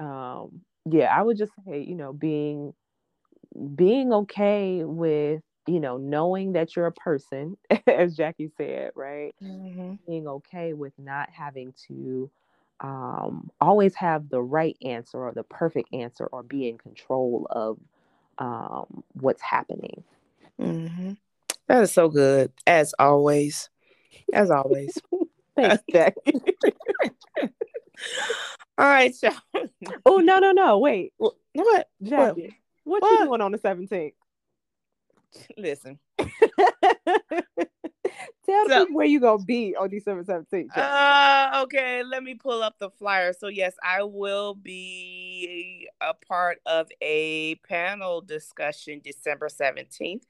um, 0.00 0.62
yeah, 0.84 1.06
I 1.06 1.22
would 1.22 1.38
just 1.38 1.52
say, 1.66 1.82
you 1.82 1.94
know, 1.94 2.12
being 2.12 2.74
being 3.74 4.12
okay 4.12 4.84
with 4.84 5.42
you 5.66 5.80
know, 5.80 5.96
knowing 5.96 6.52
that 6.52 6.76
you're 6.76 6.86
a 6.86 6.92
person, 6.92 7.56
as 7.86 8.16
Jackie 8.16 8.50
said, 8.56 8.90
right? 8.94 9.34
Mm-hmm. 9.42 9.94
Being 10.06 10.28
okay 10.28 10.72
with 10.74 10.92
not 10.98 11.30
having 11.30 11.72
to 11.88 12.30
um, 12.80 13.50
always 13.60 13.94
have 13.94 14.28
the 14.28 14.42
right 14.42 14.76
answer 14.82 15.18
or 15.18 15.32
the 15.32 15.42
perfect 15.42 15.92
answer 15.94 16.26
or 16.26 16.42
be 16.42 16.68
in 16.68 16.76
control 16.76 17.46
of 17.50 17.78
um, 18.38 19.04
what's 19.14 19.42
happening. 19.42 20.04
Mm-hmm. 20.60 21.12
That 21.68 21.82
is 21.82 21.92
so 21.92 22.08
good, 22.08 22.52
as 22.66 22.94
always. 22.98 23.70
As 24.32 24.50
always. 24.50 24.98
Thanks, 25.56 25.82
Jackie. 25.90 26.40
All 28.76 28.86
right, 28.86 29.14
y'all. 29.22 29.34
oh 30.06 30.18
no, 30.18 30.38
no, 30.38 30.52
no! 30.52 30.78
Wait, 30.78 31.12
what? 31.16 31.34
Jackie, 32.02 32.58
what, 32.84 33.02
what, 33.02 33.02
what 33.02 33.20
you 33.20 33.26
doing 33.26 33.40
on 33.40 33.52
the 33.52 33.58
seventeenth? 33.58 34.14
listen. 35.56 35.98
Tell 38.46 38.68
so, 38.68 38.84
me 38.84 38.92
where 38.92 39.06
you 39.06 39.20
gonna 39.20 39.42
be 39.42 39.74
on 39.74 39.88
December 39.88 40.22
17th. 40.22 40.76
Uh 40.76 41.62
okay, 41.64 42.02
let 42.04 42.22
me 42.22 42.34
pull 42.34 42.62
up 42.62 42.78
the 42.78 42.90
flyer. 42.90 43.32
So 43.32 43.48
yes, 43.48 43.74
I 43.82 44.02
will 44.02 44.54
be 44.54 45.88
a 46.00 46.12
part 46.28 46.58
of 46.66 46.88
a 47.00 47.54
panel 47.66 48.20
discussion 48.20 49.00
December 49.02 49.48
17th 49.48 50.22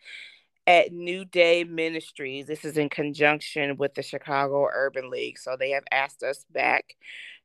at 0.67 0.93
New 0.93 1.25
Day 1.25 1.65
Ministries. 1.65 2.47
This 2.47 2.65
is 2.65 2.79
in 2.79 2.89
conjunction 2.89 3.77
with 3.77 3.95
the 3.95 4.03
Chicago 4.03 4.69
Urban 4.73 5.11
League. 5.11 5.39
So 5.39 5.57
they 5.59 5.71
have 5.71 5.85
asked 5.91 6.23
us 6.23 6.45
back, 6.53 6.97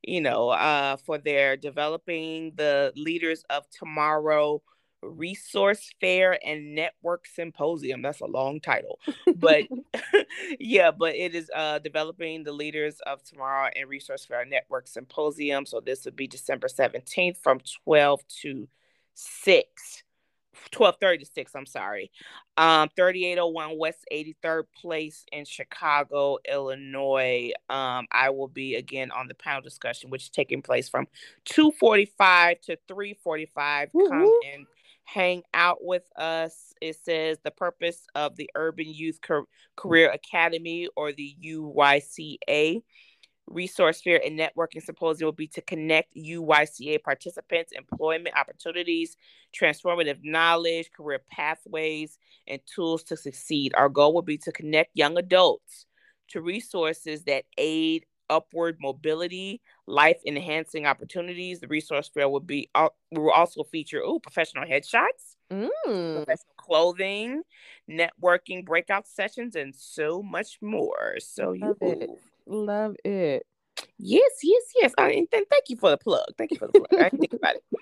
you 0.03 0.21
know, 0.21 0.49
uh, 0.49 0.97
for 0.97 1.17
their 1.17 1.57
developing 1.57 2.53
the 2.55 2.93
leaders 2.95 3.43
of 3.49 3.69
tomorrow 3.69 4.61
resource 5.01 5.89
fair 6.01 6.37
and 6.45 6.75
network 6.75 7.25
symposium. 7.25 8.01
That's 8.01 8.21
a 8.21 8.25
long 8.25 8.59
title 8.59 8.99
but 9.35 9.63
yeah 10.59 10.91
but 10.91 11.15
it 11.15 11.35
is 11.35 11.49
uh 11.55 11.79
developing 11.79 12.43
the 12.43 12.51
leaders 12.51 12.99
of 13.05 13.23
tomorrow 13.23 13.69
and 13.75 13.89
resource 13.89 14.25
fair 14.25 14.45
network 14.45 14.87
symposium. 14.87 15.65
So 15.65 15.79
this 15.79 16.05
would 16.05 16.15
be 16.15 16.27
december 16.27 16.67
17th 16.67 17.37
from 17.37 17.61
12 17.85 18.21
to 18.41 18.67
6 19.13 20.03
1230 20.75 21.17
to 21.19 21.25
6, 21.25 21.55
I'm 21.55 21.65
sorry. 21.65 22.11
Um, 22.57 22.89
3801 22.95 23.77
West 23.77 24.05
83rd 24.11 24.63
Place 24.79 25.25
in 25.31 25.45
Chicago, 25.45 26.37
Illinois. 26.49 27.51
Um, 27.69 28.07
I 28.11 28.29
will 28.29 28.47
be 28.47 28.75
again 28.75 29.11
on 29.11 29.27
the 29.27 29.35
panel 29.35 29.61
discussion, 29.61 30.09
which 30.09 30.23
is 30.23 30.29
taking 30.29 30.61
place 30.61 30.89
from 30.89 31.07
245 31.45 32.61
to 32.61 32.77
345. 32.87 33.89
Mm-hmm. 33.89 34.09
Come 34.09 34.31
and 34.53 34.67
hang 35.03 35.43
out 35.53 35.83
with 35.83 36.03
us. 36.15 36.73
It 36.81 36.97
says 37.03 37.37
the 37.43 37.51
purpose 37.51 38.05
of 38.15 38.35
the 38.35 38.49
Urban 38.55 38.87
Youth 38.87 39.19
Career 39.75 40.11
Academy 40.11 40.87
or 40.95 41.11
the 41.11 41.35
UYCA 41.43 42.83
resource 43.49 44.01
fair 44.01 44.21
and 44.23 44.39
networking 44.39 44.81
symposium 44.81 45.27
will 45.27 45.31
be 45.33 45.47
to 45.47 45.61
connect 45.61 46.15
UYCA 46.15 47.01
participants, 47.03 47.71
employment 47.71 48.35
opportunities, 48.37 49.17
transformative 49.59 50.19
knowledge, 50.23 50.91
career 50.91 51.21
pathways, 51.29 52.17
and 52.47 52.61
tools 52.73 53.03
to 53.03 53.17
succeed. 53.17 53.73
Our 53.75 53.89
goal 53.89 54.13
will 54.13 54.21
be 54.21 54.37
to 54.39 54.51
connect 54.51 54.91
young 54.95 55.17
adults 55.17 55.85
to 56.29 56.41
resources 56.41 57.23
that 57.23 57.45
aid 57.57 58.05
upward 58.29 58.77
mobility, 58.79 59.61
life 59.87 60.19
enhancing 60.25 60.85
opportunities. 60.85 61.59
The 61.59 61.67
resource 61.67 62.09
fair 62.13 62.29
will 62.29 62.39
be 62.39 62.69
uh, 62.75 62.89
will 63.11 63.31
also 63.31 63.63
feature 63.63 64.01
oh 64.03 64.19
professional 64.19 64.65
headshots, 64.65 65.35
mm. 65.51 65.69
professional 65.87 66.53
clothing, 66.57 67.41
networking, 67.89 68.63
breakout 68.63 69.07
sessions, 69.07 69.55
and 69.55 69.73
so 69.75 70.21
much 70.21 70.59
more. 70.61 71.15
So 71.19 71.53
you 71.53 71.75
Love 72.45 72.95
it. 73.03 73.45
Yes, 73.97 74.31
yes, 74.43 74.63
yes. 74.75 74.93
I, 74.97 75.11
and 75.11 75.27
thank 75.29 75.65
you 75.67 75.77
for 75.77 75.89
the 75.89 75.97
plug. 75.97 76.25
Thank 76.37 76.51
you 76.51 76.57
for 76.57 76.67
the 76.67 76.73
plug. 76.73 76.87
I 76.93 77.09
didn't 77.09 77.19
think 77.19 77.33
about 77.33 77.55
it. 77.55 77.63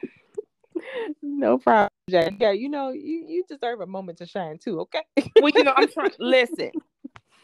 No 1.21 1.57
problem, 1.57 1.89
Jack. 2.09 2.33
Yeah, 2.39 2.51
you 2.51 2.69
know, 2.69 2.91
you, 2.91 3.25
you 3.27 3.43
deserve 3.49 3.81
a 3.81 3.85
moment 3.85 4.19
to 4.19 4.25
shine 4.25 4.57
too, 4.57 4.81
okay? 4.81 5.01
well, 5.41 5.51
you 5.53 5.63
know, 5.63 5.73
I'm 5.75 5.87
trying 5.89 6.11
listen. 6.19 6.71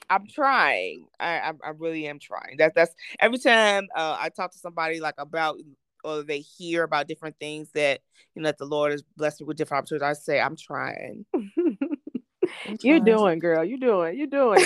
I'm 0.10 0.28
trying. 0.28 1.08
I, 1.20 1.40
I, 1.40 1.52
I 1.64 1.70
really 1.78 2.08
am 2.08 2.20
trying. 2.20 2.58
That 2.58 2.76
that's 2.76 2.94
every 3.20 3.40
time 3.40 3.88
uh, 3.96 4.18
I 4.20 4.30
talk 4.30 4.52
to 4.52 4.58
somebody 4.58 5.00
like 5.00 5.16
about 5.18 5.58
or 6.04 6.24
they 6.24 6.40
hear 6.40 6.84
about 6.84 7.08
different 7.08 7.36
things 7.40 7.70
that 7.74 8.02
you 8.36 8.42
know 8.42 8.48
that 8.48 8.60
the 8.60 8.66
Lord 8.66 8.92
has 8.92 9.04
blessed 9.18 9.42
me 9.42 9.48
with 9.48 9.58
different 9.58 9.80
opportunities. 9.80 10.06
I 10.06 10.14
say 10.14 10.40
I'm 10.40 10.56
trying. 10.56 11.26
I'm 11.36 12.78
You're 12.82 13.00
doing, 13.00 13.40
girl. 13.40 13.64
You're 13.64 13.80
doing. 13.80 14.18
You're 14.18 14.28
doing 14.28 14.66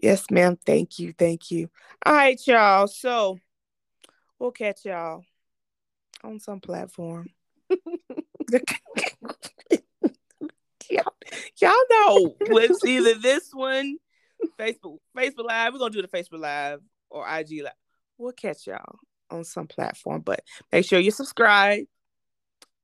yes, 0.00 0.24
ma'am. 0.30 0.58
Thank 0.64 0.98
you. 0.98 1.12
Thank 1.12 1.50
you. 1.50 1.68
All 2.04 2.12
right, 2.12 2.40
y'all. 2.46 2.86
So 2.86 3.38
we'll 4.38 4.52
catch 4.52 4.84
y'all 4.84 5.24
on 6.22 6.40
some 6.40 6.60
platform. 6.60 7.28
y'all, 10.90 11.14
y'all 11.60 11.72
know 11.90 12.36
it's 12.40 12.84
either 12.84 13.14
this 13.14 13.50
one, 13.52 13.96
Facebook, 14.58 14.98
Facebook 15.16 15.46
Live. 15.46 15.72
We're 15.72 15.78
gonna 15.78 15.90
do 15.90 16.02
the 16.02 16.08
Facebook 16.08 16.40
Live 16.40 16.80
or 17.10 17.26
IG 17.28 17.62
Live. 17.62 17.72
We'll 18.18 18.32
catch 18.32 18.66
y'all 18.66 18.98
on 19.30 19.44
some 19.44 19.66
platform, 19.66 20.22
but 20.22 20.40
make 20.72 20.86
sure 20.86 20.98
you 20.98 21.10
subscribe 21.10 21.84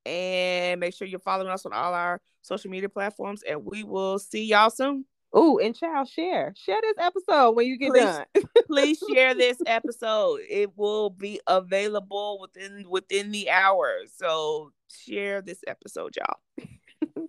and 0.04 0.80
make 0.80 0.94
sure 0.94 1.06
you're 1.06 1.20
following 1.20 1.48
us 1.48 1.64
on 1.64 1.72
all 1.72 1.94
our 1.94 2.20
social 2.42 2.70
media 2.70 2.88
platforms. 2.88 3.42
And 3.42 3.64
we 3.64 3.84
will 3.84 4.18
see 4.18 4.44
y'all 4.44 4.70
soon. 4.70 5.04
Oh, 5.34 5.58
and 5.58 5.74
child, 5.74 6.08
share 6.08 6.52
share 6.56 6.80
this 6.82 6.96
episode 6.98 7.52
when 7.52 7.66
you 7.66 7.78
get 7.78 7.90
please, 7.90 8.04
done. 8.04 8.24
please 8.66 9.02
share 9.12 9.34
this 9.34 9.56
episode. 9.66 10.40
It 10.48 10.76
will 10.76 11.08
be 11.08 11.40
available 11.46 12.38
within 12.40 12.84
within 12.88 13.30
the 13.30 13.48
hour. 13.48 14.00
So 14.14 14.72
share 14.90 15.40
this 15.40 15.60
episode, 15.66 16.14
y'all. 16.16 16.66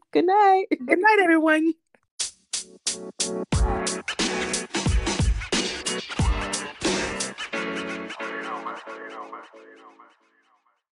Good 0.12 0.26
night. 0.26 0.66
Good 0.86 1.00
night, 1.00 1.20
everyone. 1.22 1.74
You 3.24 3.46
know, 8.44 8.64
man. 8.64 8.76
You 8.86 9.10
know, 9.10 9.24
man. 9.32 9.44